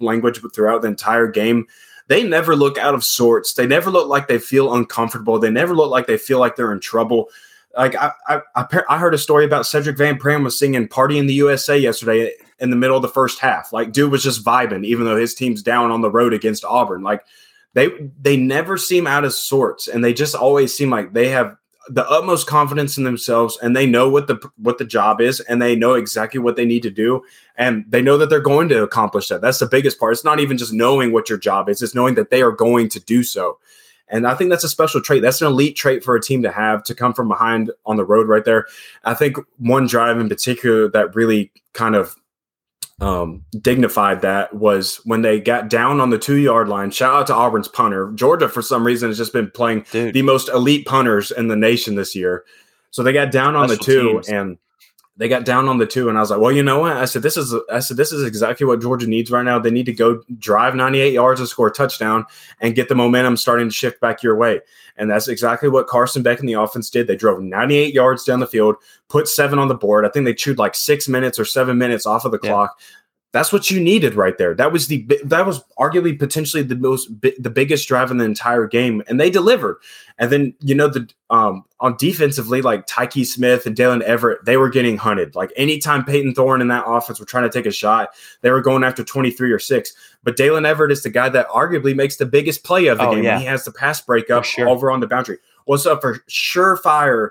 language 0.00 0.40
throughout 0.54 0.82
the 0.82 0.88
entire 0.88 1.26
game, 1.26 1.66
they 2.12 2.22
never 2.22 2.54
look 2.54 2.76
out 2.76 2.94
of 2.94 3.02
sorts. 3.02 3.54
They 3.54 3.66
never 3.66 3.90
look 3.90 4.06
like 4.06 4.28
they 4.28 4.38
feel 4.38 4.74
uncomfortable. 4.74 5.38
They 5.38 5.50
never 5.50 5.74
look 5.74 5.90
like 5.90 6.06
they 6.06 6.18
feel 6.18 6.38
like 6.38 6.56
they're 6.56 6.70
in 6.70 6.78
trouble. 6.78 7.30
Like 7.74 7.96
I, 7.96 8.12
I, 8.28 8.66
I 8.86 8.98
heard 8.98 9.14
a 9.14 9.18
story 9.18 9.46
about 9.46 9.64
Sedrick 9.64 9.96
Van 9.96 10.18
Pran 10.18 10.44
was 10.44 10.58
singing 10.58 10.88
"Party 10.88 11.16
in 11.16 11.26
the 11.26 11.32
USA" 11.32 11.78
yesterday 11.78 12.34
in 12.58 12.68
the 12.68 12.76
middle 12.76 12.96
of 12.96 13.02
the 13.02 13.08
first 13.08 13.38
half. 13.38 13.72
Like, 13.72 13.92
dude 13.92 14.12
was 14.12 14.22
just 14.22 14.44
vibing, 14.44 14.84
even 14.84 15.06
though 15.06 15.16
his 15.16 15.34
team's 15.34 15.62
down 15.62 15.90
on 15.90 16.02
the 16.02 16.10
road 16.10 16.34
against 16.34 16.66
Auburn. 16.66 17.02
Like, 17.02 17.24
they 17.72 17.88
they 18.20 18.36
never 18.36 18.76
seem 18.76 19.06
out 19.06 19.24
of 19.24 19.32
sorts, 19.32 19.88
and 19.88 20.04
they 20.04 20.12
just 20.12 20.34
always 20.34 20.76
seem 20.76 20.90
like 20.90 21.14
they 21.14 21.30
have 21.30 21.56
the 21.88 22.08
utmost 22.08 22.46
confidence 22.46 22.96
in 22.96 23.04
themselves 23.04 23.58
and 23.62 23.76
they 23.76 23.86
know 23.86 24.08
what 24.08 24.26
the 24.26 24.38
what 24.56 24.78
the 24.78 24.84
job 24.84 25.20
is 25.20 25.40
and 25.40 25.60
they 25.60 25.74
know 25.74 25.94
exactly 25.94 26.40
what 26.40 26.56
they 26.56 26.64
need 26.64 26.82
to 26.82 26.90
do 26.90 27.22
and 27.56 27.84
they 27.88 28.00
know 28.02 28.16
that 28.16 28.30
they're 28.30 28.40
going 28.40 28.68
to 28.68 28.82
accomplish 28.82 29.28
that. 29.28 29.40
That's 29.40 29.58
the 29.58 29.66
biggest 29.66 29.98
part. 29.98 30.12
It's 30.12 30.24
not 30.24 30.40
even 30.40 30.58
just 30.58 30.72
knowing 30.72 31.12
what 31.12 31.28
your 31.28 31.38
job 31.38 31.68
is 31.68 31.82
it's 31.82 31.94
knowing 31.94 32.14
that 32.14 32.30
they 32.30 32.42
are 32.42 32.52
going 32.52 32.88
to 32.90 33.00
do 33.00 33.22
so. 33.22 33.58
And 34.08 34.26
i 34.26 34.34
think 34.34 34.50
that's 34.50 34.64
a 34.64 34.68
special 34.68 35.00
trait. 35.00 35.22
That's 35.22 35.40
an 35.40 35.48
elite 35.48 35.76
trait 35.76 36.04
for 36.04 36.14
a 36.14 36.20
team 36.20 36.42
to 36.42 36.52
have 36.52 36.82
to 36.84 36.94
come 36.94 37.14
from 37.14 37.28
behind 37.28 37.70
on 37.86 37.96
the 37.96 38.04
road 38.04 38.28
right 38.28 38.44
there. 38.44 38.66
I 39.04 39.14
think 39.14 39.36
one 39.58 39.86
drive 39.86 40.18
in 40.18 40.28
particular 40.28 40.88
that 40.90 41.14
really 41.14 41.50
kind 41.72 41.94
of 41.94 42.16
um, 43.02 43.44
dignified 43.60 44.20
that 44.20 44.54
was 44.54 45.00
when 45.04 45.22
they 45.22 45.40
got 45.40 45.68
down 45.68 46.00
on 46.00 46.10
the 46.10 46.18
two 46.18 46.36
yard 46.36 46.68
line. 46.68 46.90
Shout 46.90 47.14
out 47.14 47.26
to 47.26 47.34
Auburn's 47.34 47.68
punter. 47.68 48.12
Georgia, 48.14 48.48
for 48.48 48.62
some 48.62 48.86
reason, 48.86 49.10
has 49.10 49.18
just 49.18 49.32
been 49.32 49.50
playing 49.50 49.84
Dude. 49.90 50.14
the 50.14 50.22
most 50.22 50.48
elite 50.48 50.86
punters 50.86 51.30
in 51.30 51.48
the 51.48 51.56
nation 51.56 51.96
this 51.96 52.14
year. 52.14 52.44
So 52.90 53.02
they 53.02 53.12
got 53.12 53.32
down 53.32 53.56
on 53.56 53.68
Special 53.68 53.84
the 53.84 53.92
two 53.92 54.12
teams. 54.12 54.28
and 54.28 54.58
they 55.16 55.28
got 55.28 55.44
down 55.44 55.68
on 55.68 55.76
the 55.76 55.86
two, 55.86 56.08
and 56.08 56.16
I 56.16 56.22
was 56.22 56.30
like, 56.30 56.40
well, 56.40 56.52
you 56.52 56.62
know 56.62 56.78
what? 56.78 56.96
I 56.96 57.04
said 57.04 57.22
this 57.22 57.36
is 57.36 57.54
I 57.70 57.80
said 57.80 57.98
this 57.98 58.12
is 58.12 58.24
exactly 58.24 58.66
what 58.66 58.80
Georgia 58.80 59.06
needs 59.06 59.30
right 59.30 59.44
now. 59.44 59.58
They 59.58 59.70
need 59.70 59.86
to 59.86 59.92
go 59.92 60.22
drive 60.38 60.74
98 60.74 61.12
yards 61.12 61.38
and 61.38 61.48
score 61.48 61.68
a 61.68 61.72
touchdown 61.72 62.24
and 62.60 62.74
get 62.74 62.88
the 62.88 62.94
momentum 62.94 63.36
starting 63.36 63.68
to 63.68 63.74
shift 63.74 64.00
back 64.00 64.22
your 64.22 64.36
way. 64.36 64.60
And 64.96 65.10
that's 65.10 65.28
exactly 65.28 65.68
what 65.68 65.86
Carson 65.86 66.22
Beck 66.22 66.40
and 66.40 66.48
the 66.48 66.54
offense 66.54 66.88
did. 66.88 67.06
They 67.06 67.16
drove 67.16 67.42
98 67.42 67.92
yards 67.92 68.24
down 68.24 68.40
the 68.40 68.46
field, 68.46 68.76
put 69.08 69.28
seven 69.28 69.58
on 69.58 69.68
the 69.68 69.74
board. 69.74 70.06
I 70.06 70.08
think 70.08 70.24
they 70.24 70.34
chewed 70.34 70.58
like 70.58 70.74
six 70.74 71.08
minutes 71.08 71.38
or 71.38 71.44
seven 71.44 71.76
minutes 71.76 72.06
off 72.06 72.24
of 72.24 72.32
the 72.32 72.40
yeah. 72.42 72.50
clock. 72.50 72.80
That's 73.32 73.50
what 73.50 73.70
you 73.70 73.80
needed 73.80 74.14
right 74.14 74.36
there. 74.36 74.54
That 74.54 74.72
was 74.72 74.88
the 74.88 75.08
that 75.24 75.46
was 75.46 75.64
arguably 75.78 76.18
potentially 76.18 76.62
the 76.62 76.76
most 76.76 77.08
the 77.20 77.50
biggest 77.50 77.88
drive 77.88 78.10
in 78.10 78.18
the 78.18 78.26
entire 78.26 78.66
game, 78.66 79.02
and 79.08 79.18
they 79.18 79.30
delivered. 79.30 79.78
And 80.18 80.30
then 80.30 80.54
you 80.60 80.74
know 80.74 80.88
the 80.88 81.08
um 81.30 81.64
on 81.80 81.96
defensively, 81.96 82.60
like 82.60 82.86
Tykee 82.86 83.26
Smith 83.26 83.64
and 83.64 83.74
Daylen 83.74 84.06
Everette, 84.06 84.44
they 84.44 84.58
were 84.58 84.68
getting 84.68 84.98
hunted. 84.98 85.34
Like 85.34 85.50
anytime 85.56 86.04
Payton 86.04 86.34
Thorne 86.34 86.60
and 86.60 86.70
that 86.70 86.84
offense 86.86 87.18
were 87.18 87.26
trying 87.26 87.44
to 87.44 87.50
take 87.50 87.64
a 87.64 87.72
shot, 87.72 88.10
they 88.42 88.50
were 88.50 88.60
going 88.60 88.84
after 88.84 89.02
twenty 89.02 89.30
three 89.30 89.50
or 89.50 89.58
six. 89.58 89.94
But 90.22 90.36
Daylen 90.36 90.70
Everette 90.70 90.92
is 90.92 91.02
the 91.02 91.10
guy 91.10 91.30
that 91.30 91.48
arguably 91.48 91.96
makes 91.96 92.16
the 92.16 92.26
biggest 92.26 92.64
play 92.64 92.88
of 92.88 92.98
the 92.98 93.08
oh, 93.08 93.14
game. 93.14 93.24
Yeah. 93.24 93.38
He 93.38 93.46
has 93.46 93.64
the 93.64 93.72
pass 93.72 94.00
breakup 94.02 94.44
sure. 94.44 94.68
over 94.68 94.90
on 94.90 95.00
the 95.00 95.06
boundary. 95.06 95.38
What's 95.64 95.86
up 95.86 96.02
for 96.02 96.18
surefire 96.28 97.30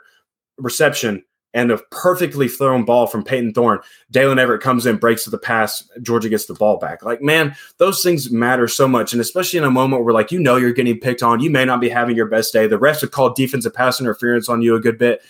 reception 0.58 1.24
and 1.54 1.72
a 1.72 1.78
perfectly 1.92 2.48
thrown 2.48 2.86
ball 2.86 3.08
from 3.08 3.24
Payton 3.24 3.54
Thorne. 3.54 3.80
Daylen 4.12 4.38
Everette 4.38 4.62
comes 4.62 4.86
in, 4.86 4.98
breaks 4.98 5.24
to 5.26 5.30
the 5.30 5.38
pass. 5.38 5.88
Georgia 6.02 6.30
gets 6.30 6.46
the 6.46 6.54
ball 6.54 6.78
back. 6.78 7.04
Like, 7.04 7.22
man, 7.22 7.56
those 7.78 8.02
things 8.02 8.32
matter 8.32 8.68
so 8.68 8.88
much. 8.88 9.12
And 9.12 9.22
especially 9.22 9.58
in 9.58 9.66
a 9.66 9.72
moment 9.72 10.04
where, 10.04 10.14
like, 10.14 10.32
you 10.32 10.40
know, 10.40 10.56
you're 10.56 10.72
getting 10.72 11.00
picked 11.00 11.24
on. 11.24 11.42
You 11.42 11.50
may 11.50 11.66
not 11.66 11.82
be 11.82 11.90
having 11.90 12.16
your 12.16 12.28
best 12.28 12.54
day. 12.54 12.68
The 12.68 12.80
refs 12.80 13.02
have 13.02 13.12
called 13.12 13.36
defensive 13.36 13.74
pass 13.74 14.00
interference 14.00 14.50
on 14.50 14.62
you 14.62 14.76
a 14.76 14.80
good 14.80 14.98
bit. 14.98 15.22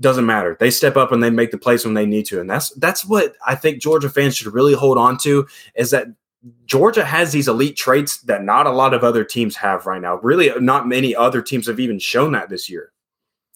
Doesn't 0.00 0.26
matter. 0.26 0.56
They 0.58 0.70
step 0.70 0.96
up 0.96 1.12
and 1.12 1.22
they 1.22 1.30
make 1.30 1.52
the 1.52 1.58
plays 1.58 1.84
when 1.84 1.94
they 1.94 2.06
need 2.06 2.26
to. 2.26 2.40
And 2.40 2.50
that's 2.50 2.70
that's 2.70 3.04
what 3.04 3.34
I 3.46 3.54
think 3.54 3.80
Georgia 3.80 4.08
fans 4.08 4.36
should 4.36 4.52
really 4.52 4.74
hold 4.74 4.98
on 4.98 5.16
to 5.18 5.46
is 5.76 5.90
that 5.90 6.08
Georgia 6.66 7.04
has 7.04 7.30
these 7.30 7.46
elite 7.46 7.76
traits 7.76 8.20
that 8.22 8.42
not 8.42 8.66
a 8.66 8.72
lot 8.72 8.94
of 8.94 9.04
other 9.04 9.22
teams 9.22 9.54
have 9.54 9.86
right 9.86 10.02
now. 10.02 10.16
Really, 10.16 10.50
not 10.58 10.88
many 10.88 11.14
other 11.14 11.40
teams 11.40 11.68
have 11.68 11.78
even 11.78 12.00
shown 12.00 12.32
that 12.32 12.48
this 12.48 12.68
year. 12.68 12.90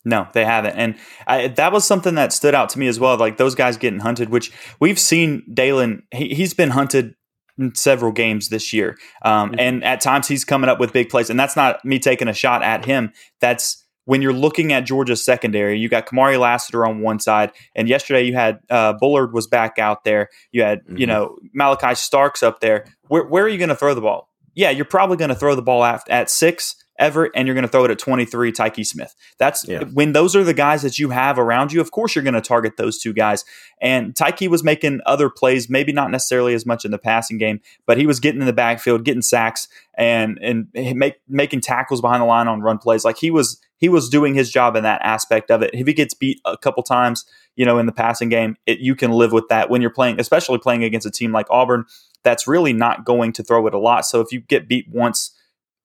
No, 0.07 0.29
they 0.35 0.45
haven't, 0.45 0.77
and 0.77 0.95
I, 1.27 1.49
that 1.49 1.73
was 1.73 1.85
something 1.85 2.15
that 2.15 2.33
stood 2.33 2.55
out 2.55 2.69
to 2.71 2.79
me 2.79 2.87
as 2.87 3.01
well. 3.01 3.17
Like 3.17 3.39
those 3.39 3.57
guys 3.57 3.77
getting 3.77 3.99
hunted, 3.99 4.29
which 4.29 4.53
we've 4.79 5.01
seen. 5.01 5.43
Daylen, 5.53 6.03
he, 6.15 6.33
has 6.37 6.55
been 6.55 6.71
hunted 6.71 7.17
in 7.59 7.75
several 7.75 8.13
games 8.13 8.49
this 8.49 8.73
year, 8.73 8.97
um, 9.23 9.51
mm-hmm. 9.51 9.59
and 9.59 9.85
at 9.85 10.01
times 10.01 10.29
he's 10.29 10.45
coming 10.45 10.71
up 10.71 10.79
with 10.79 10.93
big 10.93 11.09
plays. 11.09 11.29
And 11.29 11.41
that's 11.41 11.57
not 11.57 11.85
me 11.85 11.99
taking 11.99 12.29
a 12.29 12.33
shot 12.33 12.63
at 12.63 12.85
him. 12.85 13.13
That's 13.41 13.85
when 14.05 14.23
you're 14.23 14.33
looking 14.33 14.73
at 14.73 14.85
Georgia's 14.85 15.25
secondary. 15.25 15.77
You 15.77 15.89
got 15.89 16.07
Kamari 16.07 16.39
Lassiter 16.39 16.87
on 16.87 17.01
one 17.01 17.19
side, 17.19 17.51
and 17.75 17.89
yesterday 17.89 18.23
you 18.23 18.35
had 18.35 18.61
uh, 18.71 18.93
Bullard 18.93 19.33
was 19.33 19.49
back 19.49 19.77
out 19.81 20.05
there. 20.05 20.29
You 20.53 20.63
had 20.63 20.85
mm-hmm. 20.85 20.99
you 20.99 21.09
know 21.09 21.37
Malaki 21.59 21.97
Starks 21.97 22.45
up 22.45 22.61
there. 22.61 22.87
Where, 23.09 23.25
where 23.25 23.43
are 23.43 23.49
you 23.49 23.59
going 23.59 23.71
to 23.71 23.77
throw 23.77 23.93
the 23.93 24.01
ball? 24.01 24.31
Yeah, 24.55 24.71
you're 24.71 24.85
probably 24.85 25.17
going 25.17 25.31
to 25.31 25.35
throw 25.35 25.57
the 25.57 25.63
ball 25.63 25.83
at, 25.83 26.09
at 26.09 26.31
six 26.31 26.77
Everette, 27.01 27.31
and 27.35 27.47
you're 27.47 27.55
going 27.55 27.63
to 27.63 27.69
throw 27.69 27.85
it 27.85 27.91
at 27.91 27.99
23, 27.99 28.53
Tykee 28.53 28.87
Smith. 28.87 29.15
That's 29.39 29.67
yeah. 29.67 29.85
when 29.85 30.13
those 30.13 30.35
are 30.35 30.45
the 30.45 30.55
guys 30.55 30.83
that 30.83 30.99
you 30.99 31.11
have 31.11 31.39
around 31.39 31.73
you. 31.73 31.81
Of 31.81 31.91
course, 31.91 32.15
you're 32.15 32.25
going 32.25 32.35
to 32.35 32.41
target 32.41 32.77
those 32.77 32.99
two 32.99 33.13
guys. 33.13 33.45
And 33.81 34.15
Tykee 34.15 34.49
was 34.49 34.65
making 34.65 35.01
other 35.07 35.29
plays, 35.29 35.69
maybe 35.69 35.93
not 35.93 36.11
necessarily 36.11 36.55
as 36.55 36.65
much 36.67 36.85
in 36.85 36.91
the 36.91 36.99
passing 36.99 37.39
game, 37.39 37.61
but 37.87 37.99
he 37.99 38.07
was 38.07 38.21
getting 38.21 38.41
in 38.41 38.47
the 38.47 38.53
backfield, 38.53 39.05
getting 39.05 39.23
sacks, 39.23 39.69
and 39.95 40.39
and 40.43 40.69
make, 40.75 41.17
making 41.29 41.61
tackles 41.61 42.01
behind 42.01 42.23
the 42.23 42.27
line 42.27 42.49
on 42.49 42.61
run 42.61 42.79
plays. 42.79 43.05
Like 43.05 43.19
he 43.19 43.31
was 43.31 43.61
he 43.79 43.89
was 43.89 44.09
doing 44.09 44.35
his 44.35 44.51
job 44.51 44.77
in 44.77 44.83
that 44.85 45.03
aspect 45.03 45.51
of 45.51 45.63
it. 45.63 45.71
If 45.75 45.87
he 45.87 45.93
gets 45.93 46.15
beat 46.15 46.41
a 46.45 46.57
couple 46.57 46.83
times, 46.83 47.27
you 47.57 47.67
know, 47.67 47.79
in 47.79 47.87
the 47.87 47.93
passing 47.93 48.31
game, 48.31 48.57
it, 48.67 48.79
you 48.79 48.95
can 48.95 49.13
live 49.13 49.33
with 49.33 49.49
that 49.49 49.69
when 49.69 49.83
you're 49.83 49.91
playing, 49.91 50.19
especially 50.19 50.59
playing 50.59 50.85
against 50.85 51.07
a 51.07 51.11
team 51.11 51.33
like 51.33 51.47
Auburn 51.51 51.85
that's 52.27 52.49
really 52.49 52.73
not 52.73 53.05
going 53.05 53.33
to 53.33 53.43
throw 53.45 53.67
it 53.69 53.75
a 53.75 53.79
lot. 53.79 54.05
So 54.05 54.21
if 54.21 54.33
you 54.33 54.41
get 54.41 54.67
beat 54.67 54.89
once 54.91 55.31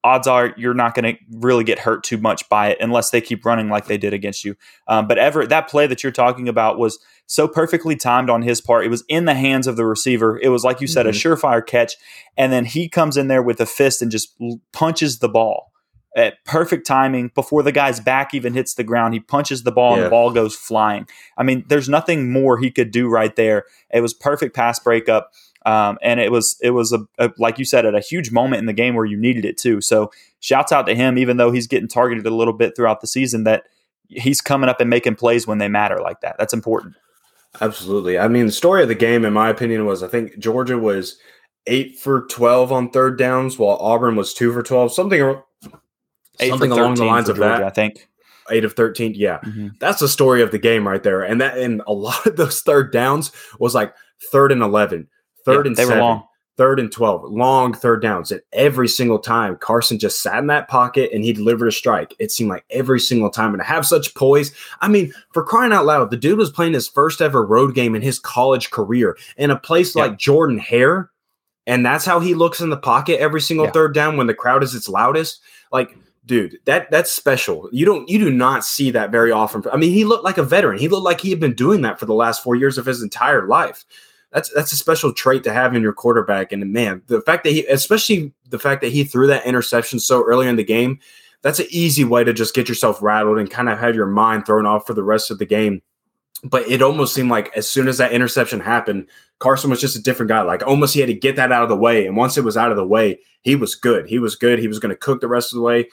odds 0.03 0.27
are 0.27 0.53
you're 0.57 0.73
not 0.73 0.95
going 0.95 1.15
to 1.15 1.21
really 1.31 1.63
get 1.63 1.79
hurt 1.79 2.03
too 2.03 2.17
much 2.17 2.47
by 2.49 2.69
it 2.69 2.77
unless 2.81 3.11
they 3.11 3.21
keep 3.21 3.45
running 3.45 3.69
like 3.69 3.85
they 3.85 3.97
did 3.97 4.13
against 4.13 4.43
you. 4.43 4.55
Um, 4.87 5.07
but 5.07 5.17
ever 5.17 5.45
that 5.45 5.67
play 5.67 5.87
that 5.87 6.03
you're 6.03 6.11
talking 6.11 6.47
about 6.49 6.77
was 6.77 6.99
so 7.27 7.47
perfectly 7.47 7.95
timed 7.95 8.29
on 8.29 8.41
his 8.41 8.59
part. 8.59 8.85
It 8.85 8.89
was 8.89 9.03
in 9.07 9.25
the 9.25 9.35
hands 9.35 9.67
of 9.67 9.77
the 9.77 9.85
receiver. 9.85 10.39
It 10.41 10.49
was 10.49 10.63
like 10.63 10.81
you 10.81 10.87
said, 10.87 11.05
mm-hmm. 11.05 11.29
a 11.29 11.35
surefire 11.35 11.65
catch, 11.65 11.95
and 12.35 12.51
then 12.51 12.65
he 12.65 12.89
comes 12.89 13.15
in 13.17 13.27
there 13.27 13.43
with 13.43 13.61
a 13.61 13.65
fist 13.65 14.01
and 14.01 14.11
just 14.11 14.35
punches 14.73 15.19
the 15.19 15.29
ball 15.29 15.71
at 16.15 16.43
perfect 16.43 16.85
timing 16.85 17.31
before 17.33 17.63
the 17.63 17.71
guy's 17.71 17.99
back 17.99 18.33
even 18.33 18.53
hits 18.53 18.73
the 18.73 18.83
ground. 18.83 19.13
He 19.13 19.19
punches 19.19 19.63
the 19.63 19.71
ball 19.71 19.91
yeah. 19.91 19.97
and 19.97 20.05
the 20.05 20.09
ball 20.09 20.31
goes 20.31 20.55
flying. 20.55 21.07
I 21.37 21.43
mean, 21.43 21.63
there's 21.67 21.87
nothing 21.87 22.31
more 22.31 22.57
he 22.57 22.69
could 22.69 22.91
do 22.91 23.07
right 23.07 23.33
there. 23.35 23.65
It 23.93 24.01
was 24.01 24.13
perfect 24.13 24.55
pass 24.55 24.79
breakup. 24.79 25.31
Um, 25.65 25.97
and 26.01 26.19
it 26.19 26.31
was 26.31 26.57
it 26.61 26.71
was 26.71 26.91
a, 26.91 27.05
a, 27.19 27.31
like 27.37 27.59
you 27.59 27.65
said 27.65 27.85
at 27.85 27.95
a 27.95 27.99
huge 27.99 28.31
moment 28.31 28.59
in 28.59 28.65
the 28.65 28.73
game 28.73 28.95
where 28.95 29.05
you 29.05 29.17
needed 29.17 29.45
it 29.45 29.57
too. 29.57 29.81
So 29.81 30.11
shouts 30.39 30.71
out 30.71 30.87
to 30.87 30.95
him, 30.95 31.17
even 31.17 31.37
though 31.37 31.51
he's 31.51 31.67
getting 31.67 31.87
targeted 31.87 32.25
a 32.25 32.35
little 32.35 32.53
bit 32.53 32.75
throughout 32.75 33.01
the 33.01 33.07
season, 33.07 33.43
that 33.43 33.65
he's 34.07 34.41
coming 34.41 34.69
up 34.69 34.79
and 34.79 34.89
making 34.89 35.15
plays 35.15 35.45
when 35.45 35.59
they 35.59 35.67
matter 35.67 35.99
like 36.01 36.21
that. 36.21 36.35
That's 36.37 36.53
important. 36.53 36.95
Absolutely. 37.59 38.17
I 38.17 38.27
mean, 38.27 38.45
the 38.45 38.51
story 38.51 38.81
of 38.81 38.87
the 38.87 38.95
game, 38.95 39.25
in 39.25 39.33
my 39.33 39.49
opinion, 39.49 39.85
was 39.85 40.03
I 40.03 40.07
think 40.07 40.39
Georgia 40.39 40.77
was 40.77 41.17
eight 41.67 41.99
for 41.99 42.25
twelve 42.27 42.71
on 42.71 42.89
third 42.89 43.17
downs, 43.17 43.59
while 43.59 43.77
Auburn 43.77 44.15
was 44.15 44.33
two 44.33 44.51
for 44.53 44.63
twelve. 44.63 44.91
Something, 44.91 45.35
something 46.39 46.71
along 46.71 46.95
the 46.95 47.05
lines 47.05 47.29
of 47.29 47.35
Georgia, 47.35 47.59
that. 47.59 47.63
I 47.63 47.69
think 47.69 48.07
eight 48.49 48.65
of 48.65 48.73
13 48.73 49.13
yeah 49.15 49.39
mm-hmm. 49.39 49.67
that's 49.79 49.99
the 49.99 50.07
story 50.07 50.41
of 50.41 50.51
the 50.51 50.59
game 50.59 50.87
right 50.87 51.03
there 51.03 51.21
and 51.21 51.39
that 51.39 51.57
and 51.57 51.81
a 51.87 51.93
lot 51.93 52.25
of 52.25 52.35
those 52.35 52.61
third 52.61 52.91
downs 52.91 53.31
was 53.59 53.73
like 53.73 53.93
third 54.31 54.51
and 54.51 54.61
11 54.61 55.07
third 55.45 55.65
yeah, 55.65 55.69
and 55.69 55.75
they 55.75 55.83
seven, 55.83 55.97
were 55.97 56.03
long. 56.03 56.23
third 56.57 56.79
and 56.79 56.91
12, 56.91 57.23
long 57.31 57.73
third 57.73 58.01
downs. 58.01 58.31
And 58.31 58.41
every 58.53 58.87
single 58.87 59.19
time 59.19 59.57
Carson 59.57 59.99
just 59.99 60.21
sat 60.21 60.39
in 60.39 60.47
that 60.47 60.67
pocket 60.67 61.11
and 61.13 61.23
he 61.23 61.33
delivered 61.33 61.67
a 61.67 61.71
strike. 61.71 62.15
It 62.19 62.31
seemed 62.31 62.49
like 62.49 62.65
every 62.69 62.99
single 62.99 63.29
time. 63.29 63.53
And 63.53 63.61
to 63.61 63.67
have 63.67 63.85
such 63.85 64.13
poise, 64.15 64.51
I 64.81 64.87
mean, 64.87 65.13
for 65.33 65.43
crying 65.43 65.73
out 65.73 65.85
loud, 65.85 66.11
the 66.11 66.17
dude 66.17 66.37
was 66.37 66.51
playing 66.51 66.73
his 66.73 66.87
first 66.87 67.21
ever 67.21 67.45
road 67.45 67.75
game 67.75 67.95
in 67.95 68.01
his 68.01 68.19
college 68.19 68.71
career 68.71 69.17
in 69.37 69.51
a 69.51 69.59
place 69.59 69.95
yeah. 69.95 70.03
like 70.03 70.17
Jordan 70.17 70.57
Hare. 70.57 71.11
And 71.67 71.85
that's 71.85 72.05
how 72.05 72.19
he 72.19 72.33
looks 72.33 72.59
in 72.59 72.69
the 72.69 72.77
pocket 72.77 73.19
every 73.19 73.41
single 73.41 73.67
yeah. 73.67 73.71
third 73.71 73.93
down 73.93 74.17
when 74.17 74.27
the 74.27 74.33
crowd 74.33 74.63
is 74.63 74.73
its 74.73 74.89
loudest. 74.89 75.41
Like, 75.71 75.95
dude, 76.25 76.57
that 76.65 76.89
that's 76.91 77.11
special. 77.11 77.69
You 77.71 77.85
don't 77.85 78.09
you 78.09 78.17
do 78.17 78.31
not 78.31 78.65
see 78.65 78.91
that 78.91 79.11
very 79.11 79.31
often. 79.31 79.63
I 79.71 79.77
mean, 79.77 79.91
he 79.91 80.03
looked 80.03 80.23
like 80.23 80.37
a 80.37 80.43
veteran. 80.43 80.79
He 80.79 80.87
looked 80.87 81.05
like 81.05 81.21
he 81.21 81.29
had 81.29 81.39
been 81.39 81.53
doing 81.53 81.81
that 81.81 81.99
for 81.99 82.05
the 82.05 82.13
last 82.13 82.43
four 82.43 82.55
years 82.55 82.77
of 82.77 82.85
his 82.85 83.03
entire 83.03 83.47
life 83.47 83.85
that's 84.31 84.49
that's 84.53 84.71
a 84.71 84.77
special 84.77 85.13
trait 85.13 85.43
to 85.43 85.53
have 85.53 85.75
in 85.75 85.81
your 85.81 85.93
quarterback. 85.93 86.51
And 86.51 86.71
man, 86.71 87.01
the 87.07 87.21
fact 87.21 87.43
that 87.43 87.51
he, 87.51 87.65
especially 87.67 88.33
the 88.49 88.59
fact 88.59 88.81
that 88.81 88.91
he 88.91 89.03
threw 89.03 89.27
that 89.27 89.45
interception 89.45 89.99
so 89.99 90.23
early 90.23 90.47
in 90.47 90.55
the 90.55 90.63
game, 90.63 90.99
that's 91.41 91.59
an 91.59 91.67
easy 91.69 92.03
way 92.03 92.23
to 92.23 92.33
just 92.33 92.55
get 92.55 92.69
yourself 92.69 93.01
rattled 93.01 93.39
and 93.39 93.49
kind 93.49 93.69
of 93.69 93.79
have 93.79 93.95
your 93.95 94.07
mind 94.07 94.45
thrown 94.45 94.65
off 94.65 94.87
for 94.87 94.93
the 94.93 95.03
rest 95.03 95.31
of 95.31 95.39
the 95.39 95.45
game. 95.45 95.81
But 96.43 96.67
it 96.67 96.81
almost 96.81 97.13
seemed 97.13 97.29
like 97.29 97.55
as 97.55 97.69
soon 97.69 97.87
as 97.87 97.97
that 97.97 98.13
interception 98.13 98.61
happened, 98.61 99.07
Carson 99.39 99.69
was 99.69 99.81
just 99.81 99.95
a 99.95 100.01
different 100.01 100.29
guy. 100.29 100.41
Like 100.41 100.65
almost 100.65 100.93
he 100.93 100.99
had 100.99 101.07
to 101.07 101.13
get 101.13 101.35
that 101.35 101.51
out 101.51 101.63
of 101.63 101.69
the 101.69 101.75
way. 101.75 102.07
And 102.07 102.15
once 102.15 102.37
it 102.37 102.43
was 102.43 102.57
out 102.57 102.71
of 102.71 102.77
the 102.77 102.87
way, 102.87 103.19
he 103.41 103.55
was 103.55 103.75
good. 103.75 104.07
He 104.07 104.17
was 104.17 104.35
good. 104.35 104.59
He 104.59 104.67
was 104.67 104.79
going 104.79 104.91
to 104.91 104.95
cook 104.95 105.21
the 105.21 105.27
rest 105.27 105.51
of 105.51 105.57
the 105.57 105.63
way. 105.63 105.89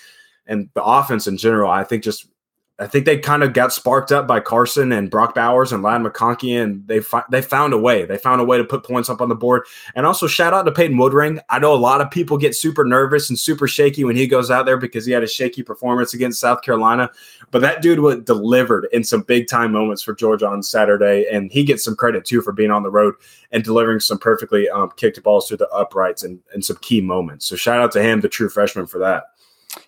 And 0.46 0.70
the 0.74 0.82
offense 0.82 1.26
in 1.26 1.36
general, 1.36 1.70
I 1.70 1.84
think 1.84 2.02
just 2.02 2.26
I 2.80 2.86
think 2.86 3.06
they 3.06 3.18
kind 3.18 3.42
of 3.42 3.54
got 3.54 3.72
sparked 3.72 4.12
up 4.12 4.28
by 4.28 4.38
Carson 4.38 4.92
and 4.92 5.10
Brock 5.10 5.34
Bowers 5.34 5.72
and 5.72 5.82
Ladd 5.82 6.00
McConkey, 6.00 6.62
and 6.62 6.86
they 6.86 7.00
fi- 7.00 7.24
they 7.28 7.42
found 7.42 7.72
a 7.72 7.78
way. 7.78 8.04
They 8.04 8.16
found 8.16 8.40
a 8.40 8.44
way 8.44 8.56
to 8.56 8.62
put 8.62 8.84
points 8.84 9.10
up 9.10 9.20
on 9.20 9.28
the 9.28 9.34
board. 9.34 9.64
And 9.96 10.06
also 10.06 10.28
shout 10.28 10.54
out 10.54 10.62
to 10.62 10.70
Peyton 10.70 10.96
Woodring. 10.96 11.40
I 11.50 11.58
know 11.58 11.74
a 11.74 11.76
lot 11.76 12.00
of 12.00 12.08
people 12.08 12.38
get 12.38 12.54
super 12.54 12.84
nervous 12.84 13.30
and 13.30 13.38
super 13.38 13.66
shaky 13.66 14.04
when 14.04 14.14
he 14.14 14.28
goes 14.28 14.48
out 14.48 14.64
there 14.64 14.76
because 14.76 15.04
he 15.04 15.10
had 15.10 15.24
a 15.24 15.28
shaky 15.28 15.64
performance 15.64 16.14
against 16.14 16.38
South 16.38 16.62
Carolina, 16.62 17.10
but 17.50 17.62
that 17.62 17.82
dude 17.82 17.98
was 17.98 18.20
delivered 18.20 18.86
in 18.92 19.02
some 19.02 19.22
big 19.22 19.48
time 19.48 19.72
moments 19.72 20.00
for 20.00 20.14
Georgia 20.14 20.46
on 20.46 20.62
Saturday, 20.62 21.26
and 21.32 21.50
he 21.50 21.64
gets 21.64 21.82
some 21.82 21.96
credit 21.96 22.24
too 22.24 22.40
for 22.42 22.52
being 22.52 22.70
on 22.70 22.84
the 22.84 22.90
road 22.90 23.14
and 23.50 23.64
delivering 23.64 23.98
some 23.98 24.18
perfectly 24.18 24.68
um, 24.68 24.92
kicked 24.96 25.20
balls 25.24 25.48
through 25.48 25.56
the 25.56 25.68
uprights 25.70 26.22
and, 26.22 26.38
and 26.54 26.64
some 26.64 26.76
key 26.76 27.00
moments. 27.00 27.44
So 27.46 27.56
shout 27.56 27.80
out 27.80 27.90
to 27.92 28.02
him, 28.02 28.20
the 28.20 28.28
true 28.28 28.48
freshman, 28.48 28.86
for 28.86 28.98
that. 28.98 29.24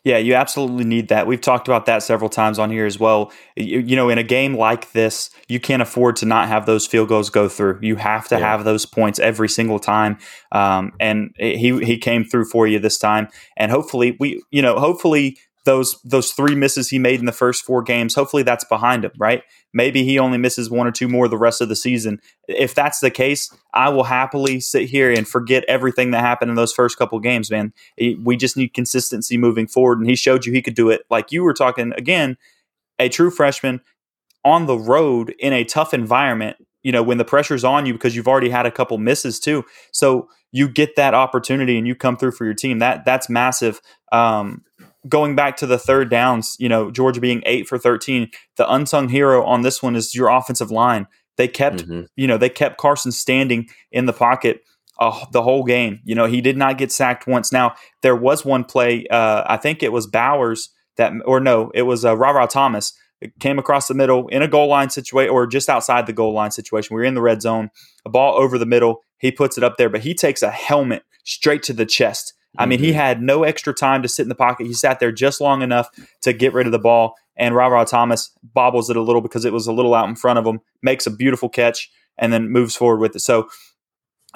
Yeah, 0.05 0.19
you 0.19 0.35
absolutely 0.35 0.85
need 0.85 1.09
that. 1.09 1.27
We've 1.27 1.40
talked 1.40 1.66
about 1.66 1.87
that 1.87 2.03
several 2.03 2.29
times 2.29 2.59
on 2.59 2.71
here 2.71 2.87
as 2.87 2.99
well. 2.99 3.33
You, 3.57 3.81
you, 3.81 3.97
know, 3.97 4.09
in 4.11 4.19
a 4.19 4.23
game 4.23 4.55
like 4.55 4.93
this, 4.93 5.31
you 5.49 5.59
can't 5.59 5.81
afford 5.81 6.16
to 6.16 6.27
not 6.27 6.49
have 6.49 6.66
those 6.66 6.87
field 6.87 7.09
goals 7.09 7.31
go 7.31 7.49
through. 7.49 7.79
You 7.83 7.97
have 7.97 8.29
to 8.29 8.38
yeah. 8.38 8.47
have 8.47 8.64
those 8.64 8.85
points 8.85 9.19
every 9.19 9.49
single 9.49 9.79
time. 9.79 10.19
Um, 10.53 10.93
and 11.01 11.35
he 11.38 11.83
he 11.85 11.97
came 11.97 12.25
through 12.25 12.47
for 12.47 12.66
you 12.66 12.79
this 12.79 12.99
time. 12.99 13.29
And 13.57 13.71
hopefully, 13.71 14.16
we 14.21 14.43
you 14.51 14.62
know, 14.62 14.79
hopefully 14.79 15.38
those 15.64 16.01
those 16.03 16.33
three 16.33 16.55
misses 16.55 16.88
he 16.88 16.99
made 16.99 17.20
in 17.20 17.27
the 17.27 17.33
first 17.33 17.64
four 17.64 17.83
games 17.83 18.14
hopefully 18.14 18.42
that's 18.42 18.64
behind 18.64 19.05
him 19.05 19.12
right? 19.18 19.42
Maybe 19.73 20.03
he 20.03 20.18
only 20.18 20.38
misses 20.38 20.68
one 20.70 20.87
or 20.87 20.90
two 20.90 21.07
more 21.07 21.29
the 21.29 21.38
rest 21.38 21.61
of 21.61 21.68
the 21.68 21.77
season. 21.77 22.20
If 22.49 22.75
that's 22.75 23.01
the 23.01 23.11
case 23.11 23.53
i 23.73 23.88
will 23.88 24.05
happily 24.05 24.61
sit 24.61 24.88
here 24.88 25.12
and 25.12 25.29
forget 25.29 25.64
everything 25.68 26.11
that 26.11 26.20
happened 26.20 26.51
in 26.51 26.57
those 26.57 26.73
first 26.73 26.96
couple 26.99 27.18
games 27.20 27.51
man. 27.51 27.73
We 27.99 28.37
just 28.37 28.57
need 28.57 28.75
consistency 28.75 29.37
moving 29.37 29.66
forward 29.66 29.99
and 29.99 30.09
he 30.09 30.16
showed 30.16 30.46
you 30.46 30.53
he 30.53 30.62
could 30.62 30.75
do 30.75 30.90
it. 30.90 31.03
Like 31.11 31.33
you 31.33 31.42
were 31.42 31.55
talking 31.55 31.92
again 31.96 32.37
a 32.99 33.09
true 33.09 33.31
freshman 33.31 33.81
on 34.44 34.66
the 34.66 34.79
road 34.79 35.35
in 35.38 35.53
a 35.53 35.64
tough 35.64 35.92
environment 35.92 36.57
you 36.83 36.92
know 36.92 37.03
when 37.03 37.18
the 37.18 37.25
pressure's 37.25 37.64
on 37.64 37.87
you 37.87 37.92
because 37.92 38.16
you've 38.16 38.29
already 38.29 38.51
had 38.51 38.66
a 38.66 38.70
couple 38.70 38.99
misses 38.99 39.38
too. 39.38 39.64
So 39.92 40.29
you 40.53 40.68
get 40.68 40.96
that 40.96 41.14
opportunity 41.14 41.79
and 41.79 41.87
you 41.87 41.94
come 41.94 42.16
through 42.16 42.33
for 42.33 42.44
your 42.44 42.55
team. 42.55 42.79
That 42.79 43.05
that's 43.05 43.29
massive. 43.29 43.81
Um, 44.12 44.64
going 45.09 45.35
back 45.35 45.57
to 45.59 45.67
the 45.67 45.79
third 45.79 46.11
downs, 46.11 46.57
you 46.59 46.69
know, 46.69 46.91
Georgia 46.91 47.21
being 47.21 47.43
eight 47.47 47.67
for 47.67 47.79
13, 47.79 48.31
the 48.57 48.73
unsung 48.73 49.09
hero 49.09 49.45
on 49.45 49.63
this 49.63 49.83
one 49.83 49.97
is 49.97 50.15
your 50.15 50.29
offensive 50.29 50.71
line. 50.71 51.07
They 51.37 51.49
kept, 51.49 51.85
mm-hmm. 51.87 52.03
you 52.17 52.27
know, 52.27 52.37
they 52.37 52.51
kept 52.51 52.79
Carson 52.79 53.13
standing 53.13 53.69
in 53.91 54.07
the 54.07 54.13
pocket 54.13 54.63
uh, 54.99 55.25
the 55.33 55.43
whole 55.43 55.65
game. 55.65 56.01
You 56.05 56.15
know, 56.15 56.27
he 56.27 56.41
did 56.41 56.57
not 56.57 56.77
get 56.77 56.93
sacked 56.93 57.27
once. 57.27 57.51
Now, 57.51 57.75
there 58.03 58.17
was 58.17 58.45
one 58.45 58.65
play, 58.65 59.07
uh, 59.11 59.45
I 59.47 59.57
think 59.57 59.83
it 59.83 59.93
was 59.93 60.07
Bowers 60.07 60.71
that, 60.97 61.13
or 61.25 61.41
no, 61.41 61.71
it 61.75 61.83
was 61.83 62.05
uh, 62.05 62.17
Ra 62.17 62.47
Thomas. 62.47 62.93
It 63.23 63.33
came 63.39 63.59
across 63.59 63.89
the 63.89 63.95
middle 63.95 64.29
in 64.29 64.43
a 64.43 64.49
goal 64.49 64.69
line 64.69 64.91
situation 64.91 65.31
or 65.31 65.47
just 65.47 65.69
outside 65.69 66.07
the 66.07 66.13
goal 66.13 66.33
line 66.33 66.51
situation. 66.51 66.95
We 66.95 67.01
were 67.01 67.07
in 67.07 67.15
the 67.15 67.21
red 67.21 67.43
zone, 67.43 67.71
a 68.05 68.11
ball 68.11 68.37
over 68.37 68.59
the 68.59 68.67
middle. 68.67 69.03
He 69.19 69.31
puts 69.31 69.59
it 69.59 69.65
up 69.65 69.77
there, 69.77 69.91
but 69.91 70.01
he 70.01 70.15
takes 70.15 70.43
a 70.43 70.51
helmet 70.51 71.03
straight 71.25 71.63
to 71.65 71.73
the 71.73 71.85
chest 71.87 72.33
I 72.59 72.67
mean, 72.67 72.81
he 72.81 72.89
mm-hmm. 72.89 72.97
had 72.97 73.23
no 73.23 73.45
extra 73.45 73.73
time 73.73 74.03
to 74.03 74.09
sit 74.09 74.23
in 74.23 74.29
the 74.29 74.35
pocket. 74.35 74.67
He 74.67 74.73
sat 74.73 74.99
there 74.99 75.13
just 75.13 75.41
long 75.41 75.63
enough 75.63 75.89
to 76.23 76.33
get 76.33 76.53
rid 76.53 76.67
of 76.67 76.73
the 76.73 76.79
ball. 76.79 77.15
And 77.37 77.55
Ra 77.55 77.85
Thomas 77.85 78.37
bobbles 78.43 78.91
it 78.91 78.97
a 78.97 79.03
little 79.03 79.23
because 79.23 79.45
it 79.45 79.53
was 79.53 79.67
a 79.67 79.73
little 79.73 79.95
out 79.95 80.09
in 80.09 80.17
front 80.17 80.39
of 80.39 80.47
him, 80.47 80.61
makes 80.83 81.07
a 81.07 81.11
beautiful 81.11 81.49
catch, 81.49 81.91
and 82.19 82.33
then 82.33 82.51
moves 82.51 82.75
forward 82.75 83.01
with 83.01 83.17
it. 83.17 83.21
So 83.21 83.49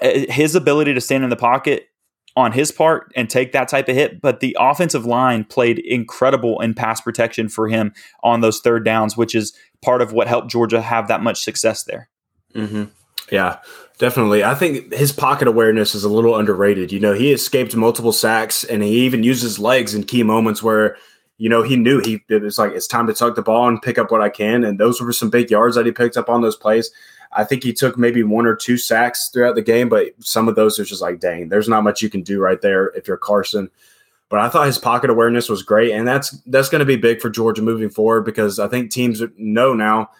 uh, 0.00 0.10
his 0.28 0.54
ability 0.54 0.94
to 0.94 1.00
stand 1.00 1.24
in 1.24 1.30
the 1.30 1.36
pocket 1.36 1.88
on 2.36 2.52
his 2.52 2.72
part 2.72 3.12
and 3.14 3.30
take 3.30 3.52
that 3.52 3.68
type 3.68 3.88
of 3.88 3.94
hit, 3.94 4.20
but 4.20 4.40
the 4.40 4.56
offensive 4.58 5.06
line 5.06 5.44
played 5.44 5.78
incredible 5.78 6.60
in 6.60 6.74
pass 6.74 7.00
protection 7.00 7.48
for 7.48 7.68
him 7.68 7.92
on 8.22 8.40
those 8.40 8.60
third 8.60 8.84
downs, 8.84 9.16
which 9.16 9.34
is 9.34 9.56
part 9.82 10.02
of 10.02 10.12
what 10.12 10.26
helped 10.26 10.50
Georgia 10.50 10.80
have 10.80 11.06
that 11.08 11.22
much 11.22 11.42
success 11.42 11.84
there. 11.84 12.08
Mm-hmm. 12.54 12.84
Yeah, 13.30 13.58
definitely. 13.98 14.44
I 14.44 14.54
think 14.54 14.92
his 14.92 15.12
pocket 15.12 15.48
awareness 15.48 15.94
is 15.94 16.04
a 16.04 16.08
little 16.08 16.36
underrated. 16.36 16.92
You 16.92 17.00
know, 17.00 17.12
he 17.12 17.32
escaped 17.32 17.74
multiple 17.74 18.12
sacks 18.12 18.64
and 18.64 18.82
he 18.82 19.04
even 19.06 19.22
used 19.22 19.42
his 19.42 19.58
legs 19.58 19.94
in 19.94 20.04
key 20.04 20.22
moments 20.22 20.62
where, 20.62 20.96
you 21.38 21.48
know, 21.48 21.62
he 21.62 21.76
knew 21.76 22.00
he 22.00 22.22
it 22.28 22.42
was 22.42 22.58
like 22.58 22.72
it's 22.72 22.86
time 22.86 23.06
to 23.06 23.14
tuck 23.14 23.34
the 23.34 23.42
ball 23.42 23.66
and 23.66 23.82
pick 23.82 23.98
up 23.98 24.10
what 24.10 24.20
I 24.20 24.28
can. 24.28 24.64
And 24.64 24.78
those 24.78 25.00
were 25.00 25.12
some 25.12 25.30
big 25.30 25.50
yards 25.50 25.76
that 25.76 25.86
he 25.86 25.92
picked 25.92 26.16
up 26.16 26.28
on 26.28 26.42
those 26.42 26.56
plays. 26.56 26.90
I 27.32 27.44
think 27.44 27.64
he 27.64 27.72
took 27.72 27.98
maybe 27.98 28.22
one 28.22 28.46
or 28.46 28.54
two 28.54 28.76
sacks 28.76 29.28
throughout 29.28 29.56
the 29.56 29.62
game, 29.62 29.88
but 29.88 30.10
some 30.20 30.48
of 30.48 30.54
those 30.54 30.78
are 30.78 30.84
just 30.84 31.02
like, 31.02 31.18
dang, 31.18 31.48
there's 31.48 31.68
not 31.68 31.82
much 31.82 32.00
you 32.00 32.08
can 32.08 32.22
do 32.22 32.38
right 32.38 32.60
there 32.60 32.88
if 32.88 33.08
you're 33.08 33.16
Carson. 33.16 33.70
But 34.28 34.38
I 34.38 34.48
thought 34.48 34.66
his 34.66 34.78
pocket 34.78 35.10
awareness 35.10 35.48
was 35.48 35.62
great, 35.62 35.92
and 35.92 36.06
that's 36.06 36.30
that's 36.46 36.68
going 36.68 36.80
to 36.80 36.84
be 36.84 36.96
big 36.96 37.20
for 37.20 37.30
Georgia 37.30 37.62
moving 37.62 37.90
forward 37.90 38.24
because 38.24 38.58
I 38.58 38.68
think 38.68 38.90
teams 38.90 39.22
know 39.36 39.74
now 39.74 40.10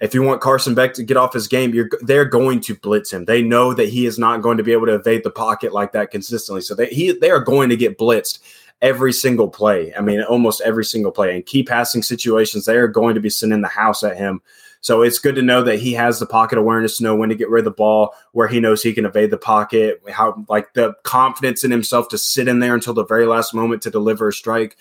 if 0.00 0.14
you 0.14 0.22
want 0.22 0.40
Carson 0.40 0.74
Beck 0.74 0.94
to 0.94 1.02
get 1.02 1.16
off 1.16 1.32
his 1.32 1.48
game, 1.48 1.74
you're 1.74 1.88
they're 2.02 2.24
going 2.24 2.60
to 2.60 2.74
blitz 2.76 3.12
him. 3.12 3.24
They 3.24 3.42
know 3.42 3.74
that 3.74 3.88
he 3.88 4.06
is 4.06 4.18
not 4.18 4.42
going 4.42 4.56
to 4.58 4.62
be 4.62 4.72
able 4.72 4.86
to 4.86 4.94
evade 4.94 5.24
the 5.24 5.30
pocket 5.30 5.72
like 5.72 5.92
that 5.92 6.10
consistently. 6.10 6.62
So 6.62 6.74
they 6.74 6.86
he 6.86 7.12
they 7.12 7.30
are 7.30 7.40
going 7.40 7.68
to 7.70 7.76
get 7.76 7.98
blitzed 7.98 8.38
every 8.80 9.12
single 9.12 9.48
play. 9.48 9.92
I 9.94 10.00
mean, 10.00 10.22
almost 10.22 10.60
every 10.60 10.84
single 10.84 11.10
play. 11.10 11.34
In 11.34 11.42
key 11.42 11.64
passing 11.64 12.02
situations, 12.02 12.64
they 12.64 12.76
are 12.76 12.86
going 12.86 13.16
to 13.16 13.20
be 13.20 13.30
sending 13.30 13.60
the 13.60 13.68
house 13.68 14.04
at 14.04 14.16
him. 14.16 14.40
So 14.80 15.02
it's 15.02 15.18
good 15.18 15.34
to 15.34 15.42
know 15.42 15.62
that 15.64 15.80
he 15.80 15.92
has 15.94 16.20
the 16.20 16.26
pocket 16.26 16.56
awareness 16.56 16.98
to 16.98 17.02
know 17.02 17.16
when 17.16 17.28
to 17.30 17.34
get 17.34 17.50
rid 17.50 17.60
of 17.60 17.64
the 17.64 17.70
ball, 17.72 18.14
where 18.30 18.46
he 18.46 18.60
knows 18.60 18.80
he 18.80 18.92
can 18.92 19.04
evade 19.04 19.30
the 19.30 19.38
pocket, 19.38 20.00
how 20.08 20.44
like 20.48 20.72
the 20.74 20.94
confidence 21.02 21.64
in 21.64 21.72
himself 21.72 22.08
to 22.10 22.18
sit 22.18 22.46
in 22.46 22.60
there 22.60 22.74
until 22.74 22.94
the 22.94 23.04
very 23.04 23.26
last 23.26 23.52
moment 23.52 23.82
to 23.82 23.90
deliver 23.90 24.28
a 24.28 24.32
strike. 24.32 24.76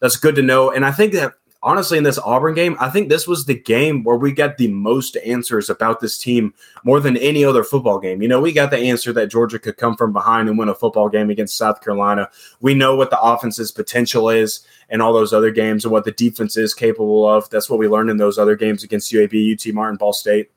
That's 0.00 0.16
good 0.16 0.34
to 0.36 0.42
know. 0.42 0.70
And 0.70 0.86
I 0.86 0.90
think 0.90 1.12
that 1.12 1.34
honestly, 1.62 1.96
in 1.96 2.04
this 2.04 2.18
Auburn 2.18 2.54
game, 2.54 2.76
I 2.80 2.90
think 2.90 3.08
this 3.08 3.26
was 3.26 3.44
the 3.44 3.58
game 3.58 4.02
where 4.02 4.16
we 4.16 4.32
got 4.32 4.58
the 4.58 4.68
most 4.68 5.16
answers 5.18 5.70
about 5.70 6.00
this 6.00 6.18
team 6.18 6.54
more 6.84 7.00
than 7.00 7.16
any 7.16 7.44
other 7.44 7.62
football 7.62 7.98
game. 7.98 8.20
You 8.20 8.28
know, 8.28 8.40
we 8.40 8.52
got 8.52 8.70
the 8.70 8.78
answer 8.78 9.12
that 9.12 9.30
Georgia 9.30 9.58
could 9.58 9.76
come 9.76 9.96
from 9.96 10.12
behind 10.12 10.48
and 10.48 10.58
win 10.58 10.68
a 10.68 10.74
football 10.74 11.08
game 11.08 11.30
against 11.30 11.56
South 11.56 11.80
Carolina. 11.80 12.28
We 12.60 12.74
know 12.74 12.96
what 12.96 13.10
the 13.10 13.20
offense's 13.20 13.70
potential 13.70 14.28
is 14.28 14.66
and 14.88 15.00
all 15.00 15.12
those 15.12 15.32
other 15.32 15.50
games 15.50 15.84
and 15.84 15.92
what 15.92 16.04
the 16.04 16.12
defense 16.12 16.56
is 16.56 16.74
capable 16.74 17.26
of. 17.26 17.48
That's 17.50 17.70
what 17.70 17.78
we 17.78 17.88
learned 17.88 18.10
in 18.10 18.16
those 18.16 18.38
other 18.38 18.56
games 18.56 18.82
against 18.82 19.12
UAB, 19.12 19.54
UT 19.54 19.74
Martin, 19.74 19.96
Ball 19.96 20.12
State. 20.12 20.50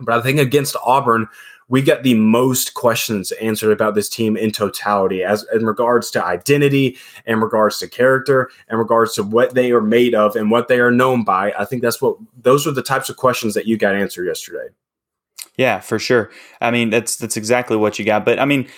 But 0.00 0.18
I 0.18 0.22
think 0.22 0.38
against 0.38 0.76
Auburn, 0.84 1.28
we 1.72 1.80
get 1.80 2.02
the 2.02 2.12
most 2.12 2.74
questions 2.74 3.32
answered 3.32 3.72
about 3.72 3.94
this 3.94 4.06
team 4.06 4.36
in 4.36 4.52
totality 4.52 5.24
as 5.24 5.46
in 5.54 5.64
regards 5.64 6.10
to 6.10 6.22
identity 6.22 6.98
in 7.24 7.40
regards 7.40 7.78
to 7.78 7.88
character 7.88 8.50
in 8.70 8.76
regards 8.76 9.14
to 9.14 9.22
what 9.22 9.54
they 9.54 9.72
are 9.72 9.80
made 9.80 10.14
of 10.14 10.36
and 10.36 10.50
what 10.50 10.68
they 10.68 10.78
are 10.80 10.90
known 10.90 11.24
by. 11.24 11.50
I 11.58 11.64
think 11.64 11.80
that's 11.80 12.02
what 12.02 12.18
those 12.42 12.66
are 12.66 12.72
the 12.72 12.82
types 12.82 13.08
of 13.08 13.16
questions 13.16 13.54
that 13.54 13.66
you 13.66 13.78
got 13.78 13.94
answered 13.94 14.26
yesterday. 14.26 14.68
Yeah 15.56 15.80
for 15.80 15.98
sure. 15.98 16.30
I 16.60 16.70
mean 16.70 16.90
that's 16.90 17.16
that's 17.16 17.38
exactly 17.38 17.78
what 17.78 17.98
you 17.98 18.04
got. 18.04 18.26
But 18.26 18.38
i 18.38 18.44
mean 18.44 18.68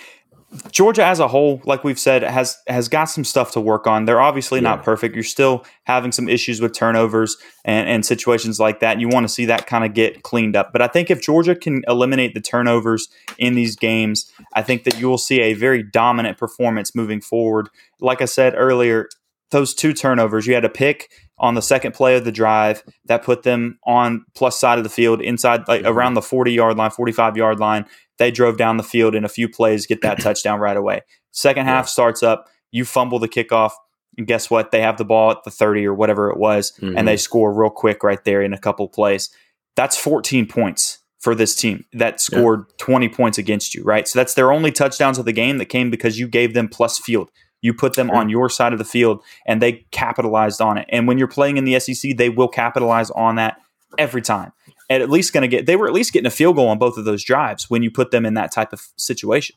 Georgia 0.71 1.05
as 1.05 1.19
a 1.19 1.27
whole, 1.27 1.61
like 1.65 1.83
we've 1.83 1.99
said, 1.99 2.23
has 2.23 2.57
has 2.67 2.87
got 2.87 3.05
some 3.05 3.23
stuff 3.23 3.51
to 3.51 3.59
work 3.59 3.87
on. 3.87 4.05
They're 4.05 4.21
obviously 4.21 4.59
yeah. 4.59 4.69
not 4.69 4.83
perfect. 4.83 5.15
You're 5.15 5.23
still 5.23 5.65
having 5.83 6.11
some 6.11 6.27
issues 6.29 6.61
with 6.61 6.73
turnovers 6.73 7.37
and, 7.63 7.87
and 7.87 8.05
situations 8.05 8.59
like 8.59 8.79
that. 8.79 8.99
You 8.99 9.07
want 9.09 9.25
to 9.25 9.33
see 9.33 9.45
that 9.45 9.67
kind 9.67 9.85
of 9.85 9.93
get 9.93 10.23
cleaned 10.23 10.55
up. 10.55 10.71
But 10.71 10.81
I 10.81 10.87
think 10.87 11.09
if 11.09 11.21
Georgia 11.21 11.55
can 11.55 11.83
eliminate 11.87 12.33
the 12.33 12.41
turnovers 12.41 13.07
in 13.37 13.55
these 13.55 13.75
games, 13.75 14.31
I 14.53 14.61
think 14.61 14.83
that 14.83 14.99
you 14.99 15.07
will 15.07 15.17
see 15.17 15.41
a 15.41 15.53
very 15.53 15.83
dominant 15.83 16.37
performance 16.37 16.95
moving 16.95 17.21
forward. 17.21 17.69
Like 17.99 18.21
I 18.21 18.25
said 18.25 18.53
earlier, 18.55 19.09
those 19.51 19.73
two 19.73 19.93
turnovers, 19.93 20.47
you 20.47 20.53
had 20.53 20.65
a 20.65 20.69
pick 20.69 21.09
on 21.37 21.55
the 21.55 21.61
second 21.61 21.93
play 21.93 22.15
of 22.15 22.23
the 22.23 22.31
drive 22.31 22.83
that 23.05 23.23
put 23.23 23.43
them 23.43 23.77
on 23.85 24.25
plus 24.35 24.59
side 24.59 24.77
of 24.77 24.83
the 24.83 24.89
field 24.89 25.21
inside 25.21 25.67
like 25.67 25.81
mm-hmm. 25.81 25.89
around 25.89 26.13
the 26.13 26.21
40 26.21 26.53
yard 26.53 26.77
line 26.77 26.91
45 26.91 27.35
yard 27.35 27.59
line 27.59 27.85
they 28.17 28.31
drove 28.31 28.57
down 28.57 28.77
the 28.77 28.83
field 28.83 29.15
in 29.15 29.25
a 29.25 29.29
few 29.29 29.49
plays, 29.49 29.85
get 29.85 30.01
that 30.01 30.19
touchdown 30.21 30.59
right 30.59 30.77
away. 30.77 31.01
Second 31.31 31.65
half 31.65 31.85
yeah. 31.85 31.89
starts 31.89 32.23
up, 32.23 32.49
you 32.71 32.85
fumble 32.85 33.19
the 33.19 33.27
kickoff, 33.27 33.71
and 34.17 34.27
guess 34.27 34.49
what? 34.49 34.71
They 34.71 34.81
have 34.81 34.97
the 34.97 35.05
ball 35.05 35.31
at 35.31 35.43
the 35.43 35.51
30 35.51 35.85
or 35.85 35.93
whatever 35.93 36.29
it 36.29 36.37
was, 36.37 36.71
mm-hmm. 36.79 36.97
and 36.97 37.07
they 37.07 37.17
score 37.17 37.53
real 37.53 37.69
quick 37.69 38.03
right 38.03 38.23
there 38.23 38.41
in 38.41 38.53
a 38.53 38.57
couple 38.57 38.87
plays. 38.87 39.29
That's 39.75 39.97
14 39.97 40.47
points 40.47 40.99
for 41.19 41.35
this 41.35 41.55
team 41.55 41.85
that 41.93 42.21
scored 42.21 42.65
yeah. 42.69 42.75
20 42.77 43.09
points 43.09 43.37
against 43.37 43.73
you, 43.73 43.83
right? 43.83 44.07
So 44.07 44.19
that's 44.19 44.35
their 44.35 44.51
only 44.51 44.71
touchdowns 44.71 45.17
of 45.17 45.25
the 45.25 45.33
game 45.33 45.57
that 45.57 45.65
came 45.65 45.89
because 45.89 46.19
you 46.19 46.27
gave 46.27 46.53
them 46.53 46.69
plus 46.69 46.99
field. 46.99 47.31
You 47.65 47.73
put 47.73 47.95
them 47.95 48.11
on 48.11 48.29
your 48.29 48.47
side 48.47 48.73
of 48.73 48.79
the 48.79 48.85
field 48.85 49.23
and 49.47 49.59
they 49.59 49.85
capitalized 49.91 50.61
on 50.61 50.77
it. 50.77 50.85
And 50.89 51.07
when 51.07 51.17
you're 51.17 51.27
playing 51.27 51.57
in 51.57 51.65
the 51.65 51.79
SEC, 51.79 52.15
they 52.15 52.29
will 52.29 52.47
capitalize 52.47 53.09
on 53.09 53.35
that 53.35 53.57
every 53.97 54.21
time 54.21 54.51
and 54.89 55.01
at 55.01 55.09
least 55.09 55.33
going 55.33 55.41
to 55.41 55.47
get 55.47 55.65
they 55.65 55.75
were 55.75 55.87
at 55.87 55.93
least 55.93 56.13
getting 56.13 56.27
a 56.27 56.31
field 56.31 56.55
goal 56.55 56.67
on 56.67 56.77
both 56.77 56.97
of 56.97 57.05
those 57.05 57.23
drives 57.23 57.69
when 57.69 57.83
you 57.83 57.91
put 57.91 58.11
them 58.11 58.25
in 58.25 58.35
that 58.35 58.51
type 58.51 58.73
of 58.73 58.87
situation. 58.97 59.55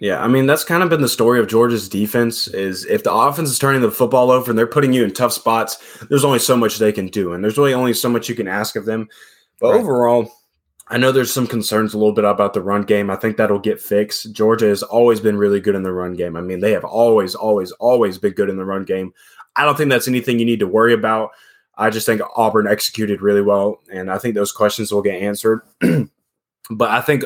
Yeah, 0.00 0.22
I 0.22 0.28
mean 0.28 0.46
that's 0.46 0.64
kind 0.64 0.82
of 0.82 0.88
been 0.88 1.02
the 1.02 1.08
story 1.08 1.38
of 1.38 1.48
Georgia's 1.48 1.88
defense 1.88 2.48
is 2.48 2.86
if 2.86 3.02
the 3.02 3.12
offense 3.12 3.50
is 3.50 3.58
turning 3.58 3.82
the 3.82 3.90
football 3.90 4.30
over 4.30 4.50
and 4.50 4.58
they're 4.58 4.66
putting 4.66 4.92
you 4.92 5.04
in 5.04 5.12
tough 5.12 5.32
spots, 5.32 5.78
there's 6.08 6.24
only 6.24 6.38
so 6.38 6.56
much 6.56 6.78
they 6.78 6.92
can 6.92 7.08
do 7.08 7.32
and 7.32 7.44
there's 7.44 7.58
really 7.58 7.74
only 7.74 7.92
so 7.92 8.08
much 8.08 8.28
you 8.28 8.34
can 8.34 8.48
ask 8.48 8.76
of 8.76 8.86
them. 8.86 9.08
But 9.60 9.72
right. 9.72 9.80
overall, 9.80 10.32
I 10.92 10.98
know 10.98 11.10
there's 11.10 11.32
some 11.32 11.46
concerns 11.46 11.94
a 11.94 11.98
little 11.98 12.12
bit 12.12 12.26
about 12.26 12.52
the 12.52 12.60
run 12.60 12.82
game. 12.82 13.08
I 13.08 13.16
think 13.16 13.38
that'll 13.38 13.58
get 13.58 13.80
fixed. 13.80 14.30
Georgia 14.34 14.66
has 14.66 14.82
always 14.82 15.20
been 15.20 15.38
really 15.38 15.58
good 15.58 15.74
in 15.74 15.84
the 15.84 15.92
run 15.92 16.12
game. 16.12 16.36
I 16.36 16.42
mean, 16.42 16.60
they 16.60 16.72
have 16.72 16.84
always 16.84 17.34
always 17.34 17.72
always 17.72 18.18
been 18.18 18.34
good 18.34 18.50
in 18.50 18.58
the 18.58 18.64
run 18.66 18.84
game. 18.84 19.14
I 19.56 19.64
don't 19.64 19.74
think 19.74 19.88
that's 19.88 20.06
anything 20.06 20.38
you 20.38 20.44
need 20.44 20.60
to 20.60 20.66
worry 20.66 20.92
about. 20.92 21.30
I 21.78 21.88
just 21.88 22.04
think 22.04 22.20
Auburn 22.36 22.66
executed 22.66 23.22
really 23.22 23.40
well, 23.40 23.80
and 23.90 24.10
I 24.10 24.18
think 24.18 24.34
those 24.34 24.52
questions 24.52 24.92
will 24.92 25.00
get 25.00 25.22
answered. 25.22 25.62
but 26.70 26.90
I 26.90 27.00
think 27.00 27.24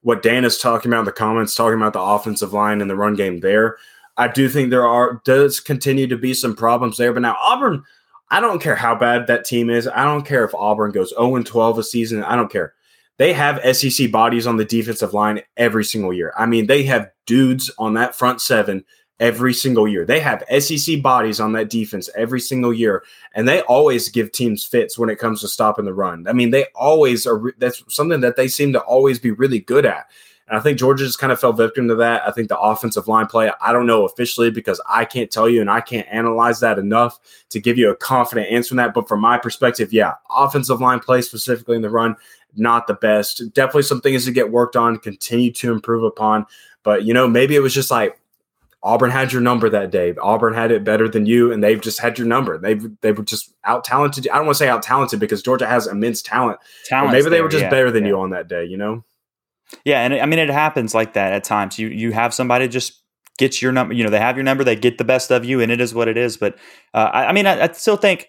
what 0.00 0.24
Dan 0.24 0.44
is 0.44 0.58
talking 0.58 0.90
about 0.90 1.00
in 1.00 1.04
the 1.04 1.12
comments, 1.12 1.54
talking 1.54 1.78
about 1.78 1.92
the 1.92 2.00
offensive 2.00 2.52
line 2.52 2.80
and 2.80 2.90
the 2.90 2.96
run 2.96 3.14
game 3.14 3.38
there, 3.38 3.76
I 4.16 4.26
do 4.26 4.48
think 4.48 4.70
there 4.70 4.88
are 4.88 5.22
does 5.24 5.60
continue 5.60 6.08
to 6.08 6.18
be 6.18 6.34
some 6.34 6.56
problems 6.56 6.96
there. 6.96 7.12
But 7.12 7.22
now 7.22 7.36
Auburn, 7.40 7.84
I 8.30 8.40
don't 8.40 8.60
care 8.60 8.74
how 8.74 8.96
bad 8.96 9.28
that 9.28 9.44
team 9.44 9.70
is. 9.70 9.86
I 9.86 10.02
don't 10.02 10.26
care 10.26 10.44
if 10.44 10.52
Auburn 10.52 10.90
goes 10.90 11.10
0 11.10 11.36
and 11.36 11.46
12 11.46 11.78
a 11.78 11.84
season. 11.84 12.24
I 12.24 12.34
don't 12.34 12.50
care. 12.50 12.74
They 13.16 13.32
have 13.32 13.76
SEC 13.76 14.10
bodies 14.10 14.46
on 14.46 14.56
the 14.56 14.64
defensive 14.64 15.14
line 15.14 15.42
every 15.56 15.84
single 15.84 16.12
year. 16.12 16.32
I 16.36 16.46
mean, 16.46 16.66
they 16.66 16.82
have 16.84 17.10
dudes 17.26 17.70
on 17.78 17.94
that 17.94 18.14
front 18.14 18.40
seven 18.40 18.84
every 19.20 19.54
single 19.54 19.86
year. 19.86 20.04
They 20.04 20.20
have 20.20 20.44
SEC 20.60 21.00
bodies 21.00 21.38
on 21.38 21.52
that 21.52 21.70
defense 21.70 22.10
every 22.16 22.40
single 22.40 22.72
year, 22.72 23.04
and 23.34 23.46
they 23.46 23.62
always 23.62 24.08
give 24.08 24.32
teams 24.32 24.64
fits 24.64 24.98
when 24.98 25.10
it 25.10 25.18
comes 25.18 25.40
to 25.40 25.48
stopping 25.48 25.84
the 25.84 25.94
run. 25.94 26.26
I 26.26 26.32
mean, 26.32 26.50
they 26.50 26.66
always 26.74 27.26
are. 27.26 27.54
That's 27.58 27.82
something 27.88 28.20
that 28.20 28.36
they 28.36 28.48
seem 28.48 28.72
to 28.72 28.80
always 28.80 29.18
be 29.18 29.30
really 29.30 29.60
good 29.60 29.86
at. 29.86 30.10
And 30.46 30.58
I 30.58 30.60
think 30.60 30.78
Georgia 30.78 31.06
just 31.06 31.18
kind 31.18 31.32
of 31.32 31.40
fell 31.40 31.54
victim 31.54 31.88
to 31.88 31.94
that. 31.96 32.22
I 32.28 32.30
think 32.30 32.48
the 32.48 32.58
offensive 32.58 33.08
line 33.08 33.26
play, 33.26 33.50
I 33.62 33.72
don't 33.72 33.86
know 33.86 34.04
officially 34.04 34.50
because 34.50 34.78
I 34.86 35.06
can't 35.06 35.30
tell 35.30 35.48
you 35.48 35.62
and 35.62 35.70
I 35.70 35.80
can't 35.80 36.06
analyze 36.10 36.60
that 36.60 36.78
enough 36.78 37.18
to 37.48 37.60
give 37.60 37.78
you 37.78 37.90
a 37.90 37.96
confident 37.96 38.50
answer 38.50 38.74
on 38.74 38.76
that. 38.76 38.92
But 38.92 39.08
from 39.08 39.20
my 39.20 39.38
perspective, 39.38 39.90
yeah, 39.90 40.14
offensive 40.28 40.82
line 40.82 41.00
play, 41.00 41.22
specifically 41.22 41.76
in 41.76 41.82
the 41.82 41.88
run, 41.88 42.16
not 42.56 42.86
the 42.86 42.94
best. 42.94 43.42
Definitely 43.52 43.82
some 43.82 44.00
things 44.00 44.24
to 44.24 44.32
get 44.32 44.50
worked 44.50 44.76
on, 44.76 44.98
continue 44.98 45.52
to 45.52 45.72
improve 45.72 46.04
upon. 46.04 46.46
But, 46.82 47.04
you 47.04 47.14
know, 47.14 47.26
maybe 47.26 47.56
it 47.56 47.60
was 47.60 47.74
just 47.74 47.90
like, 47.90 48.18
Auburn 48.84 49.10
had 49.10 49.32
your 49.32 49.40
number 49.40 49.70
that 49.70 49.90
day. 49.90 50.14
Auburn 50.20 50.52
had 50.52 50.70
it 50.70 50.84
better 50.84 51.08
than 51.08 51.24
you, 51.24 51.50
and 51.50 51.64
they've 51.64 51.80
just 51.80 51.98
had 52.00 52.18
your 52.18 52.26
number. 52.26 52.58
They've 52.58 52.86
they 53.00 53.12
were 53.12 53.22
just 53.22 53.54
out 53.64 53.82
talented. 53.82 54.28
I 54.28 54.36
don't 54.36 54.44
want 54.44 54.56
to 54.56 54.58
say 54.58 54.68
out 54.68 54.82
talented 54.82 55.18
because 55.20 55.42
Georgia 55.42 55.66
has 55.66 55.86
immense 55.86 56.20
talent. 56.20 56.58
Talent. 56.84 57.12
Maybe 57.12 57.24
they 57.24 57.30
there, 57.30 57.42
were 57.42 57.48
just 57.48 57.62
yeah, 57.62 57.70
better 57.70 57.90
than 57.90 58.04
yeah. 58.04 58.10
you 58.10 58.20
on 58.20 58.30
that 58.30 58.46
day. 58.46 58.66
You 58.66 58.76
know. 58.76 59.02
Yeah, 59.86 60.02
and 60.02 60.12
I 60.12 60.26
mean 60.26 60.38
it 60.38 60.50
happens 60.50 60.94
like 60.94 61.14
that 61.14 61.32
at 61.32 61.44
times. 61.44 61.78
You 61.78 61.88
you 61.88 62.12
have 62.12 62.34
somebody 62.34 62.68
just 62.68 63.00
gets 63.38 63.62
your 63.62 63.72
number. 63.72 63.94
You 63.94 64.04
know, 64.04 64.10
they 64.10 64.20
have 64.20 64.36
your 64.36 64.44
number. 64.44 64.64
They 64.64 64.76
get 64.76 64.98
the 64.98 65.04
best 65.04 65.30
of 65.30 65.46
you, 65.46 65.60
and 65.60 65.72
it 65.72 65.80
is 65.80 65.94
what 65.94 66.08
it 66.08 66.18
is. 66.18 66.36
But 66.36 66.56
uh, 66.92 67.10
I, 67.12 67.26
I, 67.26 67.32
mean, 67.32 67.46
I, 67.46 67.64
I, 67.64 67.72
still 67.72 67.96
think 67.96 68.28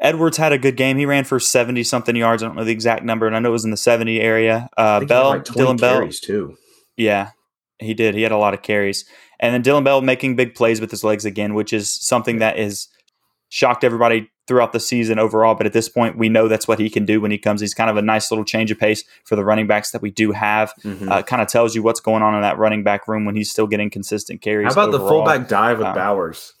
Edwards 0.00 0.38
had 0.38 0.52
a 0.52 0.58
good 0.58 0.76
game. 0.76 0.96
He 0.96 1.06
ran 1.06 1.24
for 1.24 1.38
seventy 1.38 1.84
something 1.84 2.16
yards. 2.16 2.42
I 2.42 2.46
don't 2.46 2.56
know 2.56 2.64
the 2.64 2.72
exact 2.72 3.04
number, 3.04 3.26
and 3.26 3.36
I 3.36 3.38
know 3.38 3.50
it 3.50 3.52
was 3.52 3.64
in 3.64 3.70
the 3.70 3.76
seventy 3.76 4.20
area. 4.20 4.68
Uh, 4.76 5.04
Bell, 5.04 5.28
like 5.28 5.44
Dillon 5.44 5.76
Bell, 5.76 6.08
too. 6.08 6.56
Yeah, 6.96 7.30
he 7.78 7.94
did. 7.94 8.14
He 8.14 8.22
had 8.22 8.32
a 8.32 8.38
lot 8.38 8.54
of 8.54 8.62
carries, 8.62 9.04
and 9.38 9.52
then 9.52 9.62
Dillon 9.62 9.84
Bell 9.84 10.00
making 10.00 10.36
big 10.36 10.54
plays 10.54 10.80
with 10.80 10.90
his 10.90 11.04
legs 11.04 11.24
again, 11.24 11.54
which 11.54 11.72
is 11.72 11.90
something 11.90 12.38
that 12.38 12.58
is 12.58 12.88
shocked 13.50 13.84
everybody 13.84 14.30
throughout 14.46 14.72
the 14.72 14.80
season 14.80 15.18
overall. 15.18 15.54
But 15.54 15.66
at 15.66 15.72
this 15.72 15.88
point, 15.88 16.16
we 16.16 16.28
know 16.28 16.48
that's 16.48 16.66
what 16.66 16.78
he 16.78 16.88
can 16.88 17.04
do 17.04 17.20
when 17.20 17.30
he 17.30 17.38
comes. 17.38 17.60
He's 17.60 17.74
kind 17.74 17.90
of 17.90 17.96
a 17.96 18.02
nice 18.02 18.30
little 18.30 18.44
change 18.44 18.70
of 18.70 18.78
pace 18.78 19.04
for 19.24 19.36
the 19.36 19.44
running 19.44 19.66
backs 19.66 19.90
that 19.90 20.02
we 20.02 20.10
do 20.10 20.32
have. 20.32 20.72
Mm-hmm. 20.82 21.10
Uh, 21.10 21.22
kind 21.22 21.42
of 21.42 21.48
tells 21.48 21.74
you 21.74 21.82
what's 21.82 22.00
going 22.00 22.22
on 22.22 22.34
in 22.34 22.40
that 22.40 22.58
running 22.58 22.82
back 22.82 23.06
room 23.06 23.24
when 23.26 23.36
he's 23.36 23.50
still 23.50 23.66
getting 23.66 23.90
consistent 23.90 24.40
carries. 24.40 24.74
How 24.74 24.84
about 24.84 24.94
overall. 24.94 25.04
the 25.04 25.08
fullback 25.08 25.48
dive 25.48 25.78
with 25.78 25.88
um, 25.88 25.94
Bowers? 25.94 26.54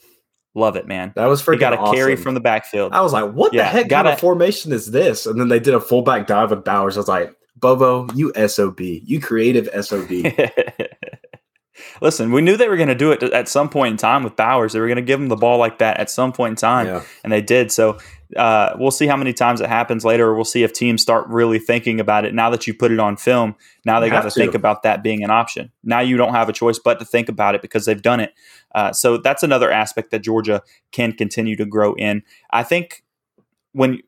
Love 0.60 0.76
it, 0.76 0.86
man. 0.86 1.12
That 1.16 1.24
was 1.24 1.42
freaking. 1.42 1.54
He 1.54 1.60
got 1.60 1.72
a 1.72 1.78
awesome. 1.78 1.94
carry 1.94 2.16
from 2.16 2.34
the 2.34 2.40
backfield. 2.40 2.92
I 2.92 3.00
was 3.00 3.14
like, 3.14 3.32
"What 3.32 3.54
yeah, 3.54 3.62
the 3.62 3.68
heck 3.68 3.88
kind 3.88 4.06
of 4.06 4.20
formation 4.20 4.72
is 4.72 4.90
this?" 4.90 5.24
And 5.24 5.40
then 5.40 5.48
they 5.48 5.58
did 5.58 5.72
a 5.72 5.80
fullback 5.80 6.26
dive 6.26 6.50
with 6.50 6.64
Bowers. 6.64 6.98
I 6.98 7.00
was 7.00 7.08
like, 7.08 7.34
"Bobo, 7.56 8.06
you 8.14 8.30
sob, 8.46 8.78
you 8.78 9.20
creative 9.20 9.70
sob." 9.82 10.10
listen, 12.02 12.30
we 12.30 12.42
knew 12.42 12.58
they 12.58 12.68
were 12.68 12.76
going 12.76 12.90
to 12.90 12.94
do 12.94 13.10
it 13.10 13.22
at 13.22 13.48
some 13.48 13.70
point 13.70 13.92
in 13.92 13.96
time 13.96 14.22
with 14.22 14.36
Bowers. 14.36 14.74
They 14.74 14.80
were 14.80 14.86
going 14.86 14.96
to 14.96 15.02
give 15.02 15.18
him 15.18 15.28
the 15.28 15.36
ball 15.36 15.56
like 15.56 15.78
that 15.78 15.96
at 15.96 16.10
some 16.10 16.30
point 16.30 16.50
in 16.50 16.56
time, 16.56 16.86
yeah. 16.86 17.02
and 17.24 17.32
they 17.32 17.40
did. 17.40 17.72
So 17.72 17.98
uh, 18.36 18.76
we'll 18.78 18.90
see 18.90 19.06
how 19.06 19.16
many 19.16 19.32
times 19.32 19.60
it 19.60 19.68
happens 19.68 20.04
later. 20.04 20.34
We'll 20.34 20.44
see 20.44 20.62
if 20.62 20.72
teams 20.72 21.02
start 21.02 21.26
really 21.28 21.58
thinking 21.58 22.00
about 22.00 22.24
it 22.24 22.34
now 22.34 22.50
that 22.50 22.66
you 22.66 22.74
put 22.74 22.92
it 22.92 22.98
on 22.98 23.16
film. 23.16 23.56
Now 23.84 24.00
they 24.00 24.10
got 24.10 24.22
to 24.22 24.30
think 24.30 24.54
about 24.54 24.82
that 24.82 25.02
being 25.02 25.24
an 25.24 25.30
option. 25.30 25.72
Now 25.82 26.00
you 26.00 26.16
don't 26.16 26.34
have 26.34 26.48
a 26.48 26.52
choice 26.52 26.78
but 26.78 26.98
to 26.98 27.04
think 27.04 27.28
about 27.28 27.54
it 27.54 27.62
because 27.62 27.84
they've 27.84 28.00
done 28.00 28.20
it. 28.20 28.32
Uh, 28.74 28.92
so 28.92 29.16
that's 29.16 29.42
another 29.42 29.70
aspect 29.70 30.10
that 30.10 30.20
Georgia 30.20 30.62
can 30.92 31.12
continue 31.12 31.56
to 31.56 31.66
grow 31.66 31.94
in. 31.94 32.22
I 32.50 32.62
think 32.62 33.04
when 33.72 34.00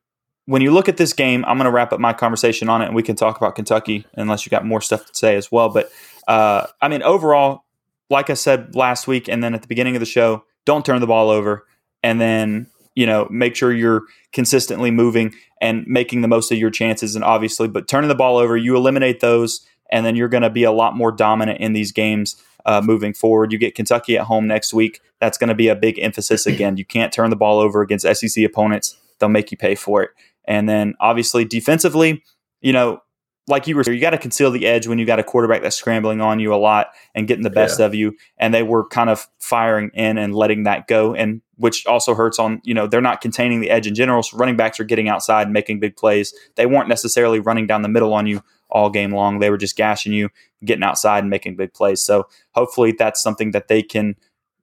when 0.47 0.61
you 0.61 0.73
look 0.73 0.89
at 0.89 0.97
this 0.97 1.13
game, 1.13 1.45
I'm 1.47 1.57
going 1.57 1.67
to 1.67 1.71
wrap 1.71 1.93
up 1.93 2.01
my 2.01 2.13
conversation 2.13 2.69
on 2.69 2.83
it, 2.83 2.87
and 2.87 2.97
we 2.97 3.03
can 3.03 3.15
talk 3.15 3.37
about 3.37 3.55
Kentucky 3.55 4.07
unless 4.15 4.45
you 4.45 4.51
got 4.51 4.67
more 4.67 4.81
stuff 4.81 5.07
to 5.07 5.15
say 5.15 5.37
as 5.37 5.53
well. 5.53 5.69
But 5.69 5.91
uh, 6.27 6.67
I 6.81 6.89
mean, 6.89 7.03
overall, 7.03 7.65
like 8.11 8.29
I 8.29 8.35
said 8.35 8.75
last 8.75 9.07
week 9.07 9.29
and 9.29 9.43
then 9.43 9.55
at 9.55 9.63
the 9.63 9.69
beginning 9.69 9.97
of 9.97 10.01
the 10.01 10.07
show, 10.07 10.45
don't 10.65 10.85
turn 10.85 11.01
the 11.01 11.07
ball 11.07 11.31
over 11.31 11.67
and 12.03 12.21
then, 12.21 12.67
you 12.95 13.07
know, 13.07 13.27
make 13.31 13.57
sure 13.57 13.73
you're 13.73 14.03
consistently 14.33 14.91
moving 14.91 15.35
and 15.61 15.87
making 15.87 16.23
the 16.23 16.29
most 16.29 16.53
of 16.53 16.59
your 16.59 16.71
chances. 16.71 17.15
And 17.15 17.25
obviously, 17.25 17.69
but 17.69 17.89
turning 17.89 18.09
the 18.09 18.15
ball 18.15 18.37
over, 18.37 18.57
you 18.57 18.77
eliminate 18.77 19.21
those, 19.21 19.67
and 19.91 20.05
then 20.05 20.17
you're 20.17 20.29
going 20.29 20.43
to 20.43 20.51
be 20.51 20.65
a 20.65 20.73
lot 20.73 20.97
more 20.97 21.13
dominant 21.13 21.61
in 21.61 21.73
these 21.73 21.93
games 21.93 22.43
uh, 22.67 22.81
moving 22.83 23.13
forward. 23.13 23.53
You 23.53 23.59
get 23.59 23.75
Kentucky 23.75 24.17
at 24.17 24.25
home 24.25 24.47
next 24.47 24.73
week. 24.73 25.01
That's 25.21 25.39
going 25.39 25.49
to 25.49 25.55
be 25.55 25.69
a 25.69 25.77
big 25.77 25.99
emphasis 25.99 26.47
again. 26.47 26.77
You 26.77 26.85
can't 26.85 27.13
turn 27.13 27.31
the 27.31 27.37
ball 27.37 27.59
over 27.59 27.83
against 27.83 28.07
SEC 28.15 28.45
opponents, 28.45 28.97
they'll 29.19 29.29
make 29.29 29.51
you 29.51 29.57
pay 29.57 29.75
for 29.75 30.03
it. 30.03 30.11
And 30.45 30.69
then 30.69 30.95
obviously, 31.01 31.45
defensively, 31.45 32.23
you 32.61 32.73
know, 32.73 33.03
like 33.49 33.67
you 33.67 33.75
were, 33.75 33.83
you 33.83 34.01
got 34.01 34.11
to 34.11 34.19
conceal 34.19 34.51
the 34.51 34.67
edge 34.67 34.87
when 34.87 34.99
you 34.99 35.05
got 35.05 35.19
a 35.19 35.25
quarterback 35.25 35.63
that's 35.63 35.77
scrambling 35.77 36.21
on 36.21 36.39
you 36.39 36.55
a 36.55 36.57
lot 36.57 36.89
and 37.15 37.27
getting 37.27 37.43
the 37.43 37.51
best 37.51 37.81
yeah. 37.81 37.87
of 37.87 37.95
you. 37.95 38.17
And 38.39 38.55
they 38.55 38.63
were 38.63 38.87
kind 38.87 39.11
of 39.11 39.27
firing 39.39 39.91
in 39.95 40.17
and 40.17 40.35
letting 40.35 40.63
that 40.65 40.87
go, 40.87 41.15
and 41.15 41.43
which 41.57 41.85
also 41.87 42.15
hurts 42.15 42.39
on 42.39 42.61
you 42.65 42.75
know 42.75 42.87
they're 42.87 43.01
not 43.01 43.21
containing 43.21 43.61
the 43.61 43.71
edge 43.71 43.87
in 43.87 43.95
general. 43.95 44.23
So 44.23 44.37
running 44.37 44.57
backs 44.57 44.79
are 44.79 44.85
getting 44.85 45.09
outside 45.09 45.49
and 45.49 45.53
making 45.53 45.81
big 45.81 45.97
plays. 45.97 46.33
They 46.55 46.67
weren't 46.67 46.89
necessarily 46.89 47.41
running 47.41 47.67
down 47.67 47.83
the 47.83 47.89
middle 47.89 48.15
on 48.15 48.27
you 48.27 48.43
all 48.71 48.91
game 48.91 49.13
long. 49.13 49.39
They 49.39 49.51
were 49.51 49.59
just 49.59 49.77
gashing 49.77 50.13
you, 50.13 50.31
getting 50.65 50.85
outside 50.85 51.21
and 51.21 51.31
making 51.31 51.57
big 51.57 51.75
plays. 51.75 52.01
So 52.01 52.29
hopefully 52.53 52.95
that's 52.97 53.23
something 53.23 53.51
that 53.51 53.69
they 53.69 53.83
can 53.83 54.17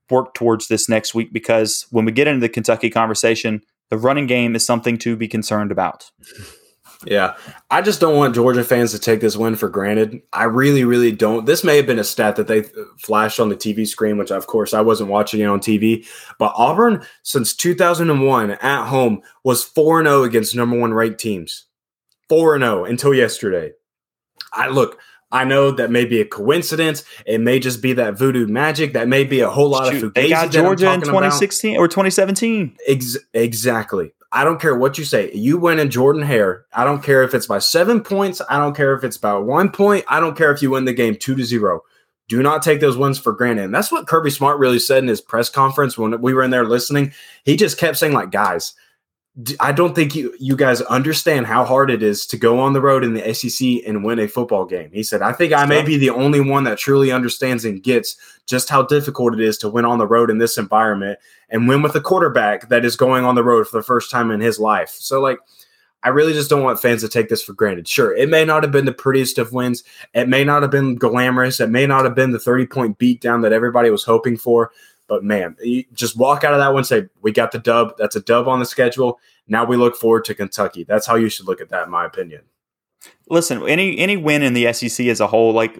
work 0.09 0.33
towards 0.33 0.67
this 0.67 0.89
next 0.89 1.13
week 1.13 1.31
because 1.31 1.85
when 1.91 2.05
we 2.05 2.11
get 2.11 2.27
into 2.27 2.39
the 2.39 2.49
Kentucky 2.49 2.89
conversation, 2.89 3.61
the 3.89 3.97
running 3.97 4.25
game 4.25 4.55
is 4.55 4.65
something 4.65 4.97
to 4.99 5.15
be 5.15 5.27
concerned 5.27 5.71
about. 5.71 6.11
Yeah, 7.05 7.37
I 7.71 7.81
just 7.81 8.01
don't 8.01 8.17
want 8.17 8.35
Georgia 8.35 8.63
fans 8.63 8.91
to 8.91 8.99
take 8.99 9.21
this 9.21 9.37
win 9.37 9.55
for 9.55 9.69
granted. 9.69 10.21
I 10.33 10.43
really, 10.43 10.83
really 10.83 11.13
don't. 11.13 11.45
This 11.45 11.63
may 11.63 11.77
have 11.77 11.87
been 11.87 11.99
a 11.99 12.03
stat 12.03 12.35
that 12.35 12.47
they 12.47 12.59
uh, 12.59 12.83
flashed 12.97 13.39
on 13.39 13.47
the 13.47 13.55
TV 13.55 13.87
screen, 13.87 14.17
which 14.17 14.31
of 14.31 14.47
course 14.47 14.73
I 14.73 14.81
wasn't 14.81 15.09
watching 15.09 15.39
it 15.39 15.45
on 15.45 15.61
TV. 15.61 16.05
But 16.39 16.53
Auburn, 16.57 17.05
since 17.23 17.55
2001 17.55 18.51
at 18.51 18.87
home, 18.87 19.21
was 19.45 19.63
4 19.63 20.03
0 20.03 20.23
against 20.23 20.55
number 20.55 20.77
one 20.77 20.93
ranked 20.93 21.21
teams. 21.21 21.67
4 22.27 22.59
0 22.59 22.83
until 22.83 23.13
yesterday. 23.13 23.71
I 24.51 24.67
look, 24.67 24.99
I 25.31 25.45
know 25.45 25.71
that 25.71 25.91
may 25.91 26.03
be 26.05 26.19
a 26.19 26.25
coincidence. 26.25 27.05
It 27.25 27.39
may 27.39 27.59
just 27.59 27.81
be 27.81 27.93
that 27.93 28.17
voodoo 28.17 28.47
magic. 28.47 28.93
That 28.93 29.07
may 29.07 29.23
be 29.23 29.39
a 29.39 29.49
whole 29.49 29.69
lot 29.69 29.91
Shoot, 29.91 30.03
of 30.03 30.11
fugazi. 30.11 30.15
They 30.15 30.29
got 30.29 30.51
Georgia 30.51 30.91
in 30.91 31.01
2016 31.01 31.75
about. 31.75 31.81
or 31.81 31.87
2017. 31.87 32.75
Ex- 32.87 33.17
exactly. 33.33 34.11
I 34.31 34.43
don't 34.43 34.61
care 34.61 34.75
what 34.75 34.97
you 34.97 35.05
say. 35.05 35.31
You 35.33 35.57
win 35.57 35.79
in 35.79 35.89
Jordan 35.89 36.21
Hare. 36.21 36.65
I 36.73 36.83
don't 36.83 37.03
care 37.03 37.23
if 37.23 37.33
it's 37.33 37.47
by 37.47 37.59
seven 37.59 38.01
points. 38.01 38.41
I 38.47 38.57
don't 38.57 38.75
care 38.75 38.93
if 38.93 39.03
it's 39.03 39.17
by 39.17 39.35
one 39.35 39.71
point. 39.71 40.05
I 40.07 40.19
don't 40.19 40.37
care 40.37 40.51
if 40.51 40.61
you 40.61 40.69
win 40.69 40.85
the 40.85 40.93
game 40.93 41.15
two 41.15 41.35
to 41.35 41.43
zero. 41.43 41.81
Do 42.27 42.43
not 42.43 42.61
take 42.61 42.79
those 42.79 42.95
wins 42.95 43.17
for 43.17 43.33
granted. 43.33 43.65
And 43.65 43.73
that's 43.73 43.91
what 43.91 44.05
Kirby 44.05 44.29
Smart 44.29 44.59
really 44.59 44.77
said 44.77 45.01
in 45.01 45.09
his 45.09 45.19
press 45.19 45.49
conference 45.49 45.97
when 45.97 46.21
we 46.21 46.35
were 46.35 46.43
in 46.43 46.51
there 46.51 46.65
listening. 46.65 47.11
He 47.43 47.55
just 47.55 47.79
kept 47.79 47.97
saying, 47.97 48.13
like, 48.13 48.29
guys, 48.29 48.75
I 49.59 49.71
don't 49.71 49.93
think 49.93 50.15
you 50.15 50.33
you 50.39 50.55
guys 50.55 50.81
understand 50.81 51.45
how 51.45 51.63
hard 51.63 51.91
it 51.91 52.01
is 52.01 52.25
to 52.27 52.37
go 52.37 52.59
on 52.59 52.73
the 52.73 52.81
road 52.81 53.03
in 53.03 53.13
the 53.13 53.33
SEC 53.33 53.83
and 53.85 54.03
win 54.03 54.19
a 54.19 54.27
football 54.27 54.65
game. 54.65 54.89
He 54.91 55.03
said, 55.03 55.21
"I 55.21 55.33
think 55.33 55.53
I 55.53 55.65
may 55.65 55.83
be 55.83 55.97
the 55.97 56.09
only 56.09 56.39
one 56.39 56.63
that 56.63 56.77
truly 56.77 57.11
understands 57.11 57.63
and 57.63 57.81
gets 57.81 58.17
just 58.47 58.69
how 58.69 58.83
difficult 58.83 59.33
it 59.33 59.39
is 59.39 59.57
to 59.59 59.69
win 59.69 59.85
on 59.85 59.97
the 59.99 60.07
road 60.07 60.29
in 60.29 60.39
this 60.39 60.57
environment 60.57 61.19
and 61.49 61.67
win 61.67 61.81
with 61.81 61.95
a 61.95 62.01
quarterback 62.01 62.69
that 62.69 62.83
is 62.83 62.95
going 62.95 63.23
on 63.23 63.35
the 63.35 63.43
road 63.43 63.67
for 63.67 63.77
the 63.77 63.83
first 63.83 64.11
time 64.11 64.31
in 64.31 64.41
his 64.41 64.59
life." 64.59 64.89
So 64.89 65.21
like 65.21 65.39
I 66.01 66.09
really 66.09 66.33
just 66.33 66.49
don't 66.49 66.63
want 66.63 66.81
fans 66.81 67.01
to 67.01 67.09
take 67.09 67.29
this 67.29 67.43
for 67.43 67.53
granted. 67.53 67.87
Sure, 67.87 68.15
it 68.15 68.29
may 68.29 68.45
not 68.45 68.63
have 68.63 68.71
been 68.71 68.85
the 68.85 68.93
prettiest 68.93 69.37
of 69.37 69.53
wins. 69.53 69.83
It 70.13 70.27
may 70.27 70.43
not 70.43 70.61
have 70.61 70.71
been 70.71 70.95
glamorous. 70.95 71.59
It 71.59 71.69
may 71.69 71.85
not 71.85 72.03
have 72.05 72.15
been 72.15 72.31
the 72.31 72.39
30 72.39 72.67
point 72.67 72.97
beatdown 72.97 73.41
that 73.43 73.53
everybody 73.53 73.89
was 73.89 74.03
hoping 74.03 74.37
for. 74.37 74.71
But 75.09 75.23
man, 75.23 75.57
just 75.91 76.15
walk 76.15 76.43
out 76.43 76.53
of 76.53 76.59
that 76.59 76.69
one 76.69 76.77
and 76.77 76.87
say, 76.87 77.07
we 77.21 77.31
got 77.31 77.51
the 77.51 77.59
dub. 77.59 77.97
That's 77.97 78.15
a 78.15 78.21
dub 78.21 78.47
on 78.47 78.59
the 78.59 78.65
schedule. 78.65 79.19
Now 79.47 79.65
we 79.65 79.75
look 79.75 79.97
forward 79.97 80.23
to 80.25 80.35
Kentucky. 80.35 80.85
That's 80.85 81.07
how 81.07 81.15
you 81.15 81.27
should 81.29 81.47
look 81.47 81.59
at 81.59 81.69
that, 81.69 81.85
in 81.85 81.89
my 81.89 82.05
opinion. 82.05 82.43
Listen, 83.29 83.67
any 83.67 83.97
any 83.97 84.17
win 84.17 84.41
in 84.41 84.53
the 84.53 84.71
SEC 84.73 85.07
as 85.07 85.19
a 85.19 85.27
whole, 85.27 85.53
like 85.53 85.79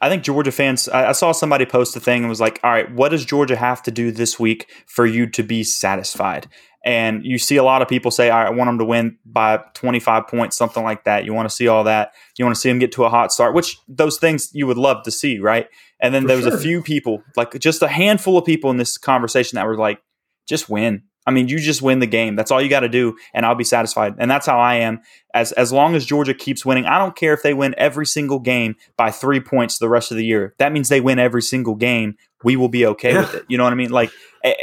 I 0.00 0.08
think 0.08 0.22
Georgia 0.22 0.52
fans. 0.52 0.88
I, 0.88 1.08
I 1.08 1.12
saw 1.12 1.32
somebody 1.32 1.64
post 1.64 1.96
a 1.96 2.00
thing 2.00 2.20
and 2.20 2.28
was 2.28 2.40
like, 2.40 2.60
"All 2.62 2.70
right, 2.70 2.92
what 2.92 3.08
does 3.08 3.24
Georgia 3.24 3.56
have 3.56 3.82
to 3.84 3.90
do 3.90 4.10
this 4.10 4.38
week 4.38 4.68
for 4.86 5.06
you 5.06 5.26
to 5.28 5.42
be 5.42 5.64
satisfied?" 5.64 6.46
And 6.86 7.26
you 7.26 7.36
see 7.36 7.56
a 7.56 7.64
lot 7.64 7.82
of 7.82 7.88
people 7.88 8.12
say, 8.12 8.30
I 8.30 8.48
want 8.50 8.68
them 8.68 8.78
to 8.78 8.84
win 8.84 9.18
by 9.26 9.56
25 9.74 10.28
points, 10.28 10.56
something 10.56 10.84
like 10.84 11.02
that. 11.02 11.24
You 11.24 11.34
want 11.34 11.48
to 11.48 11.54
see 11.54 11.66
all 11.66 11.82
that. 11.82 12.12
You 12.38 12.44
want 12.44 12.54
to 12.54 12.60
see 12.60 12.68
them 12.68 12.78
get 12.78 12.92
to 12.92 13.04
a 13.04 13.08
hot 13.08 13.32
start, 13.32 13.56
which 13.56 13.76
those 13.88 14.18
things 14.18 14.50
you 14.52 14.68
would 14.68 14.78
love 14.78 15.02
to 15.02 15.10
see, 15.10 15.40
right? 15.40 15.66
And 16.00 16.14
then 16.14 16.22
For 16.22 16.28
there 16.28 16.36
was 16.36 16.46
sure. 16.46 16.54
a 16.54 16.58
few 16.58 16.82
people, 16.82 17.22
like 17.36 17.58
just 17.58 17.82
a 17.82 17.88
handful 17.88 18.36
of 18.36 18.44
people 18.44 18.70
in 18.70 18.76
this 18.76 18.98
conversation 18.98 19.56
that 19.56 19.66
were 19.66 19.76
like, 19.76 20.00
just 20.46 20.68
win. 20.68 21.02
I 21.26 21.32
mean, 21.32 21.48
you 21.48 21.58
just 21.58 21.82
win 21.82 21.98
the 21.98 22.06
game. 22.06 22.36
That's 22.36 22.52
all 22.52 22.62
you 22.62 22.68
got 22.68 22.80
to 22.80 22.88
do, 22.88 23.16
and 23.34 23.44
I'll 23.44 23.56
be 23.56 23.64
satisfied. 23.64 24.14
And 24.18 24.30
that's 24.30 24.46
how 24.46 24.60
I 24.60 24.76
am. 24.76 25.00
As 25.34 25.50
as 25.52 25.72
long 25.72 25.96
as 25.96 26.06
Georgia 26.06 26.32
keeps 26.32 26.64
winning, 26.64 26.86
I 26.86 26.98
don't 26.98 27.16
care 27.16 27.34
if 27.34 27.42
they 27.42 27.52
win 27.52 27.74
every 27.76 28.06
single 28.06 28.38
game 28.38 28.76
by 28.96 29.10
three 29.10 29.40
points 29.40 29.78
the 29.78 29.88
rest 29.88 30.12
of 30.12 30.16
the 30.16 30.24
year. 30.24 30.54
That 30.58 30.72
means 30.72 30.88
they 30.88 31.00
win 31.00 31.18
every 31.18 31.42
single 31.42 31.74
game. 31.74 32.14
We 32.44 32.54
will 32.54 32.68
be 32.68 32.86
okay 32.86 33.12
yeah. 33.12 33.20
with 33.20 33.34
it. 33.34 33.44
You 33.48 33.58
know 33.58 33.64
what 33.64 33.72
I 33.72 33.76
mean? 33.76 33.90
Like 33.90 34.12
eh, 34.44 34.54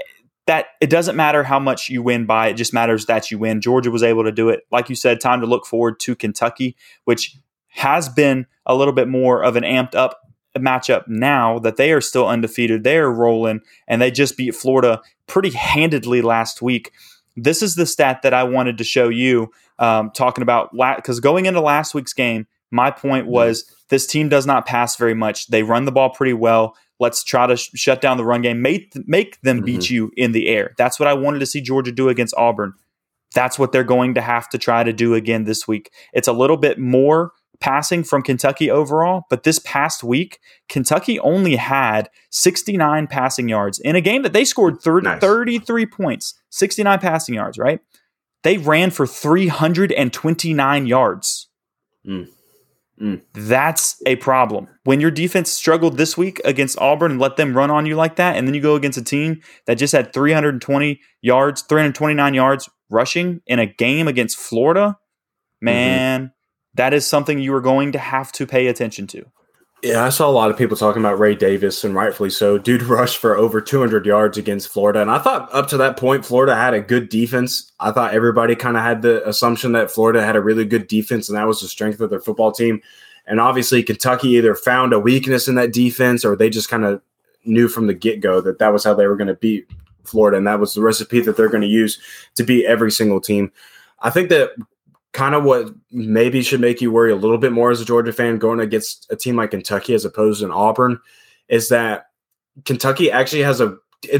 that. 0.47 0.67
It 0.79 0.89
doesn't 0.89 1.17
matter 1.17 1.43
how 1.43 1.59
much 1.59 1.89
you 1.89 2.01
win 2.01 2.25
by. 2.25 2.47
It 2.47 2.53
just 2.53 2.73
matters 2.73 3.07
that 3.07 3.29
you 3.29 3.37
win. 3.37 3.59
Georgia 3.59 3.91
was 3.91 4.03
able 4.03 4.23
to 4.23 4.31
do 4.31 4.47
it. 4.47 4.61
Like 4.71 4.87
you 4.87 4.95
said, 4.95 5.19
time 5.19 5.41
to 5.41 5.47
look 5.47 5.65
forward 5.65 5.99
to 6.01 6.15
Kentucky, 6.15 6.77
which 7.03 7.35
has 7.67 8.07
been 8.07 8.45
a 8.65 8.73
little 8.73 8.93
bit 8.93 9.09
more 9.09 9.43
of 9.43 9.57
an 9.57 9.63
amped 9.63 9.95
up 9.95 10.21
matchup 10.59 11.07
now 11.07 11.59
that 11.59 11.77
they 11.77 11.91
are 11.91 12.01
still 12.01 12.27
undefeated. 12.27 12.83
They 12.83 12.97
are 12.97 13.11
rolling 13.11 13.61
and 13.87 14.01
they 14.01 14.11
just 14.11 14.37
beat 14.37 14.55
Florida 14.55 15.01
pretty 15.27 15.51
handedly 15.51 16.21
last 16.21 16.61
week. 16.61 16.91
This 17.35 17.61
is 17.61 17.75
the 17.75 17.85
stat 17.85 18.21
that 18.21 18.33
I 18.33 18.43
wanted 18.43 18.77
to 18.77 18.83
show 18.83 19.09
you 19.09 19.51
um, 19.79 20.11
talking 20.11 20.43
about 20.43 20.71
because 20.71 21.17
la- 21.17 21.21
going 21.21 21.45
into 21.45 21.61
last 21.61 21.95
week's 21.95 22.13
game, 22.13 22.47
my 22.71 22.91
point 22.91 23.27
was 23.27 23.65
this 23.89 24.05
team 24.05 24.29
does 24.29 24.45
not 24.45 24.65
pass 24.65 24.95
very 24.95 25.13
much. 25.13 25.47
They 25.47 25.63
run 25.63 25.85
the 25.85 25.91
ball 25.91 26.09
pretty 26.09 26.33
well. 26.33 26.75
Let's 26.99 27.23
try 27.23 27.47
to 27.47 27.57
sh- 27.57 27.71
shut 27.75 28.01
down 28.01 28.17
the 28.17 28.25
run 28.25 28.41
game, 28.41 28.61
make, 28.61 28.93
make 29.07 29.41
them 29.41 29.57
mm-hmm. 29.57 29.65
beat 29.65 29.89
you 29.89 30.11
in 30.15 30.31
the 30.31 30.47
air. 30.47 30.73
That's 30.77 30.99
what 30.99 31.07
I 31.07 31.13
wanted 31.13 31.39
to 31.39 31.45
see 31.45 31.61
Georgia 31.61 31.91
do 31.91 32.09
against 32.09 32.35
Auburn. 32.35 32.73
That's 33.33 33.57
what 33.57 33.71
they're 33.71 33.83
going 33.83 34.13
to 34.13 34.21
have 34.21 34.47
to 34.49 34.57
try 34.59 34.83
to 34.83 34.93
do 34.93 35.15
again 35.15 35.43
this 35.45 35.67
week. 35.67 35.91
It's 36.13 36.27
a 36.27 36.33
little 36.33 36.57
bit 36.57 36.77
more 36.77 37.31
passing 37.63 38.03
from 38.03 38.21
Kentucky 38.21 38.69
overall, 38.69 39.23
but 39.29 39.43
this 39.43 39.57
past 39.59 40.03
week, 40.03 40.41
Kentucky 40.67 41.17
only 41.19 41.55
had 41.55 42.09
69 42.29 43.07
passing 43.07 43.47
yards 43.47 43.79
in 43.79 43.95
a 43.95 44.01
game 44.01 44.21
that 44.23 44.33
they 44.33 44.43
scored 44.43 44.81
30, 44.81 45.05
nice. 45.05 45.21
33 45.21 45.85
points, 45.85 46.33
69 46.49 46.99
passing 46.99 47.35
yards, 47.35 47.57
right? 47.57 47.79
They 48.43 48.57
ran 48.57 48.91
for 48.91 49.07
329 49.07 50.85
yards. 50.85 51.47
Mm. 52.05 52.27
Mm. 53.01 53.21
That's 53.33 53.95
a 54.05 54.17
problem. 54.17 54.67
When 54.83 54.99
your 54.99 55.11
defense 55.11 55.49
struggled 55.49 55.95
this 55.95 56.17
week 56.17 56.41
against 56.43 56.77
Auburn 56.79 57.11
and 57.11 57.19
let 57.21 57.37
them 57.37 57.55
run 57.55 57.71
on 57.71 57.85
you 57.85 57.95
like 57.95 58.17
that, 58.17 58.35
and 58.35 58.45
then 58.45 58.53
you 58.53 58.61
go 58.61 58.75
against 58.75 58.97
a 58.97 59.03
team 59.03 59.41
that 59.67 59.75
just 59.75 59.93
had 59.93 60.11
320 60.11 60.99
yards, 61.21 61.61
329 61.61 62.33
yards 62.33 62.69
rushing 62.89 63.41
in 63.47 63.59
a 63.59 63.65
game 63.65 64.09
against 64.09 64.35
Florida, 64.35 64.97
mm-hmm. 65.61 65.65
man, 65.65 66.21
mm-hmm 66.23 66.33
that 66.75 66.93
is 66.93 67.05
something 67.05 67.39
you 67.39 67.53
are 67.53 67.61
going 67.61 67.91
to 67.91 67.99
have 67.99 68.31
to 68.33 68.45
pay 68.45 68.67
attention 68.67 69.07
to. 69.07 69.25
Yeah, 69.83 70.05
I 70.05 70.09
saw 70.09 70.29
a 70.29 70.31
lot 70.31 70.49
of 70.49 70.57
people 70.57 70.77
talking 70.77 71.01
about 71.01 71.19
Ray 71.19 71.35
Davis, 71.35 71.83
and 71.83 71.93
rightfully 71.93 72.29
so. 72.29 72.57
Dude 72.57 72.83
rushed 72.83 73.17
for 73.17 73.35
over 73.35 73.59
200 73.59 74.05
yards 74.05 74.37
against 74.37 74.69
Florida. 74.69 75.01
And 75.01 75.11
I 75.11 75.19
thought 75.19 75.53
up 75.53 75.67
to 75.69 75.77
that 75.77 75.97
point, 75.97 76.25
Florida 76.25 76.55
had 76.55 76.73
a 76.73 76.79
good 76.79 77.09
defense. 77.09 77.69
I 77.81 77.91
thought 77.91 78.13
everybody 78.13 78.55
kind 78.55 78.77
of 78.77 78.83
had 78.83 79.01
the 79.01 79.27
assumption 79.27 79.73
that 79.73 79.91
Florida 79.91 80.25
had 80.25 80.37
a 80.37 80.41
really 80.41 80.63
good 80.63 80.87
defense, 80.87 81.27
and 81.27 81.37
that 81.37 81.47
was 81.47 81.59
the 81.59 81.67
strength 81.67 81.99
of 81.99 82.09
their 82.09 82.21
football 82.21 82.53
team. 82.53 82.81
And 83.25 83.41
obviously, 83.41 83.83
Kentucky 83.83 84.29
either 84.29 84.55
found 84.55 84.93
a 84.93 84.99
weakness 84.99 85.49
in 85.49 85.55
that 85.55 85.73
defense 85.73 86.23
or 86.23 86.37
they 86.37 86.49
just 86.49 86.69
kind 86.69 86.85
of 86.85 87.01
knew 87.43 87.67
from 87.67 87.87
the 87.87 87.93
get 87.93 88.21
go 88.21 88.39
that 88.39 88.59
that 88.59 88.71
was 88.71 88.85
how 88.85 88.93
they 88.93 89.07
were 89.07 89.17
going 89.17 89.27
to 89.27 89.33
beat 89.33 89.67
Florida. 90.05 90.37
And 90.37 90.47
that 90.47 90.61
was 90.61 90.73
the 90.73 90.81
recipe 90.81 91.19
that 91.21 91.35
they're 91.35 91.49
going 91.49 91.61
to 91.61 91.67
use 91.67 91.99
to 92.35 92.43
beat 92.43 92.65
every 92.65 92.91
single 92.91 93.19
team. 93.19 93.51
I 93.99 94.09
think 94.09 94.29
that 94.29 94.51
kind 95.13 95.35
of 95.35 95.43
what 95.43 95.69
maybe 95.91 96.41
should 96.41 96.59
make 96.59 96.81
you 96.81 96.91
worry 96.91 97.11
a 97.11 97.15
little 97.15 97.37
bit 97.37 97.51
more 97.51 97.71
as 97.71 97.79
a 97.79 97.85
Georgia 97.85 98.11
fan 98.11 98.37
going 98.39 98.59
against 98.59 99.07
a 99.11 99.15
team 99.15 99.35
like 99.35 99.51
Kentucky 99.51 99.93
as 99.93 100.05
opposed 100.05 100.41
to 100.41 100.51
Auburn 100.51 100.99
is 101.47 101.69
that 101.69 102.07
Kentucky 102.65 103.11
actually 103.11 103.43
has 103.43 103.61
a 103.61 103.77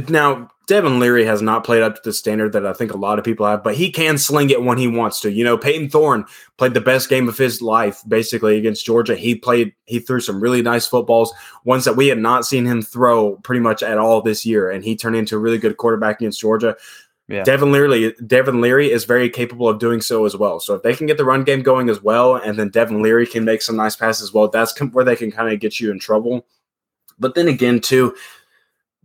now 0.08 0.50
Devin 0.66 1.00
Leary 1.00 1.26
has 1.26 1.42
not 1.42 1.66
played 1.66 1.82
up 1.82 1.96
to 1.96 2.02
the 2.06 2.14
standard 2.14 2.54
that 2.54 2.66
I 2.66 2.72
think 2.72 2.94
a 2.94 2.98
lot 2.98 3.20
of 3.20 3.26
people 3.26 3.46
have, 3.46 3.64
but 3.64 3.76
he 3.76 3.92
can 3.92 4.18
sling 4.18 4.50
it 4.50 4.64
when 4.64 4.78
he 4.78 4.88
wants 4.88 5.20
to. 5.22 5.32
You 5.32 5.44
know, 5.44 5.58
Payton 5.58 5.90
Thorne 5.90 6.26
played 6.58 6.74
the 6.74 6.80
best 6.80 7.10
game 7.10 7.28
of 7.28 7.38
his 7.38 7.62
life 7.62 8.02
basically 8.08 8.58
against 8.58 8.86
Georgia. 8.86 9.16
He 9.16 9.36
played, 9.36 9.74
he 9.86 10.00
threw 10.00 10.22
some 10.22 10.40
really 10.40 10.62
nice 10.62 10.88
footballs, 10.88 11.34
ones 11.66 11.84
that 11.84 11.98
we 11.98 12.08
had 12.08 12.18
not 12.18 12.46
seen 12.46 12.66
him 12.66 12.82
throw 12.82 13.36
pretty 13.38 13.60
much 13.60 13.84
at 13.84 13.98
all 13.98 14.22
this 14.22 14.46
year, 14.46 14.72
and 14.72 14.86
he 14.86 14.96
turned 14.96 15.18
into 15.18 15.36
a 15.36 15.40
really 15.40 15.58
good 15.58 15.76
quarterback 15.76 16.22
against 16.22 16.40
Georgia. 16.40 16.78
Yeah. 17.28 17.44
Devin 17.44 17.72
Leary, 17.72 18.14
Devin 18.28 18.60
Leary 18.60 18.92
is 18.92 19.06
very 19.06 19.30
capable 19.30 19.70
of 19.70 19.80
doing 19.80 20.02
so 20.02 20.26
as 20.26 20.36
well. 20.36 20.60
So 20.60 20.76
if 20.76 20.84
they 20.84 20.94
can 20.94 21.08
get 21.08 21.18
the 21.18 21.26
run 21.26 21.44
game 21.44 21.62
going 21.62 21.90
as 21.90 22.02
well, 22.02 22.36
and 22.36 22.60
then 22.60 22.70
Devin 22.70 23.02
Leary 23.02 23.26
can 23.26 23.46
make 23.46 23.62
some 23.62 23.78
nice 23.78 23.96
passes 23.96 24.24
as 24.24 24.34
well, 24.34 24.50
that's 24.50 24.78
where 24.92 25.06
they 25.06 25.16
can 25.16 25.32
kind 25.32 25.54
of 25.54 25.60
get 25.60 25.80
you 25.80 25.90
in 25.90 26.00
trouble. 26.00 26.46
But 27.18 27.36
then 27.36 27.48
again, 27.48 27.80
too, 27.80 28.16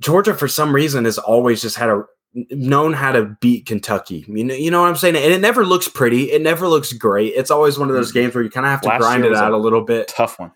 Georgia 0.00 0.35
for 0.35 0.48
some 0.48 0.74
reason 0.74 1.04
has 1.04 1.18
always 1.18 1.62
just 1.62 1.76
had 1.76 1.90
a 1.90 2.04
known 2.50 2.92
how 2.92 3.12
to 3.12 3.37
beat 3.40 3.66
Kentucky. 3.66 4.24
You 4.28 4.44
know, 4.44 4.54
you 4.54 4.70
know 4.70 4.83
what 4.83 4.88
I'm 4.88 4.96
saying? 4.96 5.16
And 5.16 5.33
it 5.33 5.40
never 5.40 5.64
looks 5.64 5.88
pretty. 5.88 6.31
It 6.31 6.42
never 6.42 6.68
looks 6.68 6.92
great. 6.92 7.35
It's 7.35 7.50
always 7.50 7.78
one 7.78 7.88
of 7.88 7.94
those 7.94 8.11
mm-hmm. 8.11 8.20
games 8.20 8.35
where 8.35 8.44
you 8.44 8.50
kind 8.50 8.66
of 8.66 8.70
have 8.70 8.81
to 8.83 8.88
Last 8.88 9.00
grind 9.00 9.24
it 9.24 9.35
out 9.35 9.52
a, 9.52 9.57
a 9.57 9.59
little 9.59 9.83
bit. 9.83 10.09
Tough 10.09 10.38
one. 10.38 10.52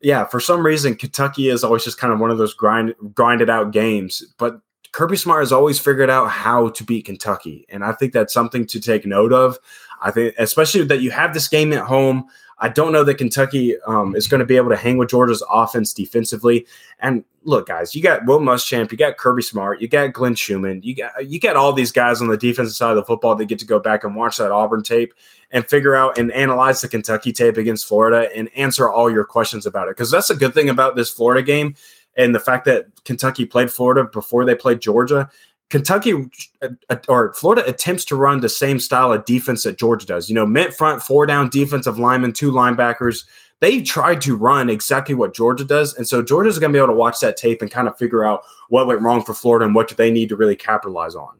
Yeah, 0.00 0.24
for 0.24 0.40
some 0.40 0.64
reason, 0.64 0.94
Kentucky 0.94 1.50
is 1.50 1.62
always 1.62 1.84
just 1.84 1.98
kind 1.98 2.12
of 2.12 2.20
one 2.20 2.30
of 2.30 2.38
those 2.38 2.54
grind 2.54 2.94
grinded 3.14 3.50
out 3.50 3.70
games. 3.72 4.24
But 4.38 4.60
Kirby 4.92 5.16
Smart 5.16 5.42
has 5.42 5.52
always 5.52 5.78
figured 5.78 6.10
out 6.10 6.30
how 6.30 6.70
to 6.70 6.84
beat 6.84 7.06
Kentucky. 7.06 7.66
And 7.68 7.84
I 7.84 7.92
think 7.92 8.12
that's 8.12 8.34
something 8.34 8.66
to 8.66 8.80
take 8.80 9.06
note 9.06 9.32
of. 9.32 9.58
I 10.02 10.10
think, 10.10 10.34
especially 10.38 10.84
that 10.84 11.00
you 11.00 11.10
have 11.10 11.34
this 11.34 11.48
game 11.48 11.72
at 11.72 11.84
home. 11.84 12.26
I 12.58 12.68
don't 12.68 12.92
know 12.92 13.04
that 13.04 13.14
Kentucky 13.14 13.80
um, 13.82 14.14
is 14.14 14.28
going 14.28 14.40
to 14.40 14.44
be 14.44 14.56
able 14.56 14.68
to 14.68 14.76
hang 14.76 14.98
with 14.98 15.08
Georgia's 15.08 15.42
offense 15.50 15.94
defensively. 15.94 16.66
And 16.98 17.24
look, 17.44 17.68
guys, 17.68 17.94
you 17.94 18.02
got 18.02 18.26
Will 18.26 18.40
Muschamp, 18.40 18.92
you 18.92 18.98
got 18.98 19.16
Kirby 19.16 19.42
Smart, 19.42 19.80
you 19.80 19.88
got 19.88 20.12
Glenn 20.12 20.34
Schumann, 20.34 20.82
you 20.82 20.94
got 20.94 21.26
you 21.26 21.40
got 21.40 21.56
all 21.56 21.72
these 21.72 21.92
guys 21.92 22.20
on 22.20 22.28
the 22.28 22.36
defensive 22.36 22.76
side 22.76 22.90
of 22.90 22.96
the 22.96 23.04
football 23.04 23.34
that 23.34 23.46
get 23.46 23.58
to 23.60 23.66
go 23.66 23.78
back 23.78 24.04
and 24.04 24.14
watch 24.14 24.36
that 24.36 24.52
Auburn 24.52 24.82
tape 24.82 25.14
and 25.52 25.66
figure 25.66 25.96
out 25.96 26.18
and 26.18 26.30
analyze 26.32 26.82
the 26.82 26.88
Kentucky 26.88 27.32
tape 27.32 27.56
against 27.56 27.86
Florida 27.86 28.28
and 28.36 28.50
answer 28.54 28.90
all 28.90 29.10
your 29.10 29.24
questions 29.24 29.64
about 29.64 29.88
it. 29.88 29.96
Because 29.96 30.10
that's 30.10 30.30
a 30.30 30.36
good 30.36 30.52
thing 30.52 30.68
about 30.68 30.96
this 30.96 31.10
Florida 31.10 31.42
game 31.42 31.74
and 32.16 32.34
the 32.34 32.40
fact 32.40 32.64
that 32.64 32.86
Kentucky 33.04 33.44
played 33.46 33.70
Florida 33.70 34.04
before 34.04 34.44
they 34.44 34.54
played 34.54 34.80
Georgia. 34.80 35.30
Kentucky 35.68 36.28
uh, 36.62 36.96
or 37.08 37.32
Florida 37.34 37.64
attempts 37.66 38.04
to 38.06 38.16
run 38.16 38.40
the 38.40 38.48
same 38.48 38.80
style 38.80 39.12
of 39.12 39.24
defense 39.24 39.62
that 39.62 39.78
Georgia 39.78 40.04
does. 40.04 40.28
You 40.28 40.34
know, 40.34 40.46
mid 40.46 40.74
front, 40.74 41.02
four 41.02 41.26
down 41.26 41.48
defensive 41.48 41.98
linemen, 41.98 42.32
two 42.32 42.50
linebackers. 42.50 43.24
They 43.60 43.82
tried 43.82 44.20
to 44.22 44.36
run 44.36 44.68
exactly 44.68 45.14
what 45.14 45.34
Georgia 45.34 45.64
does. 45.64 45.94
And 45.94 46.08
so 46.08 46.22
Georgia's 46.22 46.58
going 46.58 46.72
to 46.72 46.76
be 46.76 46.82
able 46.82 46.94
to 46.94 46.98
watch 46.98 47.20
that 47.20 47.36
tape 47.36 47.62
and 47.62 47.70
kind 47.70 47.86
of 47.86 47.96
figure 47.96 48.24
out 48.24 48.42
what 48.68 48.86
went 48.86 49.02
wrong 49.02 49.22
for 49.22 49.34
Florida 49.34 49.66
and 49.66 49.74
what 49.74 49.86
do 49.88 49.94
they 49.94 50.10
need 50.10 50.30
to 50.30 50.36
really 50.36 50.56
capitalize 50.56 51.14
on. 51.14 51.38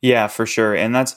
Yeah, 0.00 0.28
for 0.28 0.46
sure. 0.46 0.74
And 0.74 0.94
that's 0.94 1.16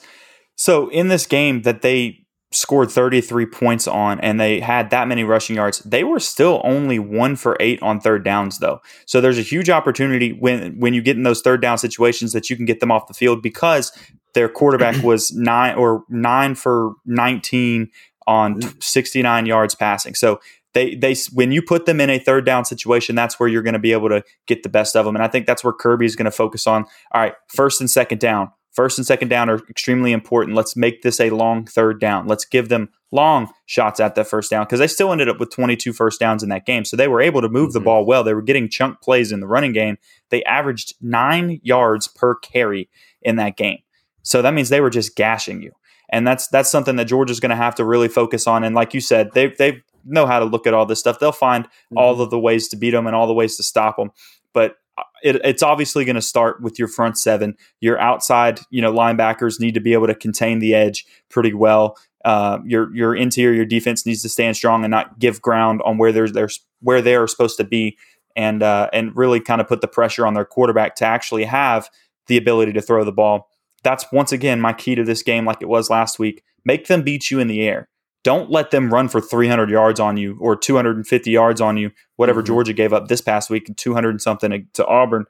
so 0.56 0.88
in 0.88 1.08
this 1.08 1.24
game 1.24 1.62
that 1.62 1.82
they 1.82 2.26
scored 2.50 2.90
33 2.90 3.46
points 3.46 3.86
on 3.86 4.18
and 4.20 4.40
they 4.40 4.60
had 4.60 4.90
that 4.90 5.06
many 5.06 5.22
rushing 5.22 5.56
yards. 5.56 5.80
They 5.80 6.02
were 6.02 6.20
still 6.20 6.60
only 6.64 6.98
one 6.98 7.36
for 7.36 7.56
eight 7.60 7.82
on 7.82 8.00
third 8.00 8.24
downs 8.24 8.58
though. 8.58 8.80
So 9.06 9.20
there's 9.20 9.38
a 9.38 9.42
huge 9.42 9.68
opportunity 9.68 10.32
when 10.32 10.78
when 10.78 10.94
you 10.94 11.02
get 11.02 11.16
in 11.16 11.24
those 11.24 11.42
third 11.42 11.60
down 11.60 11.78
situations 11.78 12.32
that 12.32 12.48
you 12.48 12.56
can 12.56 12.64
get 12.64 12.80
them 12.80 12.90
off 12.90 13.06
the 13.06 13.14
field 13.14 13.42
because 13.42 13.92
their 14.34 14.48
quarterback 14.48 14.96
was 15.02 15.30
nine 15.32 15.76
or 15.76 16.04
nine 16.08 16.54
for 16.54 16.94
19 17.04 17.90
on 18.26 18.60
mm. 18.60 18.82
69 18.82 19.46
yards 19.46 19.74
passing. 19.74 20.14
So 20.14 20.40
they 20.72 20.94
they 20.94 21.14
when 21.32 21.52
you 21.52 21.60
put 21.60 21.84
them 21.84 22.00
in 22.00 22.08
a 22.08 22.18
third 22.18 22.46
down 22.46 22.64
situation 22.64 23.14
that's 23.14 23.38
where 23.38 23.48
you're 23.48 23.62
going 23.62 23.74
to 23.74 23.78
be 23.78 23.92
able 23.92 24.08
to 24.08 24.22
get 24.46 24.62
the 24.62 24.68
best 24.70 24.96
of 24.96 25.04
them. 25.04 25.16
And 25.16 25.24
i 25.24 25.28
think 25.28 25.46
that's 25.46 25.62
where 25.62 25.72
kirby 25.72 26.06
is 26.06 26.16
going 26.16 26.24
to 26.24 26.30
focus 26.30 26.66
on. 26.66 26.84
All 27.12 27.20
right 27.20 27.34
first 27.48 27.80
and 27.80 27.90
second 27.90 28.20
down 28.20 28.52
First 28.78 28.96
and 28.96 29.04
second 29.04 29.26
down 29.26 29.50
are 29.50 29.58
extremely 29.68 30.12
important. 30.12 30.56
Let's 30.56 30.76
make 30.76 31.02
this 31.02 31.18
a 31.18 31.30
long 31.30 31.66
third 31.66 31.98
down. 31.98 32.28
Let's 32.28 32.44
give 32.44 32.68
them 32.68 32.90
long 33.10 33.50
shots 33.66 33.98
at 33.98 34.14
that 34.14 34.28
first 34.28 34.52
down 34.52 34.66
because 34.66 34.78
they 34.78 34.86
still 34.86 35.10
ended 35.10 35.28
up 35.28 35.40
with 35.40 35.50
22 35.50 35.92
first 35.92 36.20
downs 36.20 36.44
in 36.44 36.48
that 36.50 36.64
game. 36.64 36.84
So 36.84 36.96
they 36.96 37.08
were 37.08 37.20
able 37.20 37.40
to 37.40 37.48
move 37.48 37.70
mm-hmm. 37.70 37.72
the 37.72 37.80
ball 37.80 38.06
well. 38.06 38.22
They 38.22 38.34
were 38.34 38.40
getting 38.40 38.68
chunk 38.68 39.00
plays 39.00 39.32
in 39.32 39.40
the 39.40 39.48
running 39.48 39.72
game. 39.72 39.98
They 40.30 40.44
averaged 40.44 40.94
nine 41.00 41.58
yards 41.64 42.06
per 42.06 42.36
carry 42.36 42.88
in 43.20 43.34
that 43.34 43.56
game. 43.56 43.78
So 44.22 44.42
that 44.42 44.54
means 44.54 44.68
they 44.68 44.80
were 44.80 44.90
just 44.90 45.16
gashing 45.16 45.60
you. 45.60 45.72
And 46.10 46.24
that's 46.24 46.46
that's 46.46 46.70
something 46.70 46.94
that 46.94 47.06
Georgia's 47.06 47.40
going 47.40 47.50
to 47.50 47.56
have 47.56 47.74
to 47.74 47.84
really 47.84 48.06
focus 48.06 48.46
on. 48.46 48.62
And 48.62 48.76
like 48.76 48.94
you 48.94 49.00
said, 49.00 49.32
they 49.34 49.48
they 49.48 49.82
know 50.04 50.24
how 50.24 50.38
to 50.38 50.44
look 50.44 50.68
at 50.68 50.74
all 50.74 50.86
this 50.86 51.00
stuff. 51.00 51.18
They'll 51.18 51.32
find 51.32 51.64
mm-hmm. 51.64 51.98
all 51.98 52.20
of 52.20 52.30
the 52.30 52.38
ways 52.38 52.68
to 52.68 52.76
beat 52.76 52.92
them 52.92 53.08
and 53.08 53.16
all 53.16 53.26
the 53.26 53.34
ways 53.34 53.56
to 53.56 53.64
stop 53.64 53.96
them. 53.96 54.12
But 54.52 54.76
it, 55.22 55.36
it's 55.44 55.62
obviously 55.62 56.04
going 56.04 56.16
to 56.16 56.22
start 56.22 56.62
with 56.62 56.78
your 56.78 56.88
front 56.88 57.18
seven. 57.18 57.56
Your 57.80 57.98
outside, 57.98 58.60
you 58.70 58.82
know, 58.82 58.92
linebackers 58.92 59.60
need 59.60 59.74
to 59.74 59.80
be 59.80 59.92
able 59.92 60.06
to 60.06 60.14
contain 60.14 60.58
the 60.58 60.74
edge 60.74 61.06
pretty 61.28 61.52
well. 61.52 61.96
Uh, 62.24 62.58
your 62.66 62.94
your 62.94 63.14
interior 63.14 63.64
defense 63.64 64.04
needs 64.04 64.22
to 64.22 64.28
stand 64.28 64.56
strong 64.56 64.84
and 64.84 64.90
not 64.90 65.18
give 65.18 65.40
ground 65.40 65.80
on 65.84 65.98
where 65.98 66.12
there's 66.12 66.32
there's 66.32 66.60
where 66.80 67.00
they 67.00 67.14
are 67.14 67.26
supposed 67.26 67.56
to 67.56 67.64
be, 67.64 67.96
and 68.36 68.62
uh, 68.62 68.88
and 68.92 69.16
really 69.16 69.40
kind 69.40 69.60
of 69.60 69.68
put 69.68 69.80
the 69.80 69.88
pressure 69.88 70.26
on 70.26 70.34
their 70.34 70.44
quarterback 70.44 70.94
to 70.96 71.04
actually 71.04 71.44
have 71.44 71.88
the 72.26 72.36
ability 72.36 72.72
to 72.72 72.82
throw 72.82 73.04
the 73.04 73.12
ball. 73.12 73.48
That's 73.82 74.04
once 74.12 74.32
again 74.32 74.60
my 74.60 74.72
key 74.72 74.94
to 74.94 75.04
this 75.04 75.22
game, 75.22 75.44
like 75.44 75.62
it 75.62 75.68
was 75.68 75.90
last 75.90 76.18
week. 76.18 76.42
Make 76.64 76.88
them 76.88 77.02
beat 77.02 77.30
you 77.30 77.38
in 77.38 77.48
the 77.48 77.62
air. 77.62 77.88
Don't 78.28 78.50
let 78.50 78.72
them 78.72 78.92
run 78.92 79.08
for 79.08 79.22
300 79.22 79.70
yards 79.70 79.98
on 79.98 80.18
you 80.18 80.36
or 80.38 80.54
250 80.54 81.30
yards 81.30 81.62
on 81.62 81.78
you, 81.78 81.92
whatever 82.16 82.40
mm-hmm. 82.40 82.48
Georgia 82.48 82.74
gave 82.74 82.92
up 82.92 83.08
this 83.08 83.22
past 83.22 83.48
week, 83.48 83.74
200 83.74 84.10
and 84.10 84.20
something 84.20 84.68
to 84.74 84.86
Auburn. 84.86 85.24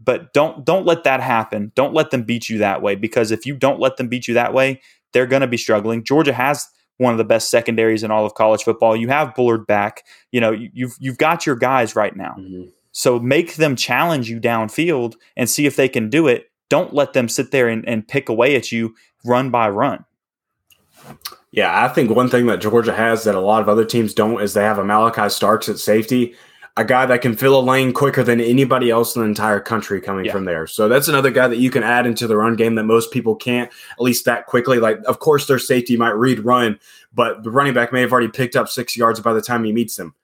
but 0.00 0.32
don't 0.32 0.64
don't 0.64 0.84
let 0.84 1.04
that 1.04 1.20
happen. 1.20 1.70
Don't 1.76 1.94
let 1.94 2.10
them 2.10 2.24
beat 2.24 2.48
you 2.48 2.58
that 2.58 2.82
way 2.82 2.96
because 2.96 3.30
if 3.30 3.46
you 3.46 3.54
don't 3.54 3.78
let 3.78 3.98
them 3.98 4.08
beat 4.08 4.26
you 4.26 4.34
that 4.34 4.52
way, 4.52 4.80
they're 5.12 5.28
going 5.28 5.42
to 5.42 5.46
be 5.46 5.56
struggling. 5.56 6.02
Georgia 6.02 6.32
has 6.32 6.66
one 6.96 7.12
of 7.12 7.18
the 7.18 7.24
best 7.24 7.50
secondaries 7.50 8.02
in 8.02 8.10
all 8.10 8.26
of 8.26 8.34
college 8.34 8.64
football. 8.64 8.96
You 8.96 9.06
have 9.10 9.36
Bullard 9.36 9.64
back. 9.68 10.04
You 10.32 10.40
know, 10.40 10.50
you've 10.50 10.96
you've 10.98 11.18
got 11.18 11.46
your 11.46 11.54
guys 11.54 11.94
right 11.94 12.16
now. 12.16 12.34
Mm-hmm. 12.36 12.64
So 12.90 13.20
make 13.20 13.54
them 13.54 13.76
challenge 13.76 14.28
you 14.28 14.40
downfield 14.40 15.14
and 15.36 15.48
see 15.48 15.66
if 15.66 15.76
they 15.76 15.88
can 15.88 16.10
do 16.10 16.26
it. 16.26 16.50
Don't 16.68 16.92
let 16.92 17.12
them 17.12 17.28
sit 17.28 17.52
there 17.52 17.68
and, 17.68 17.88
and 17.88 18.08
pick 18.08 18.28
away 18.28 18.56
at 18.56 18.72
you 18.72 18.96
run 19.24 19.50
by 19.50 19.68
run. 19.68 20.04
Yeah, 21.52 21.84
I 21.84 21.88
think 21.88 22.10
one 22.10 22.28
thing 22.28 22.46
that 22.46 22.60
Georgia 22.60 22.92
has 22.92 23.24
that 23.24 23.34
a 23.34 23.40
lot 23.40 23.60
of 23.60 23.68
other 23.68 23.84
teams 23.84 24.14
don't 24.14 24.40
is 24.40 24.54
they 24.54 24.62
have 24.62 24.78
a 24.78 24.84
Malaki 24.84 25.30
Starks 25.30 25.68
at 25.68 25.78
safety, 25.78 26.34
a 26.76 26.84
guy 26.84 27.06
that 27.06 27.22
can 27.22 27.36
fill 27.36 27.58
a 27.58 27.60
lane 27.60 27.92
quicker 27.92 28.22
than 28.22 28.40
anybody 28.40 28.88
else 28.88 29.16
in 29.16 29.22
the 29.22 29.28
entire 29.28 29.58
country 29.58 30.00
coming 30.00 30.26
yeah. 30.26 30.32
from 30.32 30.44
there. 30.44 30.68
So 30.68 30.88
that's 30.88 31.08
another 31.08 31.30
guy 31.30 31.48
that 31.48 31.56
you 31.56 31.70
can 31.70 31.82
add 31.82 32.06
into 32.06 32.28
the 32.28 32.36
run 32.36 32.54
game 32.54 32.76
that 32.76 32.84
most 32.84 33.10
people 33.10 33.34
can't, 33.34 33.70
at 33.92 34.00
least 34.00 34.24
that 34.26 34.46
quickly. 34.46 34.78
Like, 34.78 35.00
of 35.06 35.18
course, 35.18 35.46
their 35.46 35.58
safety 35.58 35.96
might 35.96 36.10
read 36.10 36.44
run, 36.44 36.78
but 37.12 37.42
the 37.42 37.50
running 37.50 37.74
back 37.74 37.92
may 37.92 38.00
have 38.00 38.12
already 38.12 38.28
picked 38.28 38.54
up 38.54 38.68
six 38.68 38.96
yards 38.96 39.18
by 39.18 39.32
the 39.32 39.42
time 39.42 39.64
he 39.64 39.72
meets 39.72 39.96
them. 39.96 40.14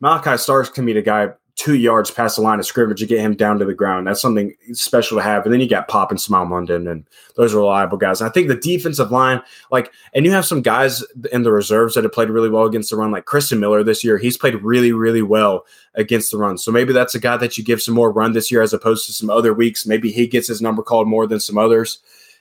Malaki 0.00 0.38
Starks 0.38 0.68
can 0.68 0.84
meet 0.84 0.96
a 0.96 1.02
guy 1.02 1.30
two 1.58 1.74
yards 1.74 2.08
past 2.08 2.36
the 2.36 2.42
line 2.42 2.60
of 2.60 2.66
scrimmage 2.66 3.00
to 3.00 3.06
get 3.06 3.18
him 3.18 3.34
down 3.34 3.58
to 3.58 3.64
the 3.64 3.74
ground. 3.74 4.06
That's 4.06 4.20
something 4.20 4.54
special 4.72 5.18
to 5.18 5.22
have. 5.24 5.44
And 5.44 5.52
then 5.52 5.60
you 5.60 5.68
got 5.68 5.88
Pop 5.88 6.12
and 6.12 6.20
Smael 6.20 6.46
Mondon, 6.46 6.88
and 6.88 7.04
those 7.34 7.52
are 7.52 7.58
reliable 7.58 7.98
guys. 7.98 8.20
And 8.20 8.30
I 8.30 8.32
think 8.32 8.46
the 8.46 8.54
defensive 8.54 9.10
line, 9.10 9.42
like, 9.72 9.92
and 10.14 10.24
you 10.24 10.30
have 10.30 10.46
some 10.46 10.62
guys 10.62 11.02
in 11.32 11.42
the 11.42 11.50
reserves 11.50 11.96
that 11.96 12.04
have 12.04 12.12
played 12.12 12.30
really 12.30 12.48
well 12.48 12.64
against 12.64 12.90
the 12.90 12.96
run, 12.96 13.10
like 13.10 13.24
Christian 13.24 13.58
Miller 13.58 13.82
this 13.82 14.04
year. 14.04 14.18
He's 14.18 14.36
played 14.36 14.54
really, 14.62 14.92
really 14.92 15.20
well 15.20 15.66
against 15.96 16.30
the 16.30 16.38
run. 16.38 16.58
So 16.58 16.70
maybe 16.70 16.92
that's 16.92 17.16
a 17.16 17.20
guy 17.20 17.36
that 17.38 17.58
you 17.58 17.64
give 17.64 17.82
some 17.82 17.94
more 17.94 18.12
run 18.12 18.34
this 18.34 18.52
year 18.52 18.62
as 18.62 18.72
opposed 18.72 19.06
to 19.06 19.12
some 19.12 19.28
other 19.28 19.52
weeks. 19.52 19.84
Maybe 19.84 20.12
he 20.12 20.28
gets 20.28 20.46
his 20.46 20.62
number 20.62 20.84
called 20.84 21.08
more 21.08 21.26
than 21.26 21.40
some 21.40 21.58
others. 21.58 21.98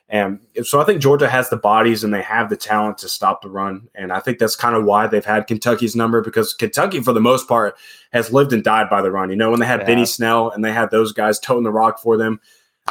And 0.09 0.39
so 0.63 0.79
I 0.79 0.85
think 0.85 1.01
Georgia 1.01 1.27
has 1.27 1.49
the 1.49 1.57
bodies 1.57 2.03
and 2.03 2.13
they 2.13 2.21
have 2.21 2.49
the 2.49 2.55
talent 2.55 2.97
to 2.99 3.09
stop 3.09 3.41
the 3.41 3.49
run. 3.49 3.89
And 3.93 4.13
I 4.13 4.21
think 4.21 4.39
that's 4.39 4.55
kind 4.55 4.73
of 4.73 4.85
why 4.85 5.07
they've 5.07 5.25
had 5.25 5.47
Kentucky's 5.47 5.97
number 5.97 6.21
because 6.21 6.53
Kentucky, 6.53 7.01
for 7.01 7.11
the 7.11 7.19
most 7.19 7.45
part, 7.47 7.75
has 8.13 8.31
lived 8.31 8.53
and 8.53 8.63
died 8.63 8.89
by 8.89 9.01
the 9.01 9.11
run. 9.11 9.29
You 9.29 9.35
know, 9.35 9.51
when 9.51 9.59
they 9.59 9.65
had 9.65 9.81
yeah. 9.81 9.85
Benny 9.85 10.05
Snell 10.05 10.49
and 10.49 10.63
they 10.63 10.71
had 10.71 10.91
those 10.91 11.11
guys 11.11 11.39
toting 11.39 11.65
the 11.65 11.71
rock 11.71 11.99
for 11.99 12.15
them, 12.15 12.39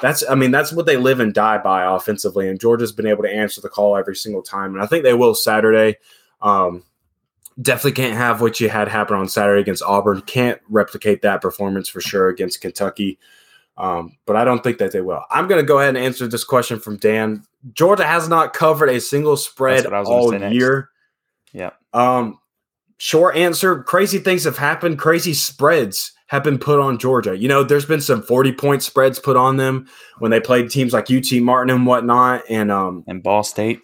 that's, 0.02 0.28
I 0.28 0.34
mean, 0.34 0.50
that's 0.50 0.72
what 0.72 0.84
they 0.84 0.98
live 0.98 1.20
and 1.20 1.32
die 1.32 1.56
by 1.56 1.84
offensively. 1.84 2.50
And 2.50 2.60
Georgia's 2.60 2.92
been 2.92 3.06
able 3.06 3.22
to 3.22 3.32
answer 3.32 3.62
the 3.62 3.70
call 3.70 3.96
every 3.96 4.16
single 4.16 4.42
time. 4.42 4.74
And 4.74 4.82
I 4.82 4.86
think 4.86 5.02
they 5.02 5.14
will 5.14 5.34
Saturday. 5.34 5.96
Um, 6.42 6.84
definitely 7.60 7.92
can't 7.92 8.14
have 8.14 8.42
what 8.42 8.60
you 8.60 8.68
had 8.68 8.88
happen 8.88 9.16
on 9.16 9.28
Saturday 9.28 9.62
against 9.62 9.82
Auburn. 9.82 10.20
Can't 10.20 10.60
replicate 10.68 11.22
that 11.22 11.40
performance 11.40 11.88
for 11.88 12.02
sure 12.02 12.28
against 12.28 12.60
Kentucky. 12.60 13.18
Um, 13.78 14.16
but 14.26 14.36
I 14.36 14.44
don't 14.44 14.62
think 14.62 14.78
that 14.78 14.92
they 14.92 15.00
will. 15.00 15.22
I'm 15.30 15.48
going 15.48 15.60
to 15.60 15.66
go 15.66 15.78
ahead 15.78 15.96
and 15.96 16.04
answer 16.04 16.26
this 16.26 16.44
question 16.44 16.78
from 16.78 16.96
Dan. 16.96 17.42
Georgia 17.72 18.06
has 18.06 18.28
not 18.28 18.52
covered 18.52 18.88
a 18.88 19.00
single 19.00 19.36
spread 19.36 19.86
all 19.86 20.34
year. 20.52 20.90
Yeah. 21.52 21.70
Um, 21.92 22.38
short 22.98 23.36
answer: 23.36 23.82
crazy 23.82 24.18
things 24.18 24.44
have 24.44 24.58
happened. 24.58 24.98
Crazy 24.98 25.34
spreads 25.34 26.12
have 26.28 26.42
been 26.42 26.58
put 26.58 26.80
on 26.80 26.98
Georgia. 26.98 27.36
You 27.36 27.48
know, 27.48 27.62
there's 27.62 27.86
been 27.86 28.00
some 28.00 28.22
40 28.22 28.52
point 28.52 28.82
spreads 28.82 29.18
put 29.18 29.36
on 29.36 29.58
them 29.58 29.86
when 30.18 30.30
they 30.30 30.40
played 30.40 30.70
teams 30.70 30.92
like 30.92 31.10
UT 31.10 31.30
Martin 31.40 31.74
and 31.74 31.86
whatnot, 31.86 32.42
and 32.48 32.72
um, 32.72 33.04
and 33.06 33.22
Ball 33.22 33.42
State 33.42 33.80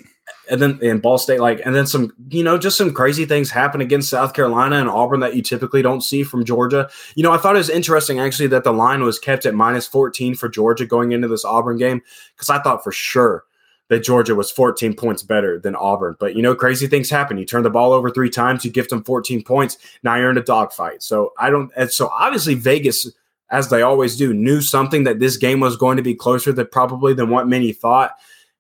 and 0.51 0.61
then 0.61 0.79
in 0.83 0.99
Ball 0.99 1.19
State, 1.19 1.41
like, 1.41 1.61
and 1.65 1.75
then 1.75 1.87
some, 1.87 2.13
you 2.31 2.43
know, 2.43 2.59
just 2.59 2.77
some 2.77 2.93
crazy 2.93 3.25
things 3.25 3.51
happen 3.51 3.81
against 3.81 4.11
South 4.11 4.35
Carolina 4.35 4.77
and 4.77 4.89
Auburn 4.89 5.21
that 5.21 5.37
you 5.37 5.43
typically 5.43 5.83
don't 5.83 6.01
see 6.01 6.23
from 6.23 6.45
Georgia. 6.45 6.91
You 7.15 7.23
know, 7.23 7.33
I 7.33 7.39
thought 7.39 7.55
it 7.55 7.59
was 7.59 7.71
interesting 7.71 8.19
actually 8.19 8.49
that 8.49 8.65
the 8.65 8.73
line 8.73 9.03
was 9.03 9.19
kept 9.19 9.47
at 9.47 9.55
minus 9.55 9.87
14 9.87 10.35
for 10.35 10.49
Georgia 10.49 10.87
going 10.87 11.13
into 11.13 11.29
this 11.29 11.45
Auburn 11.45 11.79
game 11.79 12.03
because 12.35 12.51
I 12.51 12.61
thought 12.61 12.83
for 12.83 12.93
sure 12.93 13.45
that 13.89 14.03
Georgia 14.03 14.35
was 14.35 14.51
14 14.51 14.95
points 14.95 15.23
better 15.23 15.59
than 15.59 15.77
Auburn. 15.77 16.17
But, 16.19 16.35
you 16.35 16.43
know, 16.43 16.55
crazy 16.55 16.87
things 16.87 17.11
happen. 17.11 17.37
You 17.37 17.45
turn 17.45 17.63
the 17.63 17.71
ball 17.71 17.93
over 17.93 18.11
three 18.11 18.31
times, 18.31 18.65
you 18.65 18.71
gift 18.71 18.91
them 18.91 19.05
14 19.05 19.43
points. 19.45 19.77
Now 20.03 20.17
you're 20.17 20.31
in 20.31 20.39
a 20.39 20.43
dogfight. 20.43 21.03
So 21.03 21.33
I 21.39 21.51
don't, 21.51 21.71
and 21.77 21.91
so 21.91 22.09
obviously 22.09 22.55
Vegas, 22.55 23.07
as 23.51 23.69
they 23.69 23.83
always 23.83 24.17
do, 24.17 24.33
knew 24.33 24.63
something 24.63 25.05
that 25.05 25.19
this 25.19 25.37
game 25.37 25.61
was 25.61 25.77
going 25.77 25.99
to 25.99 26.03
be 26.03 26.15
closer 26.15 26.53
than 26.53 26.69
probably 26.69 27.13
than 27.13 27.29
what 27.29 27.47
many 27.47 27.73
thought. 27.73 28.13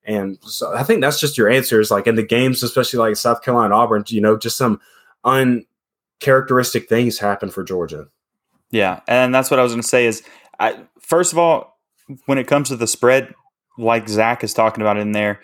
And 0.05 0.39
so 0.43 0.75
I 0.75 0.83
think 0.83 1.01
that's 1.01 1.21
just 1.21 1.39
your 1.39 1.49
answers. 1.49 1.91
Like 1.91 2.07
in 2.07 2.17
the 2.17 2.23
games, 2.23 2.63
especially 2.63 2.99
like 2.99 3.17
South 3.17 3.43
Carolina, 3.43 3.75
Auburn, 3.75 4.05
you 4.09 4.21
know, 4.21 4.37
just 4.37 4.57
some 4.57 4.81
uncharacteristic 5.25 6.89
things 6.89 7.19
happen 7.19 7.51
for 7.51 7.63
Georgia. 7.63 8.09
Yeah, 8.71 9.01
and 9.07 9.35
that's 9.35 9.51
what 9.51 9.61
I 9.61 9.63
was 9.63 9.73
going 9.73 9.83
to 9.83 9.89
say. 9.89 10.07
Is 10.07 10.23
I, 10.59 10.81
first 10.99 11.33
of 11.33 11.39
all, 11.39 11.79
when 12.27 12.39
it 12.39 12.47
comes 12.47 12.69
to 12.69 12.77
the 12.77 12.87
spread, 12.87 13.35
like 13.79 14.09
Zach 14.09 14.43
is 14.43 14.55
talking 14.55 14.83
about 14.83 14.97
in 14.97 15.13
there, 15.13 15.41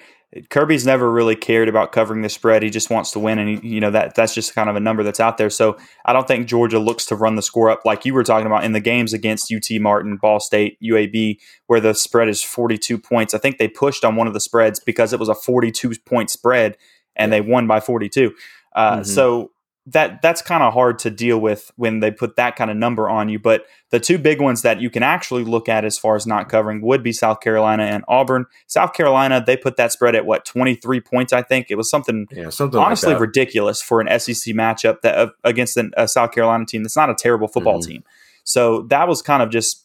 Kirby's 0.51 0.85
never 0.85 1.11
really 1.11 1.37
cared 1.37 1.70
about 1.70 1.91
covering 1.91 2.20
the 2.20 2.29
spread. 2.29 2.62
He 2.62 2.68
just 2.68 2.91
wants 2.91 3.12
to 3.12 3.18
win, 3.18 3.39
and 3.39 3.64
you 3.64 3.81
know 3.81 3.91
that 3.91 4.14
that's 4.14 4.35
just 4.35 4.55
kind 4.55 4.68
of 4.68 4.76
a 4.76 4.81
number 4.81 5.03
that's 5.03 5.20
out 5.20 5.39
there. 5.39 5.49
So 5.49 5.79
I 6.05 6.12
don't 6.12 6.29
think 6.29 6.47
Georgia 6.47 6.79
looks 6.79 7.07
to 7.07 7.16
run 7.16 7.37
the 7.37 7.43
score 7.43 7.70
up 7.70 7.81
like 7.87 8.05
you 8.05 8.12
were 8.12 8.24
talking 8.24 8.47
about 8.47 8.64
in 8.64 8.72
the 8.72 8.81
games 8.81 9.14
against 9.14 9.53
UT 9.53 9.81
Martin, 9.81 10.18
Ball 10.18 10.39
State, 10.39 10.76
UAB, 10.83 11.39
where 11.66 11.81
the 11.81 11.95
spread 11.95 12.29
is 12.29 12.43
42 12.43 12.99
points. 12.99 13.33
I 13.33 13.39
think 13.39 13.57
they 13.57 13.68
pushed 13.68 14.05
on 14.05 14.16
one 14.16 14.26
of 14.26 14.35
the 14.35 14.41
spreads 14.41 14.79
because 14.81 15.14
it 15.14 15.18
was 15.18 15.31
a 15.31 15.35
42 15.35 15.95
point 16.05 16.29
spread, 16.29 16.76
and 17.16 17.33
they 17.33 17.41
won 17.41 17.66
by 17.66 17.81
42. 17.81 18.35
Uh, 18.74 18.93
mm-hmm. 18.97 19.05
So 19.05 19.51
that 19.93 20.20
that's 20.22 20.43
kind 20.43 20.62
of 20.62 20.72
hard 20.74 20.99
to 21.01 21.11
deal 21.11 21.39
with 21.39 21.70
when 21.76 22.01
they 22.01 22.11
put 22.11 22.36
that 22.36 22.57
kind 22.57 22.70
of 22.70 22.76
number 22.76 23.09
on 23.09 23.28
you. 23.28 23.39
But 23.39 23.64
the 23.91 23.99
two 23.99 24.18
big 24.18 24.41
ones 24.41 24.62
that 24.62 24.80
you 24.80 24.91
can 24.91 25.03
actually 25.03 25.45
look 25.45 25.68
at 25.68 25.84
as 25.84 25.99
far 25.99 26.14
as 26.14 26.26
not 26.26 26.49
covering 26.49 26.82
would 26.82 27.03
be 27.03 27.12
South 27.12 27.41
Carolina 27.41 27.84
and 27.84 28.05
Auburn. 28.07 28.47
South 28.66 28.93
Carolina, 28.93 29.43
they 29.45 29.57
put 29.57 29.76
that 29.76 29.93
spread 29.93 30.14
at 30.14 30.26
what 30.26 30.45
twenty 30.45 30.74
three 30.74 31.01
points. 31.01 31.32
I 31.32 31.43
think 31.43 31.66
it 31.70 31.76
was 31.76 31.91
something, 31.91 32.26
yeah, 32.30 32.51
something 32.51 32.78
honestly 32.78 33.12
like 33.12 33.20
ridiculous 33.20 33.80
for 33.80 34.01
an 34.01 34.20
SEC 34.20 34.55
matchup 34.55 35.01
that 35.03 35.16
uh, 35.16 35.30
against 35.45 35.76
an, 35.76 35.93
a 35.97 36.07
South 36.07 36.32
Carolina 36.32 36.66
team 36.66 36.82
that's 36.82 36.97
not 36.97 37.11
a 37.11 37.14
terrible 37.14 37.49
football 37.49 37.80
mm-hmm. 37.80 37.91
team. 37.91 38.05
So 38.45 38.82
that 38.91 39.09
was 39.09 39.22
kind 39.22 39.43
of 39.43 39.51
just. 39.51 39.84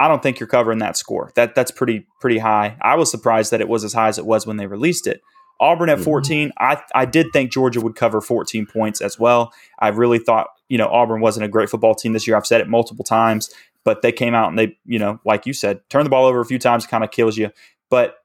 I 0.00 0.08
don't 0.08 0.22
think 0.22 0.40
you're 0.40 0.48
covering 0.48 0.78
that 0.78 0.96
score. 0.96 1.30
That 1.36 1.54
that's 1.54 1.70
pretty 1.70 2.06
pretty 2.20 2.38
high. 2.38 2.76
I 2.80 2.96
was 2.96 3.10
surprised 3.10 3.52
that 3.52 3.60
it 3.60 3.68
was 3.68 3.84
as 3.84 3.92
high 3.92 4.08
as 4.08 4.18
it 4.18 4.26
was 4.26 4.46
when 4.46 4.56
they 4.56 4.66
released 4.66 5.06
it. 5.06 5.22
Auburn 5.60 5.90
at 5.90 5.96
mm-hmm. 5.96 6.04
14, 6.04 6.52
I, 6.58 6.82
I 6.94 7.04
did 7.04 7.26
think 7.32 7.52
Georgia 7.52 7.80
would 7.80 7.94
cover 7.94 8.20
14 8.20 8.66
points 8.66 9.00
as 9.00 9.18
well. 9.18 9.52
I 9.78 9.88
really 9.88 10.18
thought, 10.18 10.48
you 10.68 10.78
know, 10.78 10.88
Auburn 10.88 11.20
wasn't 11.20 11.44
a 11.44 11.48
great 11.48 11.68
football 11.68 11.94
team 11.94 12.14
this 12.14 12.26
year. 12.26 12.36
I've 12.36 12.46
said 12.46 12.60
it 12.60 12.68
multiple 12.68 13.04
times, 13.04 13.50
but 13.84 14.00
they 14.02 14.10
came 14.10 14.34
out 14.34 14.48
and 14.48 14.58
they, 14.58 14.78
you 14.86 14.98
know, 14.98 15.20
like 15.24 15.46
you 15.46 15.52
said, 15.52 15.80
turn 15.90 16.04
the 16.04 16.10
ball 16.10 16.24
over 16.24 16.40
a 16.40 16.46
few 16.46 16.58
times, 16.58 16.86
kind 16.86 17.04
of 17.04 17.10
kills 17.10 17.36
you. 17.36 17.50
But 17.90 18.16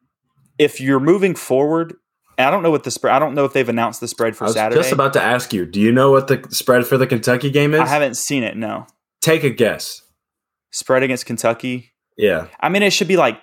if 0.57 0.79
you're 0.79 1.01
moving 1.01 1.35
forward, 1.35 1.95
I 2.37 2.51
don't 2.51 2.63
know 2.63 2.71
what 2.71 2.83
the 2.83 2.91
spread. 2.91 3.13
I 3.13 3.19
don't 3.19 3.33
know 3.33 3.45
if 3.45 3.53
they've 3.53 3.67
announced 3.67 3.99
the 4.01 4.07
spread 4.07 4.35
for 4.35 4.45
I 4.45 4.47
was 4.47 4.55
Saturday. 4.55 4.81
Just 4.81 4.93
about 4.93 5.13
to 5.13 5.21
ask 5.21 5.53
you. 5.53 5.65
Do 5.65 5.79
you 5.79 5.91
know 5.91 6.11
what 6.11 6.27
the 6.27 6.45
spread 6.51 6.85
for 6.85 6.97
the 6.97 7.07
Kentucky 7.07 7.49
game 7.49 7.73
is? 7.73 7.81
I 7.81 7.87
haven't 7.87 8.15
seen 8.15 8.43
it. 8.43 8.57
No. 8.57 8.87
Take 9.21 9.43
a 9.43 9.49
guess. 9.49 10.01
Spread 10.71 11.03
against 11.03 11.25
Kentucky. 11.25 11.91
Yeah. 12.17 12.47
I 12.59 12.69
mean, 12.69 12.83
it 12.83 12.91
should 12.91 13.07
be 13.07 13.17
like 13.17 13.39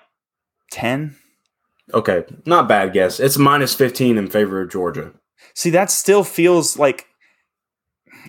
ten. 0.71 1.15
Okay, 1.93 2.23
not 2.45 2.67
bad 2.67 2.93
guess. 2.93 3.19
It's 3.19 3.37
minus 3.37 3.73
15 3.73 4.17
in 4.17 4.29
favor 4.29 4.61
of 4.61 4.71
Georgia. 4.71 5.11
See, 5.55 5.69
that 5.71 5.91
still 5.91 6.23
feels 6.23 6.77
like 6.77 7.07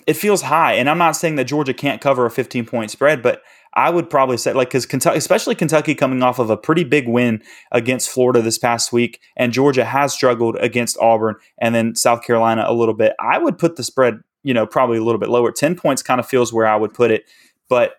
it 0.07 0.15
feels 0.15 0.43
high. 0.43 0.75
And 0.75 0.91
I'm 0.91 0.99
not 0.99 1.17
saying 1.17 1.37
that 1.37 1.45
Georgia 1.45 1.75
can't 1.75 2.01
cover 2.01 2.27
a 2.27 2.31
15 2.31 2.67
point 2.67 2.91
spread, 2.91 3.23
but 3.23 3.43
I 3.75 3.91
would 3.91 4.09
probably 4.09 4.37
say 4.37 4.53
like 4.53 4.69
because 4.69 4.87
Kentucky, 4.87 5.19
especially 5.19 5.55
Kentucky, 5.55 5.95
coming 5.95 6.23
off 6.23 6.39
of 6.39 6.51
a 6.51 6.57
pretty 6.57 6.85
big 6.85 7.09
win 7.09 7.43
against 7.73 8.11
Florida 8.11 8.41
this 8.41 8.59
past 8.59 8.93
week, 8.93 9.21
and 9.37 9.53
Georgia 9.53 9.85
has 9.85 10.13
struggled 10.13 10.57
against 10.57 10.99
Auburn 10.99 11.37
and 11.59 11.75
then 11.75 11.95
South 11.97 12.23
Carolina 12.23 12.65
a 12.67 12.75
little 12.75 12.95
bit. 12.95 13.15
I 13.19 13.39
would 13.39 13.59
put 13.59 13.77
the 13.77 13.83
spread, 13.83 14.21
you 14.43 14.55
know, 14.55 14.67
probably 14.67 14.99
a 14.99 15.05
little 15.05 15.19
bit 15.19 15.29
lower. 15.29 15.51
10 15.51 15.77
points 15.77 16.03
kind 16.03 16.21
of 16.21 16.27
feels 16.27 16.53
where 16.53 16.67
I 16.67 16.77
would 16.77 16.95
put 16.95 17.11
it, 17.11 17.25
but 17.69 17.95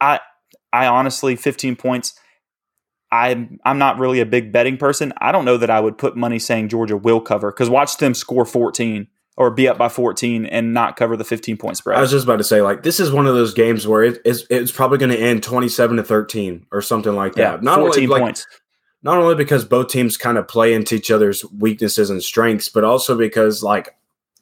I, 0.00 0.20
I 0.72 0.86
honestly, 0.86 1.36
15 1.36 1.76
points. 1.76 2.14
I'm 3.12 3.60
I'm 3.64 3.78
not 3.78 3.98
really 3.98 4.20
a 4.20 4.26
big 4.26 4.52
betting 4.52 4.78
person. 4.78 5.12
I 5.18 5.30
don't 5.30 5.44
know 5.44 5.58
that 5.58 5.70
I 5.70 5.78
would 5.78 5.98
put 5.98 6.16
money 6.16 6.38
saying 6.38 6.70
Georgia 6.70 6.96
will 6.96 7.20
cover 7.20 7.52
because 7.52 7.68
watch 7.68 7.98
them 7.98 8.14
score 8.14 8.46
14 8.46 9.06
or 9.36 9.50
be 9.50 9.68
up 9.68 9.76
by 9.76 9.90
14 9.90 10.46
and 10.46 10.72
not 10.72 10.96
cover 10.96 11.16
the 11.16 11.24
15 11.24 11.58
point 11.58 11.76
spread. 11.76 11.98
I 11.98 12.00
was 12.00 12.10
just 12.10 12.24
about 12.24 12.38
to 12.38 12.44
say 12.44 12.62
like 12.62 12.82
this 12.82 12.98
is 12.98 13.12
one 13.12 13.26
of 13.26 13.34
those 13.34 13.52
games 13.52 13.86
where 13.86 14.02
it 14.02 14.22
is 14.24 14.46
it's 14.48 14.72
probably 14.72 14.96
going 14.96 15.12
to 15.12 15.18
end 15.18 15.42
27 15.42 15.98
to 15.98 16.02
13 16.02 16.66
or 16.72 16.80
something 16.80 17.14
like 17.14 17.34
that. 17.34 17.56
Yeah, 17.56 17.58
not 17.60 17.80
14 17.80 18.10
only, 18.10 18.20
points. 18.20 18.46
Like, 18.50 18.60
not 19.02 19.18
only 19.18 19.34
because 19.34 19.66
both 19.66 19.88
teams 19.88 20.16
kind 20.16 20.38
of 20.38 20.48
play 20.48 20.72
into 20.72 20.94
each 20.94 21.10
other's 21.10 21.44
weaknesses 21.44 22.08
and 22.08 22.22
strengths, 22.22 22.70
but 22.70 22.82
also 22.82 23.16
because 23.16 23.62
like 23.62 23.94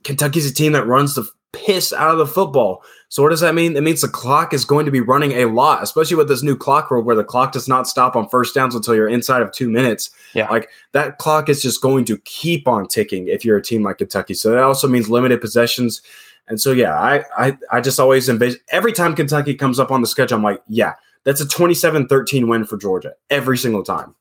Kentucky's 0.04 0.48
a 0.48 0.54
team 0.54 0.72
that 0.72 0.86
runs 0.86 1.16
the 1.16 1.28
piss 1.52 1.92
out 1.92 2.12
of 2.12 2.18
the 2.18 2.26
football. 2.26 2.82
So 3.08 3.22
what 3.22 3.30
does 3.30 3.40
that 3.40 3.54
mean? 3.54 3.76
It 3.76 3.82
means 3.82 4.00
the 4.00 4.08
clock 4.08 4.54
is 4.54 4.64
going 4.64 4.86
to 4.86 4.92
be 4.92 5.00
running 5.00 5.32
a 5.32 5.46
lot, 5.46 5.82
especially 5.82 6.16
with 6.16 6.28
this 6.28 6.42
new 6.42 6.56
clock 6.56 6.90
rule 6.90 7.02
where 7.02 7.16
the 7.16 7.24
clock 7.24 7.52
does 7.52 7.66
not 7.66 7.88
stop 7.88 8.14
on 8.14 8.28
first 8.28 8.54
downs 8.54 8.74
until 8.74 8.94
you're 8.94 9.08
inside 9.08 9.42
of 9.42 9.50
two 9.52 9.68
minutes. 9.68 10.10
Yeah. 10.32 10.48
Like 10.48 10.68
that 10.92 11.18
clock 11.18 11.48
is 11.48 11.60
just 11.60 11.82
going 11.82 12.04
to 12.04 12.18
keep 12.18 12.68
on 12.68 12.86
ticking 12.86 13.26
if 13.26 13.44
you're 13.44 13.56
a 13.56 13.62
team 13.62 13.82
like 13.82 13.98
Kentucky. 13.98 14.34
So 14.34 14.50
that 14.50 14.62
also 14.62 14.86
means 14.86 15.10
limited 15.10 15.40
possessions. 15.40 16.02
And 16.46 16.60
so 16.60 16.72
yeah, 16.72 16.98
I 16.98 17.24
I, 17.36 17.58
I 17.72 17.80
just 17.80 17.98
always 17.98 18.28
envision 18.28 18.60
every 18.70 18.92
time 18.92 19.16
Kentucky 19.16 19.54
comes 19.54 19.80
up 19.80 19.90
on 19.90 20.02
the 20.02 20.06
schedule, 20.06 20.36
I'm 20.36 20.44
like, 20.44 20.62
yeah, 20.68 20.94
that's 21.24 21.40
a 21.40 21.46
27-13 21.46 22.48
win 22.48 22.64
for 22.64 22.76
Georgia 22.76 23.14
every 23.28 23.58
single 23.58 23.82
time. 23.82 24.14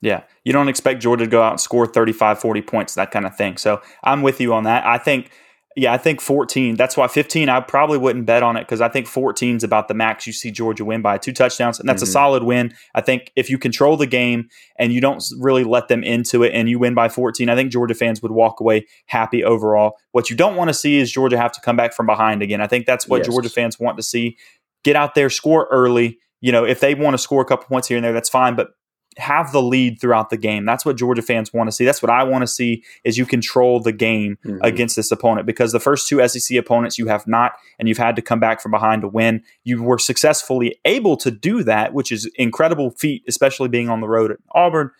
Yeah. 0.00 0.22
You 0.44 0.52
don't 0.52 0.68
expect 0.68 1.02
Georgia 1.02 1.24
to 1.24 1.30
go 1.30 1.42
out 1.42 1.52
and 1.52 1.60
score 1.60 1.86
35, 1.86 2.38
40 2.38 2.62
points, 2.62 2.94
that 2.94 3.10
kind 3.10 3.26
of 3.26 3.36
thing. 3.36 3.56
So 3.56 3.82
I'm 4.04 4.22
with 4.22 4.40
you 4.40 4.54
on 4.54 4.64
that. 4.64 4.86
I 4.86 4.98
think 4.98 5.30
yeah, 5.76 5.92
I 5.92 5.98
think 5.98 6.20
14. 6.20 6.76
That's 6.76 6.96
why 6.96 7.06
15, 7.06 7.48
I 7.48 7.60
probably 7.60 7.98
wouldn't 7.98 8.26
bet 8.26 8.42
on 8.42 8.56
it 8.56 8.62
because 8.62 8.80
I 8.80 8.88
think 8.88 9.06
14 9.06 9.58
is 9.58 9.64
about 9.64 9.86
the 9.86 9.94
max 9.94 10.26
you 10.26 10.32
see 10.32 10.50
Georgia 10.50 10.84
win 10.84 11.02
by 11.02 11.18
two 11.18 11.32
touchdowns. 11.32 11.78
And 11.78 11.88
that's 11.88 12.02
mm-hmm. 12.02 12.08
a 12.08 12.12
solid 12.12 12.42
win. 12.42 12.74
I 12.94 13.00
think 13.00 13.32
if 13.36 13.48
you 13.48 13.58
control 13.58 13.96
the 13.96 14.06
game 14.06 14.48
and 14.76 14.92
you 14.92 15.00
don't 15.00 15.22
really 15.38 15.64
let 15.64 15.88
them 15.88 16.02
into 16.02 16.42
it 16.42 16.52
and 16.52 16.68
you 16.68 16.78
win 16.78 16.94
by 16.94 17.08
14, 17.08 17.48
I 17.48 17.54
think 17.54 17.70
Georgia 17.70 17.94
fans 17.94 18.22
would 18.22 18.32
walk 18.32 18.60
away 18.60 18.86
happy 19.06 19.44
overall. 19.44 19.98
What 20.12 20.30
you 20.30 20.36
don't 20.36 20.56
want 20.56 20.68
to 20.68 20.74
see 20.74 20.96
is 20.96 21.12
Georgia 21.12 21.36
have 21.38 21.52
to 21.52 21.60
come 21.60 21.76
back 21.76 21.92
from 21.92 22.06
behind 22.06 22.42
again. 22.42 22.60
I 22.60 22.66
think 22.66 22.86
that's 22.86 23.06
what 23.06 23.18
yes. 23.18 23.28
Georgia 23.28 23.50
fans 23.50 23.78
want 23.78 23.98
to 23.98 24.02
see. 24.02 24.36
Get 24.84 24.96
out 24.96 25.14
there, 25.14 25.30
score 25.30 25.68
early. 25.70 26.18
You 26.40 26.50
know, 26.50 26.64
if 26.64 26.80
they 26.80 26.94
want 26.94 27.14
to 27.14 27.18
score 27.18 27.42
a 27.42 27.44
couple 27.44 27.66
points 27.66 27.88
here 27.88 27.98
and 27.98 28.04
there, 28.04 28.12
that's 28.12 28.28
fine. 28.28 28.56
But 28.56 28.70
have 29.18 29.52
the 29.52 29.62
lead 29.62 30.00
throughout 30.00 30.30
the 30.30 30.36
game. 30.36 30.64
That's 30.64 30.84
what 30.84 30.96
Georgia 30.96 31.22
fans 31.22 31.52
want 31.52 31.68
to 31.68 31.72
see. 31.72 31.84
That's 31.84 32.02
what 32.02 32.10
I 32.10 32.22
want 32.22 32.42
to 32.42 32.46
see 32.46 32.84
is 33.04 33.18
you 33.18 33.26
control 33.26 33.80
the 33.80 33.92
game 33.92 34.38
mm-hmm. 34.44 34.58
against 34.62 34.96
this 34.96 35.10
opponent 35.10 35.46
because 35.46 35.72
the 35.72 35.80
first 35.80 36.08
two 36.08 36.26
SEC 36.26 36.56
opponents 36.56 36.98
you 36.98 37.06
have 37.08 37.26
not 37.26 37.52
and 37.78 37.88
you've 37.88 37.98
had 37.98 38.16
to 38.16 38.22
come 38.22 38.40
back 38.40 38.60
from 38.60 38.70
behind 38.70 39.02
to 39.02 39.08
win. 39.08 39.42
You 39.64 39.82
were 39.82 39.98
successfully 39.98 40.78
able 40.84 41.16
to 41.18 41.30
do 41.30 41.64
that, 41.64 41.92
which 41.92 42.12
is 42.12 42.30
incredible 42.36 42.90
feat, 42.92 43.24
especially 43.26 43.68
being 43.68 43.88
on 43.88 44.00
the 44.00 44.08
road 44.08 44.30
at 44.30 44.38
Auburn. 44.52 44.90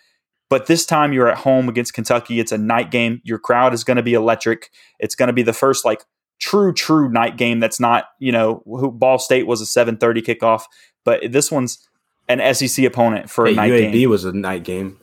But 0.51 0.67
this 0.67 0.85
time 0.87 1.13
you're 1.13 1.29
at 1.29 1.39
home 1.39 1.69
against 1.69 1.95
Kentucky. 1.95 2.41
It's 2.41 2.53
a 2.53 2.59
night 2.59 2.91
game. 2.91 3.21
Your 3.23 3.39
crowd 3.39 3.75
is 3.75 3.85
going 3.85 3.99
to 3.99 4.03
be 4.03 4.15
electric. 4.15 4.71
It's 4.99 5.15
going 5.15 5.27
to 5.29 5.33
be 5.33 5.43
the 5.43 5.53
first 5.53 5.85
like 5.85 6.05
true 6.41 6.73
true 6.73 7.09
night 7.11 7.37
game 7.37 7.61
that's 7.61 7.79
not, 7.79 8.07
you 8.19 8.33
know, 8.33 8.63
Ball 8.67 9.19
State 9.19 9.47
was 9.47 9.61
a 9.61 9.65
7:30 9.65 10.25
kickoff, 10.25 10.63
but 11.05 11.33
this 11.33 11.53
one's 11.53 11.88
an 12.29 12.55
SEC 12.55 12.85
opponent 12.85 13.31
for 13.31 13.47
hey, 13.47 13.53
a 13.53 13.57
night 13.57 13.73
UAB 13.73 13.93
game. 13.93 14.11
was 14.11 14.25
a 14.25 14.33
night 14.33 14.65
game. 14.65 14.99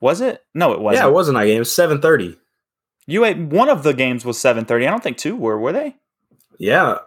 Was 0.00 0.20
it? 0.20 0.42
No, 0.54 0.72
it 0.72 0.80
wasn't. 0.80 1.04
Yeah, 1.04 1.08
it 1.08 1.12
was 1.12 1.28
a 1.28 1.32
night 1.32 1.46
game. 1.46 1.56
It 1.56 1.60
was 1.60 1.74
seven 1.74 2.00
thirty. 2.00 2.38
UA 3.06 3.34
one 3.34 3.68
of 3.68 3.82
the 3.82 3.94
games 3.94 4.24
was 4.24 4.38
seven 4.38 4.64
thirty. 4.64 4.86
I 4.86 4.90
don't 4.90 5.02
think 5.02 5.16
two 5.16 5.34
were. 5.34 5.58
Were 5.58 5.72
they? 5.72 5.96
Yeah. 6.58 6.98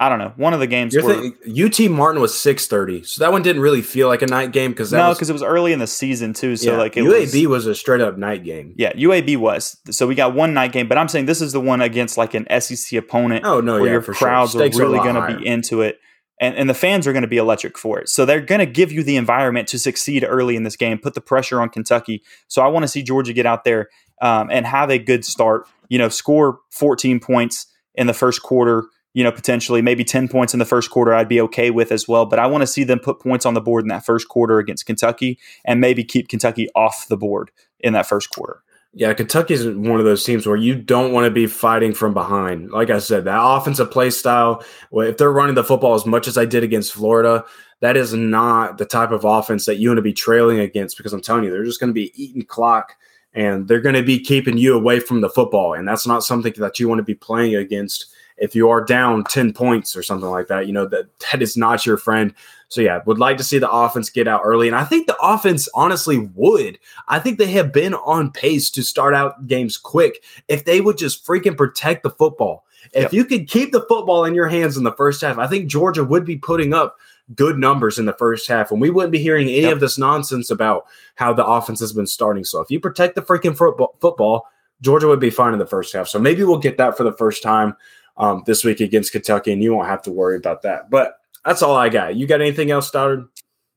I 0.00 0.08
don't 0.08 0.20
know. 0.20 0.32
One 0.36 0.54
of 0.54 0.60
the 0.60 0.68
games. 0.68 0.94
Were, 0.94 1.32
UT 1.44 1.90
Martin 1.90 2.22
was 2.22 2.38
six 2.38 2.68
thirty, 2.68 3.02
so 3.02 3.24
that 3.24 3.32
one 3.32 3.42
didn't 3.42 3.62
really 3.62 3.82
feel 3.82 4.06
like 4.06 4.22
a 4.22 4.26
night 4.26 4.52
game 4.52 4.70
because 4.70 4.92
no, 4.92 5.12
because 5.12 5.28
it 5.28 5.32
was 5.32 5.42
early 5.42 5.72
in 5.72 5.80
the 5.80 5.88
season 5.88 6.34
too. 6.34 6.54
So 6.54 6.72
yeah, 6.72 6.78
like 6.78 6.94
UAB 6.94 7.46
was, 7.46 7.64
was, 7.64 7.66
a 7.66 7.74
straight 7.74 8.00
up 8.00 8.16
night 8.16 8.44
game. 8.44 8.74
Yeah, 8.76 8.92
UAB 8.92 9.38
was. 9.38 9.76
So 9.90 10.06
we 10.06 10.14
got 10.14 10.34
one 10.34 10.54
night 10.54 10.70
game, 10.70 10.86
but 10.86 10.98
I'm 10.98 11.08
saying 11.08 11.26
this 11.26 11.40
is 11.40 11.52
the 11.52 11.60
one 11.60 11.80
against 11.80 12.16
like 12.16 12.34
an 12.34 12.46
SEC 12.60 12.96
opponent. 12.96 13.44
Oh 13.44 13.60
no, 13.60 13.80
where 13.80 13.86
yeah, 13.86 13.92
your 13.94 14.02
crowds 14.02 14.52
sure. 14.52 14.62
are 14.62 14.68
really 14.68 14.98
going 14.98 15.16
to 15.16 15.36
be 15.36 15.44
into 15.44 15.80
it 15.80 15.98
and, 16.40 16.54
and 16.56 16.70
the 16.70 16.74
fans 16.74 17.06
are 17.06 17.12
going 17.12 17.22
to 17.22 17.28
be 17.28 17.36
electric 17.36 17.76
for 17.76 17.98
it. 17.98 18.08
So 18.08 18.24
they're 18.24 18.40
going 18.40 18.60
to 18.60 18.66
give 18.66 18.92
you 18.92 19.02
the 19.02 19.16
environment 19.16 19.68
to 19.68 19.78
succeed 19.78 20.24
early 20.26 20.56
in 20.56 20.62
this 20.62 20.76
game, 20.76 20.98
put 20.98 21.14
the 21.14 21.20
pressure 21.20 21.60
on 21.60 21.68
Kentucky. 21.68 22.22
So 22.46 22.62
I 22.62 22.68
want 22.68 22.84
to 22.84 22.88
see 22.88 23.02
Georgia 23.02 23.32
get 23.32 23.46
out 23.46 23.64
there 23.64 23.88
um, 24.20 24.48
and 24.50 24.66
have 24.66 24.90
a 24.90 24.98
good 24.98 25.24
start. 25.24 25.66
You 25.88 25.98
know, 25.98 26.08
score 26.08 26.60
14 26.70 27.20
points 27.20 27.66
in 27.94 28.06
the 28.06 28.14
first 28.14 28.42
quarter. 28.42 28.84
You 29.14 29.24
know, 29.24 29.32
potentially 29.32 29.82
maybe 29.82 30.04
10 30.04 30.28
points 30.28 30.52
in 30.52 30.58
the 30.58 30.64
first 30.64 30.90
quarter, 30.90 31.12
I'd 31.12 31.28
be 31.28 31.40
okay 31.40 31.70
with 31.70 31.90
as 31.90 32.06
well. 32.06 32.24
But 32.24 32.38
I 32.38 32.46
want 32.46 32.62
to 32.62 32.66
see 32.66 32.84
them 32.84 33.00
put 33.00 33.20
points 33.20 33.46
on 33.46 33.54
the 33.54 33.60
board 33.60 33.82
in 33.84 33.88
that 33.88 34.04
first 34.04 34.28
quarter 34.28 34.58
against 34.58 34.86
Kentucky 34.86 35.38
and 35.64 35.80
maybe 35.80 36.04
keep 36.04 36.28
Kentucky 36.28 36.68
off 36.76 37.08
the 37.08 37.16
board 37.16 37.50
in 37.80 37.94
that 37.94 38.06
first 38.06 38.30
quarter. 38.30 38.62
Yeah, 38.98 39.14
Kentucky's 39.14 39.64
one 39.64 40.00
of 40.00 40.04
those 40.04 40.24
teams 40.24 40.44
where 40.44 40.56
you 40.56 40.74
don't 40.74 41.12
want 41.12 41.24
to 41.24 41.30
be 41.30 41.46
fighting 41.46 41.94
from 41.94 42.14
behind. 42.14 42.72
Like 42.72 42.90
I 42.90 42.98
said, 42.98 43.26
that 43.26 43.40
offensive 43.40 43.92
play 43.92 44.10
style, 44.10 44.64
if 44.90 45.16
they're 45.16 45.30
running 45.30 45.54
the 45.54 45.62
football 45.62 45.94
as 45.94 46.04
much 46.04 46.26
as 46.26 46.36
I 46.36 46.44
did 46.44 46.64
against 46.64 46.94
Florida, 46.94 47.44
that 47.78 47.96
is 47.96 48.12
not 48.12 48.76
the 48.76 48.84
type 48.84 49.12
of 49.12 49.24
offense 49.24 49.66
that 49.66 49.76
you 49.76 49.88
want 49.88 49.98
to 49.98 50.02
be 50.02 50.12
trailing 50.12 50.58
against 50.58 50.96
because 50.96 51.12
I'm 51.12 51.20
telling 51.20 51.44
you, 51.44 51.50
they're 51.50 51.64
just 51.64 51.78
going 51.78 51.90
to 51.90 51.94
be 51.94 52.10
eating 52.20 52.42
clock 52.42 52.96
and 53.34 53.68
they're 53.68 53.80
going 53.80 53.94
to 53.94 54.02
be 54.02 54.18
keeping 54.18 54.58
you 54.58 54.74
away 54.74 54.98
from 54.98 55.20
the 55.20 55.30
football. 55.30 55.74
And 55.74 55.86
that's 55.86 56.04
not 56.04 56.24
something 56.24 56.54
that 56.56 56.80
you 56.80 56.88
want 56.88 56.98
to 56.98 57.04
be 57.04 57.14
playing 57.14 57.54
against 57.54 58.06
if 58.40 58.54
you 58.54 58.68
are 58.70 58.84
down 58.84 59.24
10 59.24 59.52
points 59.52 59.96
or 59.96 60.02
something 60.02 60.28
like 60.28 60.48
that. 60.48 60.66
You 60.66 60.72
know, 60.72 60.86
that 60.86 61.06
that 61.20 61.42
is 61.42 61.56
not 61.56 61.86
your 61.86 61.96
friend. 61.96 62.34
So 62.68 62.80
yeah, 62.80 63.00
would 63.06 63.18
like 63.18 63.36
to 63.38 63.44
see 63.44 63.58
the 63.58 63.70
offense 63.70 64.10
get 64.10 64.28
out 64.28 64.42
early. 64.44 64.68
And 64.68 64.76
I 64.76 64.84
think 64.84 65.06
the 65.06 65.16
offense 65.22 65.68
honestly 65.74 66.30
would. 66.34 66.78
I 67.08 67.18
think 67.18 67.38
they 67.38 67.50
have 67.52 67.72
been 67.72 67.94
on 67.94 68.30
pace 68.30 68.70
to 68.70 68.82
start 68.82 69.14
out 69.14 69.46
games 69.46 69.76
quick 69.76 70.22
if 70.48 70.64
they 70.64 70.80
would 70.80 70.98
just 70.98 71.26
freaking 71.26 71.56
protect 71.56 72.02
the 72.02 72.10
football. 72.10 72.64
If 72.92 73.04
yep. 73.04 73.12
you 73.12 73.24
could 73.24 73.48
keep 73.48 73.72
the 73.72 73.84
football 73.88 74.24
in 74.24 74.34
your 74.34 74.48
hands 74.48 74.76
in 74.76 74.84
the 74.84 74.92
first 74.92 75.20
half, 75.20 75.38
I 75.38 75.46
think 75.46 75.68
Georgia 75.68 76.04
would 76.04 76.24
be 76.24 76.36
putting 76.36 76.72
up 76.72 76.96
good 77.34 77.58
numbers 77.58 77.98
in 77.98 78.06
the 78.06 78.14
first 78.14 78.48
half, 78.48 78.70
and 78.70 78.80
we 78.80 78.88
wouldn't 78.88 79.12
be 79.12 79.18
hearing 79.18 79.48
any 79.48 79.62
yep. 79.62 79.74
of 79.74 79.80
this 79.80 79.98
nonsense 79.98 80.50
about 80.50 80.86
how 81.16 81.32
the 81.32 81.44
offense 81.44 81.80
has 81.80 81.92
been 81.92 82.06
starting. 82.06 82.44
So 82.44 82.60
if 82.60 82.70
you 82.70 82.80
protect 82.80 83.14
the 83.14 83.22
freaking 83.22 83.56
football, 83.56 83.94
football, 84.00 84.46
Georgia 84.80 85.08
would 85.08 85.20
be 85.20 85.30
fine 85.30 85.52
in 85.52 85.58
the 85.58 85.66
first 85.66 85.92
half. 85.92 86.08
So 86.08 86.18
maybe 86.18 86.44
we'll 86.44 86.58
get 86.58 86.78
that 86.78 86.96
for 86.96 87.04
the 87.04 87.12
first 87.12 87.42
time 87.42 87.76
um, 88.18 88.42
this 88.46 88.64
week 88.64 88.80
against 88.80 89.12
Kentucky, 89.12 89.52
and 89.52 89.62
you 89.62 89.74
won't 89.74 89.88
have 89.88 90.02
to 90.02 90.10
worry 90.10 90.36
about 90.36 90.62
that. 90.62 90.90
But 90.90 91.14
that's 91.44 91.62
all 91.62 91.76
I 91.76 91.88
got. 91.88 92.16
You 92.16 92.26
got 92.26 92.40
anything 92.40 92.70
else, 92.70 92.88
Stoddard? 92.88 93.28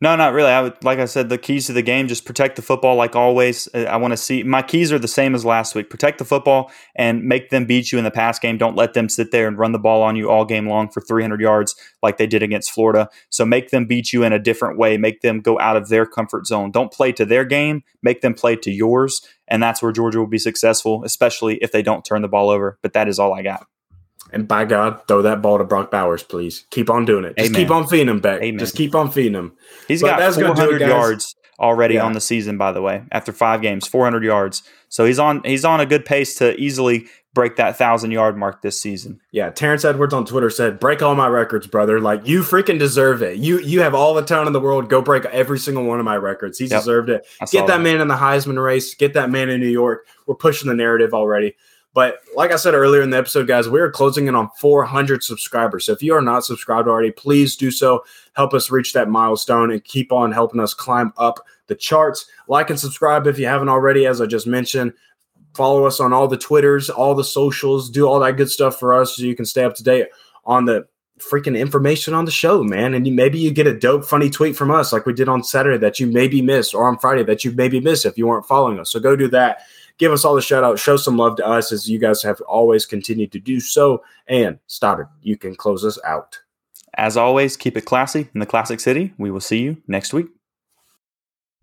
No, 0.04 0.16
not 0.16 0.34
really. 0.34 0.50
I 0.50 0.64
would, 0.64 0.84
like 0.84 0.98
I 0.98 1.06
said, 1.06 1.30
the 1.30 1.38
keys 1.38 1.68
to 1.68 1.74
the 1.74 1.84
game 1.84 2.08
just 2.08 2.26
protect 2.26 2.56
the 2.56 2.64
football 2.64 2.96
like 2.96 3.16
always. 3.16 3.70
I 3.76 3.98
want 3.98 4.14
to 4.14 4.18
see 4.18 4.42
my 4.42 4.64
keys 4.64 4.92
are 4.92 4.98
the 4.98 5.08
same 5.08 5.36
as 5.36 5.46
last 5.46 5.76
week. 5.76 5.92
Protect 5.92 6.18
the 6.18 6.26
football 6.26 6.72
and 6.96 7.24
make 7.24 7.52
them 7.52 7.66
beat 7.66 7.92
you 7.92 8.00
in 8.00 8.04
the 8.04 8.10
pass 8.10 8.40
game. 8.40 8.58
Don't 8.58 8.76
let 8.76 8.96
them 8.96 9.10
sit 9.10 9.30
there 9.30 9.48
and 9.48 9.60
run 9.60 9.74
the 9.74 9.80
ball 9.80 10.02
on 10.02 10.16
you 10.16 10.28
all 10.28 10.44
game 10.44 10.68
long 10.68 10.90
for 10.90 11.02
300 11.02 11.40
yards 11.40 11.76
like 12.02 12.18
they 12.18 12.26
did 12.26 12.42
against 12.42 12.72
Florida. 12.72 13.10
So 13.30 13.46
make 13.46 13.70
them 13.70 13.86
beat 13.86 14.12
you 14.12 14.24
in 14.24 14.34
a 14.34 14.40
different 14.40 14.80
way. 14.80 14.98
Make 14.98 15.22
them 15.22 15.40
go 15.40 15.60
out 15.60 15.78
of 15.78 15.90
their 15.90 16.08
comfort 16.08 16.48
zone. 16.48 16.72
Don't 16.72 16.92
play 16.92 17.12
to 17.12 17.24
their 17.24 17.46
game. 17.46 17.84
Make 18.02 18.22
them 18.22 18.34
play 18.34 18.56
to 18.56 18.72
yours, 18.72 19.22
and 19.48 19.62
that's 19.62 19.84
where 19.84 19.92
Georgia 19.92 20.18
will 20.18 20.26
be 20.26 20.40
successful, 20.40 21.04
especially 21.04 21.58
if 21.58 21.72
they 21.72 21.84
don't 21.84 22.04
turn 22.04 22.24
the 22.24 22.28
ball 22.28 22.50
over. 22.50 22.80
But 22.82 22.94
that 22.94 23.08
is 23.08 23.20
all 23.20 23.36
I 23.36 23.44
got. 23.44 23.68
And 24.32 24.48
by 24.48 24.66
God, 24.66 25.02
throw 25.08 25.22
that 25.22 25.42
ball 25.42 25.58
to 25.58 25.64
Brock 25.64 25.92
Bowers, 25.92 26.24
please. 26.24 26.66
Keep 26.70 26.90
on 26.90 27.06
doing 27.06 27.26
it. 27.26 27.38
Just 27.38 27.52
Amen. 27.52 27.62
keep 27.62 27.72
on 27.72 27.88
feeding 27.88 28.10
him 28.10 28.20
back. 28.20 28.42
Amen. 28.42 28.60
Just 28.60 28.76
keep 28.76 28.96
on 28.96 29.12
feeding 29.12 29.34
him. 29.34 29.54
He's 29.88 30.02
but 30.02 30.18
got 30.18 30.34
400 30.34 30.82
yards 30.82 31.36
already 31.60 31.96
yeah. 31.96 32.04
on 32.04 32.14
the 32.14 32.22
season. 32.22 32.58
By 32.58 32.72
the 32.72 32.82
way, 32.82 33.04
after 33.12 33.32
five 33.32 33.62
games, 33.62 33.88
400 33.88 34.24
yards. 34.24 34.64
So 34.90 35.06
he's 35.06 35.20
on 35.20 35.42
he's 35.44 35.64
on 35.64 35.80
a 35.80 35.86
good 35.86 36.06
pace 36.06 36.36
to 36.36 36.60
easily 36.60 37.08
break 37.34 37.56
that 37.56 37.78
thousand 37.78 38.12
yard 38.12 38.38
mark 38.38 38.62
this 38.62 38.80
season. 38.80 39.22
Yeah, 39.32 39.50
Terrence 39.52 39.86
Edwards 39.86 40.14
on 40.14 40.26
Twitter 40.26 40.50
said, 40.50 40.80
"Break 40.80 41.02
all 41.02 41.16
my 41.16 41.28
records, 41.28 41.68
brother. 41.68 42.00
Like 42.00 42.28
you 42.28 42.42
freaking 42.42 42.80
deserve 42.80 43.22
it. 43.22 43.38
You 43.38 43.60
you 43.60 43.82
have 43.82 43.94
all 43.94 44.14
the 44.14 44.24
talent 44.24 44.48
in 44.48 44.54
the 44.54 44.60
world. 44.60 44.90
Go 44.90 45.02
break 45.02 45.26
every 45.26 45.60
single 45.60 45.86
one 45.86 46.00
of 46.00 46.06
my 46.06 46.18
records. 46.18 46.58
He's 46.58 46.72
yep. 46.72 46.82
deserved 46.82 47.10
it. 47.10 47.26
Get 47.52 47.68
that, 47.68 47.68
that 47.68 47.82
man 47.82 48.02
in 48.02 48.08
the 48.08 48.16
Heisman 48.16 48.62
race. 48.62 48.94
Get 48.96 49.14
that 49.14 49.30
man 49.30 49.50
in 49.50 49.62
New 49.62 49.70
York. 49.70 50.08
We're 50.26 50.36
pushing 50.36 50.68
the 50.68 50.76
narrative 50.76 51.14
already." 51.14 51.56
But 51.94 52.20
like 52.36 52.52
I 52.52 52.56
said 52.56 52.74
earlier 52.74 53.02
in 53.02 53.10
the 53.10 53.18
episode, 53.18 53.48
guys, 53.48 53.68
we 53.68 53.82
are 53.82 53.92
closing 53.92 54.28
in 54.28 54.36
on 54.36 54.50
400 54.60 55.24
subscribers. 55.24 55.86
So 55.86 55.92
if 55.92 56.02
you 56.02 56.14
are 56.14 56.22
not 56.22 56.46
subscribed 56.46 56.88
already, 56.88 57.12
please 57.12 57.58
do 57.58 57.70
so. 57.70 58.06
Help 58.34 58.54
us 58.54 58.72
reach 58.72 58.94
that 58.94 59.10
milestone 59.10 59.72
and 59.72 59.84
keep 59.84 60.12
on 60.12 60.32
helping 60.32 60.62
us 60.62 60.74
climb 60.74 61.12
up 61.18 61.40
the 61.68 61.76
charts. 61.76 62.28
Like 62.48 62.70
and 62.70 62.80
subscribe 62.80 63.28
if 63.28 63.38
you 63.38 63.46
haven't 63.46 63.70
already, 63.70 64.06
as 64.06 64.22
I 64.22 64.26
just 64.26 64.48
mentioned. 64.48 64.94
Follow 65.54 65.84
us 65.84 66.00
on 66.00 66.14
all 66.14 66.30
the 66.30 66.38
Twitters, 66.38 66.90
all 66.90 67.14
the 67.14 67.26
socials, 67.26 67.90
do 67.90 68.08
all 68.08 68.22
that 68.22 68.38
good 68.38 68.50
stuff 68.50 68.80
for 68.80 68.94
us 68.94 69.18
so 69.18 69.24
you 69.24 69.36
can 69.36 69.46
stay 69.46 69.66
up 69.66 69.76
to 69.76 69.84
date 69.84 70.08
on 70.46 70.64
the 70.64 70.88
freaking 71.20 71.60
information 71.60 72.14
on 72.14 72.24
the 72.24 72.32
show, 72.32 72.64
man. 72.64 72.94
And 72.94 73.06
maybe 73.16 73.38
you 73.38 73.52
get 73.52 73.68
a 73.68 73.78
dope, 73.78 74.06
funny 74.06 74.30
tweet 74.30 74.56
from 74.56 74.72
us 74.72 74.94
like 74.94 75.06
we 75.06 75.14
did 75.14 75.28
on 75.28 75.44
Saturday 75.44 75.78
that 75.80 76.00
you 76.00 76.08
maybe 76.08 76.42
missed, 76.42 76.74
or 76.74 76.88
on 76.88 76.98
Friday 76.98 77.24
that 77.24 77.44
you 77.44 77.52
maybe 77.52 77.82
missed 77.82 78.06
if 78.06 78.18
you 78.18 78.28
weren't 78.28 78.48
following 78.48 78.80
us. 78.80 78.92
So 78.92 79.00
go 79.02 79.16
do 79.18 79.28
that 79.28 79.64
give 79.98 80.12
us 80.12 80.26
all 80.26 80.36
the 80.36 80.42
shout 80.42 80.64
out, 80.64 80.80
show 80.80 80.98
some 80.98 81.18
love 81.18 81.38
to 81.38 81.48
us 81.48 81.72
as 81.72 81.90
you 81.90 82.00
guys 82.00 82.22
have 82.24 82.42
always 82.42 82.86
continued 82.86 83.32
to 83.32 83.40
do 83.40 83.60
so. 83.60 84.04
And 84.28 84.60
Stoddard, 84.68 85.08
you 85.22 85.38
can 85.38 85.56
close 85.56 85.86
us 85.86 86.00
out. 86.06 86.40
As 86.96 87.16
always, 87.16 87.56
keep 87.56 87.78
it 87.78 87.86
classy 87.86 88.30
in 88.34 88.40
the 88.40 88.46
Classic 88.46 88.80
City. 88.80 89.14
We 89.18 89.32
will 89.32 89.40
see 89.40 89.60
you 89.60 89.78
next 89.88 90.14
week. 90.14 90.28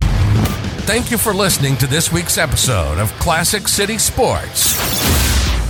Thank 0.01 1.11
you 1.11 1.19
for 1.19 1.35
listening 1.35 1.77
to 1.79 1.87
this 1.87 2.11
week's 2.11 2.39
episode 2.39 2.99
of 2.99 3.13
Classic 3.19 3.69
City 3.69 3.99
Sports. 3.99 5.18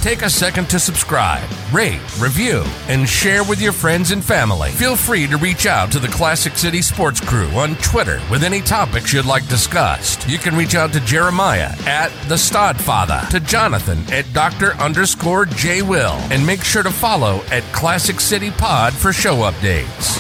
Take 0.09 0.23
a 0.23 0.31
second 0.31 0.71
to 0.71 0.81
subscribe, 0.81 1.47
rate, 1.71 2.01
review, 2.19 2.65
and 2.87 3.07
share 3.07 3.45
with 3.45 3.61
your 3.61 3.73
friends 3.73 4.11
and 4.11 4.25
family. 4.25 4.71
Feel 4.71 4.97
free 4.97 5.27
to 5.27 5.37
reach 5.37 5.67
out 5.67 5.93
to 5.93 5.99
the 5.99 6.09
Classic 6.09 6.57
City 6.57 6.81
Sports 6.81 7.21
Crew 7.21 7.47
on 7.49 7.75
Twitter 7.75 8.19
with 8.31 8.43
any 8.43 8.63
topics 8.63 9.13
you'd 9.13 9.27
like 9.27 9.47
discussed. 9.49 10.27
You 10.27 10.39
can 10.39 10.57
reach 10.57 10.75
out 10.75 10.95
to 10.95 11.01
Jeremiah 11.01 11.75
at 11.87 12.09
the 12.27 12.37
Stodfather, 12.37 13.29
to 13.29 13.39
Jonathan 13.41 13.99
at 14.11 14.33
Dr. 14.33 14.73
underscore 14.77 15.45
J 15.45 15.83
Will, 15.83 16.15
and 16.33 16.47
make 16.47 16.65
sure 16.65 16.83
to 16.83 16.91
follow 16.91 17.43
at 17.51 17.63
Classic 17.75 18.19
City 18.19 18.51
Pod 18.51 18.95
for 18.95 19.13
show 19.13 19.37
updates. 19.43 20.17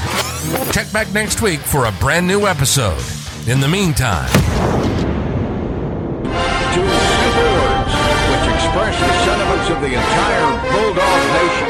Check 0.71 0.93
back 0.93 1.11
next 1.15 1.41
week 1.41 1.61
for 1.61 1.87
a 1.87 1.93
brand 1.93 2.27
new 2.27 2.47
episode. 2.47 3.03
In 3.47 3.59
the 3.59 3.69
meantime, 3.69 4.29
of 9.71 9.81
the 9.83 9.87
entire 9.87 10.73
Bulldog 10.73 11.33
Nation. 11.33 11.68